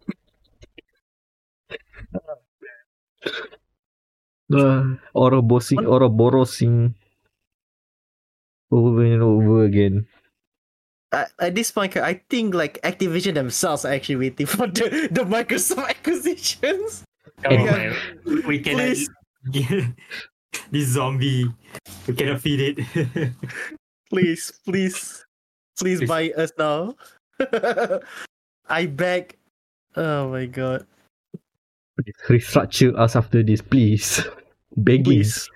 Uh, 4.53 4.95
Ouroborosing, 5.13 5.83
Ouroborosing 5.83 6.93
over 8.71 9.03
and 9.03 9.21
over 9.21 9.65
again. 9.65 10.07
At, 11.11 11.31
at 11.39 11.55
this 11.55 11.71
point, 11.71 11.97
I 11.97 12.21
think 12.29 12.53
like 12.53 12.79
Activision 12.81 13.33
themselves 13.33 13.83
are 13.83 13.91
actually 13.91 14.15
waiting 14.17 14.45
for 14.47 14.67
the, 14.67 15.09
the 15.11 15.23
Microsoft 15.23 15.89
acquisitions. 15.89 17.03
Oh, 17.45 17.49
And- 17.49 17.65
man. 17.65 17.95
We 18.47 18.59
cannot. 18.59 18.95
Please. 18.95 19.09
this 20.71 20.87
zombie. 20.95 21.45
We 22.07 22.13
cannot 22.15 22.39
feed 22.41 22.77
it. 22.79 23.33
Please, 24.09 24.53
please, 24.63 25.25
please 25.77 25.99
Please. 25.99 26.07
buy 26.09 26.31
us 26.37 26.51
now. 26.57 26.95
I 28.69 28.85
beg. 28.87 29.37
Oh 29.95 30.29
my 30.29 30.45
god. 30.45 30.85
Restructure 32.27 32.97
us 32.97 33.15
after 33.15 33.41
this, 33.43 33.61
please. 33.61 34.21
Begging. 34.77 35.03
Please. 35.05 35.49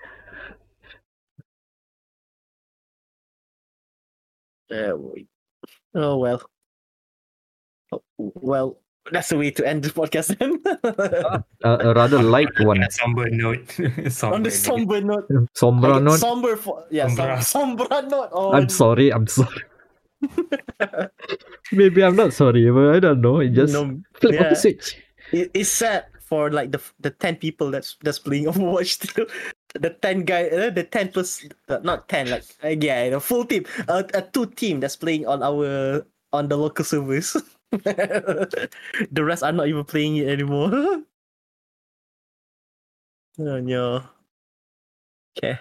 Uh, 4.72 4.96
we- 4.96 5.26
oh 5.94 6.16
well. 6.16 6.42
Oh, 7.92 8.02
well, 8.18 8.78
that's 9.12 9.28
the 9.28 9.36
way 9.36 9.50
to 9.50 9.66
end 9.66 9.82
this 9.84 9.92
podcast 9.92 10.36
then. 10.38 10.58
Uh, 11.64 11.78
a 11.80 11.94
rather 11.94 12.20
light 12.20 12.48
one. 12.60 12.78
On 12.78 12.82
a 12.84 12.90
somber 12.90 13.30
note. 13.30 13.70
somber 14.10 14.34
On 14.34 14.42
the 14.42 14.48
note. 14.50 14.52
somber 14.52 15.00
note. 15.00 15.28
Sombra 15.54 15.94
Okay, 15.94 16.04
note. 16.04 16.18
Somber 16.18 16.56
for 16.56 16.84
yeah, 16.90 17.06
Sombra. 17.06 17.38
sombra 17.38 18.08
note. 18.10 18.30
Oh, 18.32 18.52
I'm 18.52 18.68
sorry, 18.68 19.12
I'm 19.12 19.28
sorry. 19.28 19.62
Maybe 21.72 22.02
I'm 22.02 22.16
not 22.16 22.32
sorry, 22.32 22.70
but 22.70 22.94
I 22.94 23.00
don't 23.00 23.20
know. 23.20 23.40
It 23.40 23.50
just 23.50 23.72
no, 23.72 24.00
flip 24.14 24.34
yeah. 24.34 24.42
of 24.44 24.50
the 24.50 24.56
switch. 24.56 24.96
it, 25.32 25.50
it's 25.54 25.70
sad 25.70 26.06
for 26.20 26.50
like 26.50 26.72
the 26.72 26.80
the 27.00 27.10
ten 27.10 27.36
people 27.36 27.70
that's 27.70 27.96
that's 28.02 28.18
playing 28.18 28.46
Overwatch 28.46 29.00
still. 29.02 29.26
The 29.74 29.90
ten 29.90 30.24
guy, 30.24 30.48
uh, 30.48 30.70
the 30.70 30.84
ten 30.84 31.08
plus, 31.08 31.44
uh, 31.68 31.80
not 31.82 32.08
ten, 32.08 32.28
like 32.30 32.44
uh, 32.64 32.68
yeah, 32.68 33.10
the 33.10 33.20
full 33.20 33.44
team, 33.44 33.64
uh, 33.88 34.02
a 34.14 34.22
two 34.22 34.46
team 34.46 34.80
that's 34.80 34.96
playing 34.96 35.26
on 35.26 35.42
our 35.42 36.04
on 36.32 36.48
the 36.48 36.56
local 36.56 36.84
servers. 36.84 37.36
the 37.72 38.68
rest 39.24 39.42
are 39.42 39.52
not 39.52 39.68
even 39.68 39.84
playing 39.84 40.16
it 40.16 40.28
anymore. 40.28 40.72
oh 43.38 43.60
no. 43.60 44.04
Okay. 45.36 45.58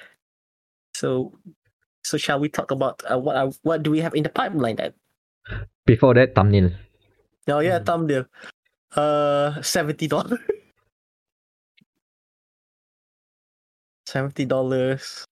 So, 0.94 1.34
so 2.04 2.18
shall 2.18 2.40
we 2.40 2.50
talk 2.50 2.72
about 2.72 3.02
uh, 3.10 3.18
what 3.18 3.36
are, 3.36 3.52
what 3.64 3.84
do 3.84 3.92
we 3.92 4.00
have 4.02 4.16
in 4.16 4.24
the 4.24 4.30
pipeline 4.30 4.76
then? 4.76 4.94
Before 5.86 6.14
that, 6.14 6.36
thumbnail. 6.36 6.72
Oh 7.48 7.60
yeah, 7.60 7.80
Hmm. 7.80 7.86
thumbnail. 7.86 8.26
Uh, 8.96 9.62
seventy 9.62 10.08
dollars. 10.08 10.40
Seventy 14.06 14.46
dollars. 14.46 15.26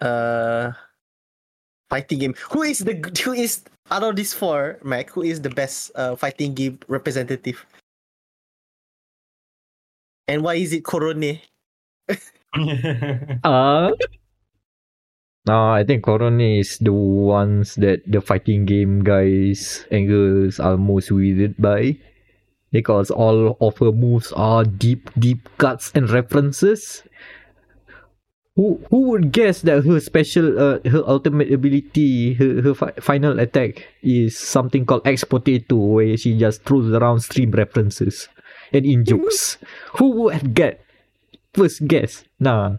Uh, 0.00 0.72
fighting 1.88 2.18
game. 2.18 2.34
Who 2.50 2.62
is 2.62 2.80
the 2.80 2.94
who 3.24 3.32
is 3.32 3.64
out 3.90 4.02
of 4.02 4.16
these 4.16 4.34
four, 4.34 4.78
Meck? 4.84 5.10
Who 5.10 5.22
is 5.22 5.40
the 5.40 5.48
best 5.50 5.90
uh 5.94 6.16
fighting 6.16 6.52
game 6.54 6.78
representative? 6.88 7.64
And 10.28 10.42
why 10.42 10.54
is 10.56 10.72
it 10.72 10.84
Korone? 10.84 11.40
Uh 13.44 13.90
no, 15.46 15.72
I 15.72 15.84
think 15.84 16.04
Korone 16.04 16.60
is 16.60 16.78
the 16.78 16.92
ones 16.92 17.74
that 17.76 18.00
the 18.06 18.20
fighting 18.20 18.64
game 18.64 19.04
guys 19.04 19.84
and 19.90 20.08
girls 20.08 20.58
are 20.60 20.76
most 20.76 21.10
weirded 21.10 21.54
by. 21.60 21.96
because 22.74 23.06
all 23.10 23.56
of 23.62 23.78
her 23.78 23.92
moves 23.92 24.32
are 24.34 24.64
deep, 24.64 25.06
deep 25.16 25.46
cuts 25.58 25.92
and 25.94 26.10
references. 26.10 27.04
Who 28.56 28.78
who 28.90 29.10
would 29.10 29.32
guess 29.32 29.62
that 29.62 29.82
her 29.86 29.98
special, 29.98 30.54
uh, 30.58 30.78
her 30.86 31.02
ultimate 31.06 31.50
ability, 31.50 32.34
her 32.34 32.62
her 32.62 32.74
fi- 32.74 32.98
final 33.02 33.38
attack 33.38 33.86
is 34.02 34.38
something 34.38 34.86
called 34.86 35.06
X 35.06 35.24
Potato, 35.26 35.74
where 35.74 36.16
she 36.16 36.38
just 36.38 36.62
throws 36.62 36.90
around 36.94 37.20
stream 37.26 37.50
references 37.50 38.28
and 38.72 38.86
in 38.86 39.04
jokes. 39.10 39.58
who 39.98 40.10
would 40.22 40.34
have 40.34 40.54
get 40.54 40.82
first 41.54 41.86
guess? 41.86 42.22
Nah. 42.38 42.78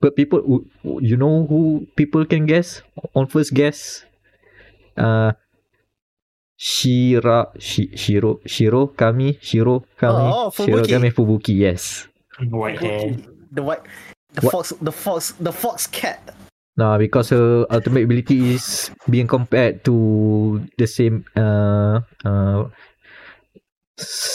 But 0.00 0.14
people, 0.14 0.64
you 0.82 1.16
know 1.16 1.46
who 1.46 1.86
people 1.96 2.24
can 2.24 2.46
guess 2.46 2.82
on 3.14 3.26
first 3.26 3.54
guess? 3.54 4.04
Uh, 4.96 5.32
Shira, 6.58 7.54
Shi, 7.58 7.94
Shiro, 7.94 8.40
Shiro, 8.46 8.88
Kami, 8.90 9.38
Shiro, 9.40 9.86
Kami, 9.94 10.26
Oh, 10.26 10.50
Shiro, 10.50 10.82
Kami, 10.82 11.10
Fubuki. 11.10 11.54
Yes. 11.54 12.06
White 12.50 12.78
hair. 12.82 13.14
The 13.50 13.62
white, 13.62 13.82
the 14.34 14.42
What? 14.42 14.52
fox, 14.52 14.72
the 14.82 14.90
fox, 14.90 15.32
the 15.38 15.52
fox 15.54 15.86
cat. 15.86 16.34
Nah, 16.78 16.98
because 16.98 17.30
her 17.30 17.66
ultimate 17.70 18.04
ability 18.06 18.54
is 18.54 18.90
being 19.10 19.26
compared 19.26 19.82
to 19.86 20.62
the 20.78 20.86
same, 20.86 21.24
uh, 21.34 22.02
uh, 22.22 22.70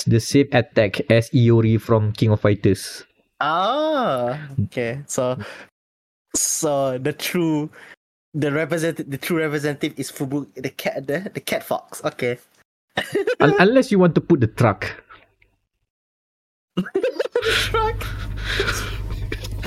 the 0.07 0.19
same 0.19 0.47
attack 0.51 1.07
as 1.11 1.29
Iori 1.31 1.79
from 1.79 2.11
King 2.11 2.31
of 2.35 2.41
Fighters. 2.43 3.07
Ah, 3.43 4.39
okay. 4.71 5.03
So, 5.11 5.35
so 6.31 6.95
the 6.97 7.11
true, 7.11 7.67
the 8.31 8.51
representative, 8.55 9.11
the 9.11 9.19
true 9.19 9.43
representative 9.43 9.99
is 9.99 10.07
Fubu, 10.07 10.47
the 10.55 10.71
cat, 10.71 11.03
the, 11.07 11.27
the 11.33 11.43
cat 11.43 11.59
fox. 11.63 11.99
Okay. 12.07 12.39
Un- 13.43 13.59
unless 13.59 13.91
you 13.91 13.99
want 13.99 14.15
to 14.15 14.21
put 14.21 14.39
the 14.39 14.47
truck. 14.47 14.87
Truck. 17.43 17.99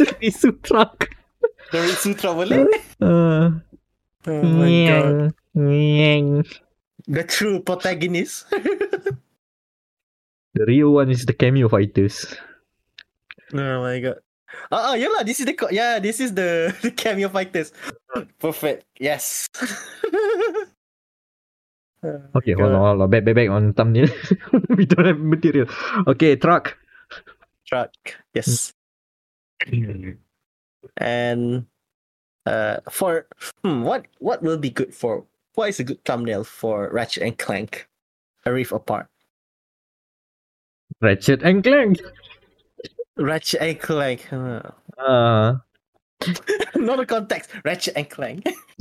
the 0.01 0.07
Risu 0.25 0.57
truck. 0.65 1.11
The 1.71 1.79
Ritsutra 1.85 2.33
boleh? 2.33 2.65
Uh, 2.97 3.61
Oh 4.27 4.43
my 4.43 4.73
god. 4.89 5.35
nyang, 5.55 5.55
nyang. 5.55 6.27
The 7.07 7.23
true 7.29 7.61
protagonist. 7.61 8.49
The 10.57 10.65
real 10.65 10.97
one 10.97 11.13
is 11.13 11.27
the 11.29 11.37
cameo 11.37 11.69
fighters. 11.69 12.25
Oh 13.55 13.83
my 13.83 14.01
god. 14.01 14.19
Ah, 14.71 14.93
uh, 14.93 14.95
yeah 14.95 15.11
lah. 15.11 15.23
This 15.23 15.41
is 15.43 15.47
the 15.47 15.55
co- 15.55 15.71
yeah. 15.71 15.99
This 15.99 16.21
is 16.23 16.35
the 16.35 16.73
the 16.83 16.91
cameo 16.91 17.29
fighters. 17.29 17.73
Perfect. 18.43 18.87
Yes. 18.99 19.47
Oh 22.03 22.23
Okay, 22.39 22.55
my 22.55 22.63
hold 22.63 22.75
on, 22.75 22.81
hold 22.81 23.03
on. 23.03 23.11
Back, 23.11 23.25
back, 23.25 23.35
back 23.35 23.51
on 23.51 23.75
thumbnail. 23.75 24.09
we 24.71 24.87
don't 24.87 25.07
have 25.07 25.19
material. 25.19 25.67
Okay, 26.07 26.37
truck. 26.37 26.79
Truck. 27.67 27.91
Yes. 28.35 28.71
And 30.99 31.67
uh, 32.47 32.79
for 32.91 33.27
hmm, 33.65 33.83
what 33.83 34.07
what 34.19 34.43
will 34.43 34.59
be 34.59 34.71
good 34.71 34.95
for? 34.95 35.27
What 35.59 35.69
is 35.71 35.81
a 35.81 35.85
good 35.85 36.05
thumbnail 36.05 36.45
for 36.45 36.93
Ratchet 36.93 37.25
and 37.25 37.37
Clank? 37.37 37.89
A 38.45 38.53
Rift 38.53 38.71
Apart. 38.71 39.09
Ratchet 41.01 41.43
and 41.43 41.65
Clank. 41.65 41.99
Ratchet 43.17 43.61
and 43.63 43.81
Clank. 43.81 44.33
Uh, 44.33 44.61
Uh, 44.99 45.57
not 46.77 47.01
a 47.01 47.07
context. 47.07 47.51
Ratchet 47.65 47.95
and 47.97 48.09
Clank. 48.09 48.47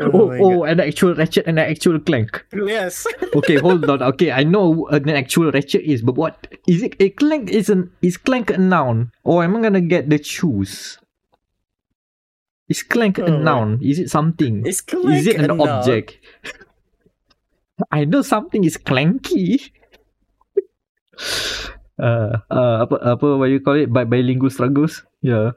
oh, 0.00 0.28
my 0.28 0.38
oh, 0.38 0.62
an 0.64 0.78
actual 0.80 1.14
Ratchet 1.14 1.46
and 1.46 1.58
an 1.58 1.70
actual 1.70 1.98
Clank. 1.98 2.44
Yes. 2.54 3.06
Okay, 3.34 3.56
hold 3.56 3.88
on. 3.88 4.02
Okay, 4.14 4.30
I 4.30 4.44
know 4.44 4.86
an 4.88 5.08
actual 5.10 5.50
Ratchet 5.50 5.82
is, 5.82 6.02
but 6.02 6.14
what 6.16 6.46
is 6.68 6.82
it? 6.82 6.94
A 7.00 7.10
Clank 7.10 7.50
is 7.50 7.70
an 7.70 7.90
is 8.02 8.16
Clank 8.16 8.50
a 8.50 8.58
noun, 8.58 9.10
or 9.24 9.42
am 9.42 9.56
I 9.56 9.62
gonna 9.62 9.80
get 9.80 10.10
the 10.10 10.22
shoes? 10.22 10.98
Is 12.68 12.82
Clank 12.82 13.18
a 13.18 13.24
Oh, 13.24 13.32
wait. 13.32 13.42
noun? 13.42 13.78
Is 13.82 13.98
it 13.98 14.10
something? 14.10 14.64
Is 14.66 14.80
Clank 14.82 15.16
is 15.18 15.26
it 15.26 15.40
an 15.40 15.50
a 15.50 15.62
object? 15.62 16.18
I 17.90 18.04
know 18.04 18.22
something 18.22 18.62
is 18.64 18.76
clanky. 18.76 19.72
Uh, 22.02 22.42
uh, 22.50 22.76
apa 22.82 22.98
apa 23.14 23.26
what 23.38 23.48
you 23.54 23.62
call 23.62 23.78
it? 23.78 23.88
Bi- 23.94 24.04
bilingual 24.10 24.50
struggles. 24.50 25.06
Yeah. 25.22 25.54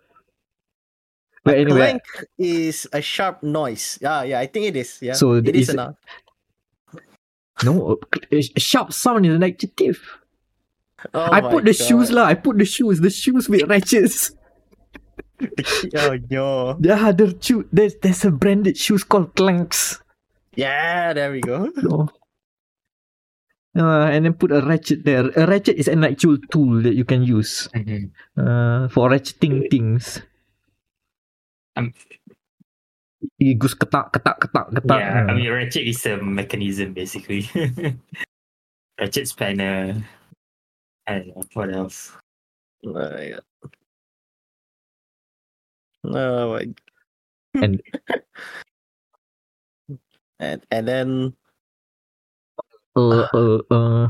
But 1.46 1.58
A 1.58 1.62
anyway, 1.62 1.98
clank 1.98 2.06
is 2.38 2.90
a 2.94 3.02
sharp 3.02 3.42
noise. 3.42 3.98
Yeah, 4.02 4.24
yeah, 4.24 4.40
I 4.42 4.48
think 4.50 4.70
it 4.70 4.78
is. 4.78 4.98
Yeah. 5.02 5.14
So 5.18 5.42
it 5.42 5.50
is 5.50 5.70
is 5.70 5.76
a 5.78 5.94
no, 7.64 7.98
a 8.32 8.60
sharp 8.60 8.94
sound 8.94 9.26
is 9.26 9.34
an 9.34 9.44
adjective. 9.44 10.02
Oh 11.14 11.30
I 11.30 11.42
put 11.42 11.66
the 11.66 11.74
shoes 11.74 12.10
God. 12.10 12.18
lah. 12.18 12.26
I 12.30 12.36
put 12.38 12.58
the 12.58 12.66
shoes. 12.66 13.02
The 13.02 13.10
shoes 13.10 13.50
with 13.50 13.66
ratchets. 13.70 14.32
Oh 16.00 16.16
no. 16.32 16.80
Yeah. 16.80 17.12
There's 17.12 18.00
there's 18.00 18.24
a 18.24 18.32
branded 18.32 18.80
shoes 18.80 19.04
called 19.04 19.36
Clanks. 19.36 20.00
Yeah, 20.56 21.12
there 21.12 21.30
we 21.36 21.44
go. 21.44 21.68
Oh. 21.92 22.08
Uh, 23.76 24.08
and 24.08 24.24
then 24.24 24.34
put 24.34 24.52
a 24.56 24.64
ratchet 24.64 25.04
there. 25.04 25.28
A 25.36 25.44
ratchet 25.46 25.76
is 25.76 25.92
an 25.92 26.04
actual 26.08 26.40
tool 26.48 26.80
that 26.82 26.96
you 26.96 27.04
can 27.04 27.24
use 27.28 27.68
Mhm. 27.76 28.08
uh, 28.40 28.88
for 28.88 29.12
ratcheting 29.12 29.68
things. 29.70 30.24
Um, 31.76 31.92
It 33.42 33.58
goes 33.60 33.74
ketak, 33.76 34.14
ketak, 34.16 34.38
ketak, 34.38 34.70
ketak. 34.80 35.00
yeah, 35.02 35.26
I 35.28 35.34
uh. 35.34 35.36
mean, 35.36 35.50
ratchet 35.52 35.84
is 35.84 36.06
a 36.06 36.16
mechanism 36.22 36.94
basically. 36.94 37.44
ratchet 39.02 39.28
spanner. 39.28 39.98
I 41.10 41.20
don't 41.20 41.36
know 41.36 41.44
what 41.58 41.70
else. 41.74 42.14
Oh 42.86 42.94
my 42.96 43.36
God. 43.36 43.44
Oh 46.06 46.54
my. 46.54 46.64
And- 47.60 47.82
and 50.40 50.60
and 50.72 50.84
then 50.88 51.10
uh, 52.96 53.28
uh, 53.34 53.60
uh, 53.72 54.10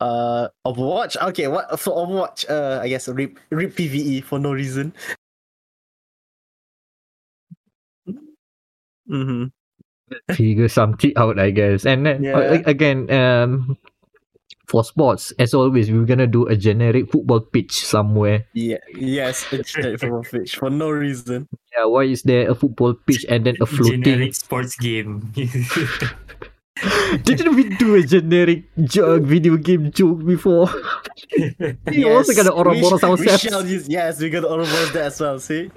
uh 0.00 0.48
Overwatch. 0.66 1.16
Okay, 1.30 1.48
what 1.48 1.78
for 1.80 1.94
Overwatch? 1.94 2.48
Uh, 2.48 2.80
I 2.82 2.88
guess 2.88 3.08
rip 3.08 3.38
rip 3.50 3.74
PVE 3.74 4.24
for 4.24 4.38
no 4.38 4.52
reason. 4.52 4.92
Mm-hmm. 9.04 9.52
figure 10.32 10.68
something 10.68 11.12
out, 11.16 11.38
I 11.38 11.50
guess. 11.50 11.84
And 11.84 12.06
then 12.06 12.24
uh, 12.26 12.40
Yeah. 12.40 12.62
again, 12.64 13.10
um, 13.10 13.76
for 14.66 14.84
sports, 14.84 15.32
as 15.38 15.52
always, 15.52 15.90
we're 15.90 16.08
gonna 16.08 16.26
do 16.26 16.46
a 16.46 16.56
generic 16.56 17.10
football 17.10 17.40
pitch 17.40 17.84
somewhere. 17.84 18.46
Yeah. 18.54 18.80
Yes. 18.96 19.44
It's 19.52 19.70
straight 19.70 20.00
from 20.00 20.14
a 20.14 20.22
fish 20.24 20.54
for 20.60 20.70
no 20.70 20.90
reason. 20.90 21.48
Yeah, 21.76 21.84
why 21.84 22.04
is 22.04 22.22
there 22.22 22.48
a 22.50 22.54
football 22.54 22.94
pitch 22.94 23.26
and 23.28 23.44
then 23.44 23.56
a 23.60 23.66
floating? 23.66 24.02
Generic 24.02 24.34
sports 24.34 24.76
game. 24.76 25.32
Didn't 27.22 27.54
we 27.54 27.68
do 27.78 27.94
a 27.94 28.02
generic 28.02 28.64
joke, 28.82 29.22
video 29.22 29.56
game 29.56 29.92
joke 29.92 30.26
before? 30.26 30.66
we 31.86 32.02
also 32.04 32.32
Yes, 32.32 32.42
gotta 32.42 32.52
Ouroboros 32.52 33.02
we, 33.02 33.28
sh- 33.28 33.30
we 33.30 33.38
shall 33.38 33.66
use. 33.66 33.88
Yes, 33.88 34.20
we 34.20 34.28
got 34.30 34.42
Ouroboros 34.44 34.92
that 34.92 35.14
as 35.14 35.20
well. 35.20 35.38
See. 35.38 35.70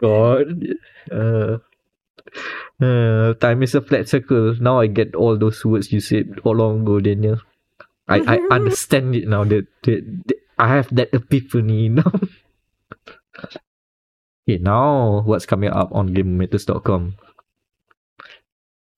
God. 0.00 0.68
Uh, 1.10 1.58
uh, 2.80 3.34
time 3.40 3.62
is 3.62 3.74
a 3.74 3.80
flat 3.80 4.08
circle. 4.08 4.54
Now 4.60 4.80
I 4.80 4.86
get 4.86 5.14
all 5.14 5.38
those 5.38 5.64
words 5.64 5.92
you 5.92 6.00
said 6.00 6.40
all 6.44 6.56
long 6.56 6.82
ago, 6.82 7.00
Danial. 7.00 7.40
I, 8.06 8.20
I 8.20 8.38
understand 8.50 9.14
it 9.16 9.28
now. 9.28 9.44
That, 9.44 9.66
that, 9.84 10.04
that 10.28 10.36
I 10.58 10.68
have 10.68 10.94
that 10.94 11.12
epiphany 11.12 11.88
now. 11.88 12.12
okay, 14.44 14.58
now 14.60 15.22
what's 15.24 15.46
coming 15.46 15.70
up 15.70 15.88
on 15.92 16.10
GamerMatters.com? 16.10 17.16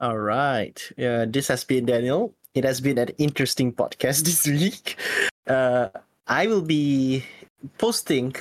All 0.01 0.17
right. 0.19 0.81
Yeah, 0.97 1.27
this 1.29 1.49
has 1.49 1.63
been 1.65 1.85
Danial. 1.85 2.33
It 2.55 2.65
has 2.65 2.81
been 2.81 2.97
an 2.97 3.11
interesting 3.19 3.73
podcast 3.73 4.25
this 4.29 4.47
week. 4.47 4.97
Uh, 5.47 5.89
I 6.27 6.47
will 6.47 6.63
be 6.63 7.25
posting. 7.77 8.35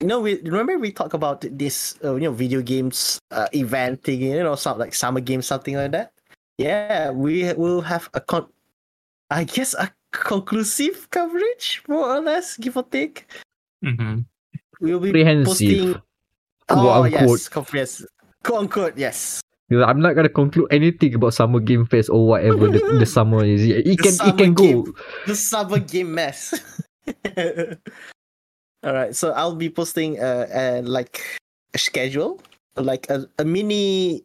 You 0.00 0.08
know, 0.08 0.20
we 0.20 0.40
remember 0.42 0.76
we 0.76 0.90
talked 0.90 1.14
about 1.14 1.46
this, 1.48 1.94
uh, 2.02 2.14
you 2.14 2.26
know, 2.26 2.32
video 2.32 2.62
games 2.62 3.18
uh, 3.30 3.46
event 3.54 4.02
thing, 4.02 4.22
you 4.22 4.42
know, 4.42 4.56
something 4.56 4.80
like 4.80 4.94
summer 4.94 5.20
games, 5.20 5.46
something 5.46 5.76
like 5.76 5.92
that. 5.92 6.12
Yeah, 6.58 7.10
we 7.10 7.52
will 7.54 7.80
have 7.80 8.10
a 8.14 8.20
con. 8.20 8.46
I 9.30 9.44
guess 9.44 9.74
a 9.74 9.90
conclusive 10.12 11.08
coverage, 11.10 11.82
more 11.88 12.10
or 12.10 12.20
less, 12.20 12.56
give 12.56 12.76
or 12.76 12.82
take. 12.82 13.30
hmm 13.82 14.26
We'll 14.80 14.98
be 14.98 15.12
posting. 15.44 15.94
Oh 16.68 17.04
yes, 17.04 17.48
comprehensive. 17.48 18.08
Quote 18.42 18.58
unquote, 18.66 18.98
yes. 18.98 19.40
Because 19.74 19.90
I'm 19.90 20.00
not 20.00 20.14
gonna 20.14 20.28
conclude 20.30 20.68
anything 20.70 21.14
about 21.14 21.34
Summer 21.34 21.60
Game 21.60 21.86
Fest 21.86 22.08
or 22.08 22.26
whatever 22.26 22.68
the, 22.68 22.78
the 22.98 23.06
summer 23.16 23.44
is. 23.44 23.66
It 23.66 23.84
The 23.84 23.96
can 23.96 24.14
it 24.28 24.38
can 24.38 24.54
go. 24.54 24.86
the 25.26 25.34
summer 25.34 25.78
game 25.78 26.14
mess. 26.14 26.54
All 28.84 28.92
right, 28.92 29.16
so 29.16 29.32
I'll 29.32 29.56
be 29.56 29.70
posting 29.70 30.20
uh, 30.20 30.46
uh 30.48 30.82
like 30.84 31.24
a 31.74 31.78
schedule, 31.78 32.40
like 32.76 33.08
a, 33.10 33.26
a 33.38 33.44
mini 33.44 34.22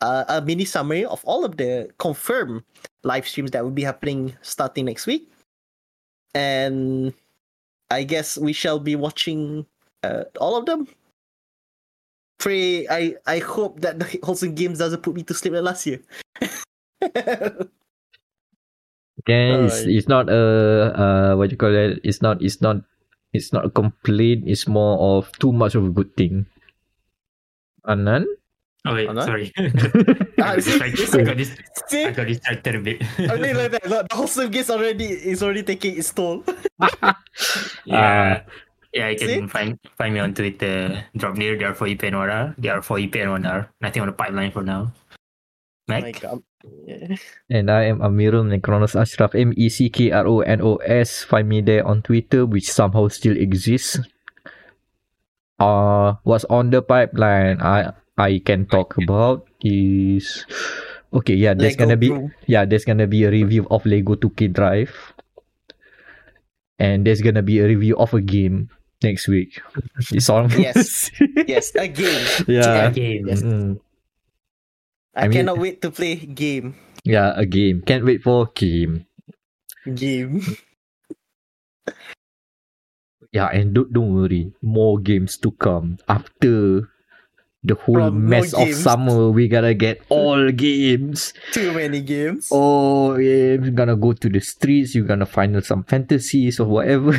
uh, 0.00 0.24
a 0.28 0.40
mini 0.42 0.64
summary 0.64 1.04
of 1.04 1.24
all 1.24 1.44
of 1.44 1.56
the 1.56 1.88
confirmed 1.98 2.62
live 3.04 3.26
streams 3.26 3.50
that 3.52 3.64
will 3.64 3.70
be 3.70 3.82
happening 3.82 4.36
starting 4.42 4.84
next 4.84 5.06
week. 5.06 5.28
And 6.34 7.12
I 7.90 8.04
guess 8.04 8.38
we 8.38 8.52
shall 8.52 8.78
be 8.78 8.96
watching 8.96 9.66
uh, 10.02 10.24
all 10.40 10.56
of 10.56 10.66
them. 10.66 10.88
Pray, 12.40 12.88
I, 12.88 13.20
I 13.28 13.38
hope 13.38 13.84
that 13.84 14.00
the 14.00 14.08
Wholesome 14.24 14.56
Games 14.56 14.78
doesn't 14.80 15.02
put 15.04 15.14
me 15.14 15.22
to 15.28 15.34
sleep 15.36 15.52
like 15.52 15.62
last 15.62 15.84
year. 15.84 16.00
Again, 19.20 19.68
it's, 19.68 19.84
it's 19.84 20.08
not 20.08 20.32
a 20.32 20.40
uh 20.96 21.36
what 21.36 21.52
you 21.52 21.60
call 21.60 21.74
it. 21.76 22.00
It's 22.02 22.24
not 22.24 22.40
it's 22.40 22.64
not 22.64 22.80
it's 23.36 23.52
not 23.52 23.68
a 23.68 23.70
complaint. 23.70 24.48
It's 24.48 24.64
more 24.66 24.96
of 24.96 25.28
too 25.36 25.52
much 25.52 25.76
of 25.76 25.84
a 25.84 25.92
good 25.92 26.16
thing. 26.16 26.46
Anan? 27.84 28.24
Oh 28.88 28.96
wait, 28.96 29.12
Ano? 29.12 29.20
sorry. 29.20 29.52
Ah, 30.40 30.56
I, 30.56 30.56
got 30.56 30.64
see, 30.64 30.80
distracted, 30.80 31.08
see, 31.12 31.20
I, 31.20 31.24
got 31.24 31.36
dis- 31.36 31.56
See, 31.92 32.04
I 32.08 32.12
got 32.16 32.26
distracted 32.26 32.74
a 32.74 32.80
bit. 32.80 33.04
I 33.20 33.36
mean 33.36 33.52
like 33.52 33.76
that. 33.76 33.84
Look, 33.84 34.08
the 34.08 34.16
Wholesome 34.16 34.48
Games 34.48 34.70
already 34.72 35.12
is 35.12 35.42
already 35.44 35.62
taking 35.62 35.98
its 36.00 36.08
toll. 36.08 36.40
yeah. 37.84 38.48
Yeah, 38.92 39.08
you 39.14 39.18
See? 39.18 39.38
can 39.38 39.46
find 39.48 39.78
find 39.94 40.14
me 40.14 40.20
on 40.20 40.34
Twitter. 40.34 41.04
Drop 41.14 41.38
near 41.38 41.54
DR4EP 41.54 42.02
and 42.10 42.16
OR. 42.16 42.54
DR4EP 42.58 43.14
and 43.22 43.46
OR. 43.46 43.70
Nothing 43.80 44.02
on 44.02 44.08
the 44.10 44.18
pipeline 44.18 44.50
for 44.50 44.62
now. 44.66 44.90
Meck? 45.86 46.22
My 46.22 46.38
Yeah. 46.84 47.16
And 47.48 47.70
I 47.70 47.88
am 47.88 48.04
Amirul 48.04 48.44
Meckronos 48.44 48.92
Ashraf 48.98 49.34
M 49.34 49.54
E 49.56 49.70
C 49.70 49.88
K 49.88 50.10
R 50.12 50.26
O 50.26 50.40
N 50.44 50.60
O 50.60 50.76
S. 50.82 51.22
Find 51.24 51.48
me 51.48 51.62
there 51.62 51.86
on 51.86 52.02
Twitter, 52.02 52.44
which 52.44 52.68
somehow 52.70 53.08
still 53.08 53.36
exists. 53.38 53.98
Uh 55.60 56.16
what's 56.24 56.44
on 56.48 56.70
the 56.70 56.82
pipeline 56.82 57.60
I 57.60 57.92
I 58.18 58.40
can 58.44 58.66
talk 58.66 58.96
about 58.98 59.46
is 59.64 60.44
okay, 61.12 61.34
yeah, 61.34 61.54
there's 61.54 61.76
Lego 61.78 61.84
gonna 61.84 61.96
be 61.96 62.08
Broom. 62.08 62.34
yeah, 62.46 62.64
there's 62.64 62.84
gonna 62.84 63.06
be 63.06 63.24
a 63.24 63.30
review 63.30 63.66
of 63.70 63.84
Lego 63.86 64.14
2K 64.16 64.52
Drive. 64.52 64.92
And 66.80 67.06
there's 67.06 67.20
gonna 67.20 67.42
be 67.44 67.60
a 67.60 67.66
review 67.68 67.96
of 67.96 68.12
a 68.12 68.20
game 68.20 68.68
next 69.02 69.28
week. 69.28 69.60
It's 70.12 70.28
almost 70.28 70.58
Yes. 70.58 71.10
Yes, 71.48 71.74
a 71.74 71.88
game. 71.88 72.26
yeah. 72.48 72.90
game. 72.90 73.26
Yes. 73.28 73.42
Mm. 73.42 73.80
I, 75.14 75.24
I 75.24 75.28
mean- 75.28 75.32
cannot 75.36 75.58
wait 75.58 75.82
to 75.82 75.90
play 75.90 76.16
game. 76.16 76.74
Yeah, 77.04 77.32
a 77.34 77.46
game. 77.46 77.82
Can't 77.82 78.04
wait 78.04 78.22
for 78.22 78.46
game. 78.54 79.06
Game. 79.94 80.44
Yeah, 83.32 83.46
and 83.54 83.72
don't, 83.74 83.92
don't 83.92 84.12
worry, 84.14 84.50
more 84.60 84.98
games 84.98 85.38
to 85.38 85.52
come 85.52 85.98
after 86.08 86.90
the 87.62 87.74
whole 87.78 87.94
From 87.94 88.28
mess 88.28 88.52
of 88.52 88.66
games. 88.66 88.82
summer. 88.82 89.30
We 89.30 89.46
gotta 89.46 89.72
get 89.74 90.02
all 90.08 90.50
games. 90.50 91.32
Too 91.52 91.70
many 91.72 92.00
games. 92.00 92.48
Oh, 92.50 93.14
yeah, 93.18 93.54
we're 93.54 93.70
gonna 93.70 93.94
go 93.94 94.14
to 94.14 94.28
the 94.28 94.40
streets. 94.40 94.96
You're 94.96 95.06
gonna 95.06 95.26
find 95.30 95.54
some 95.64 95.84
fantasies 95.84 96.58
or 96.58 96.66
whatever. 96.66 97.14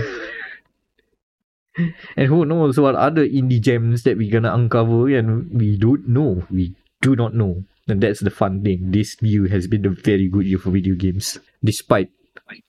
And 1.78 2.28
who 2.28 2.46
knows 2.46 2.80
what 2.80 2.96
other 2.96 3.26
indie 3.26 3.62
gems 3.62 4.04
that 4.04 4.18
we're 4.18 4.32
gonna 4.32 4.54
uncover, 4.54 5.10
and 5.10 5.50
we 5.52 5.78
don't 5.78 6.08
know. 6.08 6.44
We 6.50 6.76
do 7.02 7.16
not 7.16 7.34
know. 7.34 7.64
And 7.88 8.02
that's 8.02 8.22
the 8.22 8.30
fun 8.30 8.64
thing. 8.64 8.92
This 8.92 9.18
year 9.22 9.48
has 9.50 9.68
been 9.68 9.86
a 9.86 9.90
very 9.90 10.30
good 10.30 10.46
year 10.46 10.60
for 10.60 10.72
video 10.72 10.96
games, 10.96 11.40
despite 11.64 12.10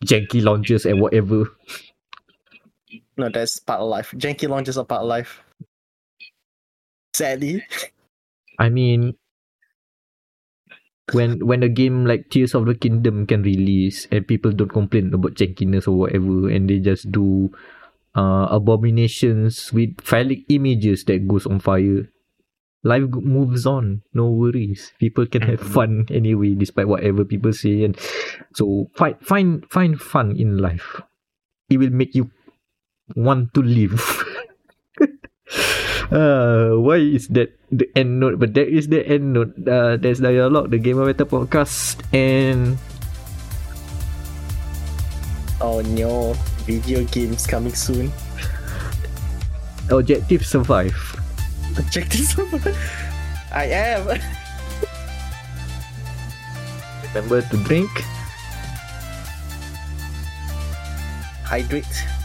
janky 0.05 0.43
launches 0.43 0.87
and 0.87 1.01
whatever. 1.01 1.47
No, 3.17 3.29
that's 3.29 3.59
part 3.61 3.81
of 3.81 3.89
life. 3.89 4.13
Janky 4.17 4.49
launches 4.49 4.79
are 4.79 4.85
part 4.85 5.03
of 5.03 5.09
life. 5.09 5.45
Sadly. 7.13 7.63
I 8.59 8.71
mean, 8.71 9.15
when 11.13 11.45
when 11.45 11.63
a 11.63 11.69
game 11.69 12.07
like 12.07 12.31
Tears 12.31 12.55
of 12.55 12.65
the 12.65 12.75
Kingdom 12.75 13.27
can 13.27 13.43
release 13.43 14.09
and 14.11 14.27
people 14.27 14.53
don't 14.53 14.73
complain 14.73 15.13
about 15.13 15.35
jankiness 15.35 15.87
or 15.87 15.93
whatever, 15.93 16.49
and 16.49 16.69
they 16.71 16.79
just 16.79 17.13
do 17.13 17.53
uh, 18.15 18.49
abominations 18.51 19.73
with 19.73 20.01
phallic 20.01 20.45
images 20.49 21.05
that 21.05 21.27
goes 21.29 21.47
on 21.47 21.61
fire, 21.61 22.09
life 22.85 23.09
moves 23.13 23.67
on. 23.67 24.03
No 24.13 24.31
worries. 24.31 24.93
People 24.99 25.27
can 25.27 25.43
have 25.43 25.61
fun 25.61 26.07
anyway, 26.11 26.55
despite 26.55 26.89
whatever 26.89 27.25
people 27.25 27.53
say. 27.53 27.85
And 27.85 27.99
so 28.55 28.91
find 28.95 29.17
find 29.21 29.65
find 29.71 30.01
fun 30.01 30.37
in 30.37 30.59
life. 30.59 31.01
It 31.71 31.79
will 31.79 31.95
make 31.95 32.15
you 32.15 32.31
want 33.17 33.55
to 33.55 33.63
live. 33.63 34.01
Uh, 36.13 36.77
why 36.77 37.01
is 37.01 37.33
that 37.33 37.57
the 37.73 37.89
end 37.97 38.21
note? 38.21 38.37
But 38.37 38.53
that 38.53 38.69
is 38.69 38.93
the 38.93 39.01
end 39.01 39.33
note. 39.33 39.57
Uh, 39.65 39.97
there's 39.97 40.21
dia.log, 40.21 40.69
the 40.69 40.77
Gamer 40.77 41.09
Better 41.09 41.25
podcast, 41.25 42.05
and 42.13 42.77
Oh 45.57 45.81
no. 45.81 46.37
Video 46.63 47.05
games 47.05 47.47
coming 47.47 47.75
soon. 47.75 48.13
Objective 49.91 50.47
Survive. 50.47 50.95
Objectives. 51.77 52.39
I 53.53 53.65
am. 53.67 54.21
Remember 57.15 57.43
to 57.43 57.57
drink. 57.65 57.91
Hydrate. 61.45 62.22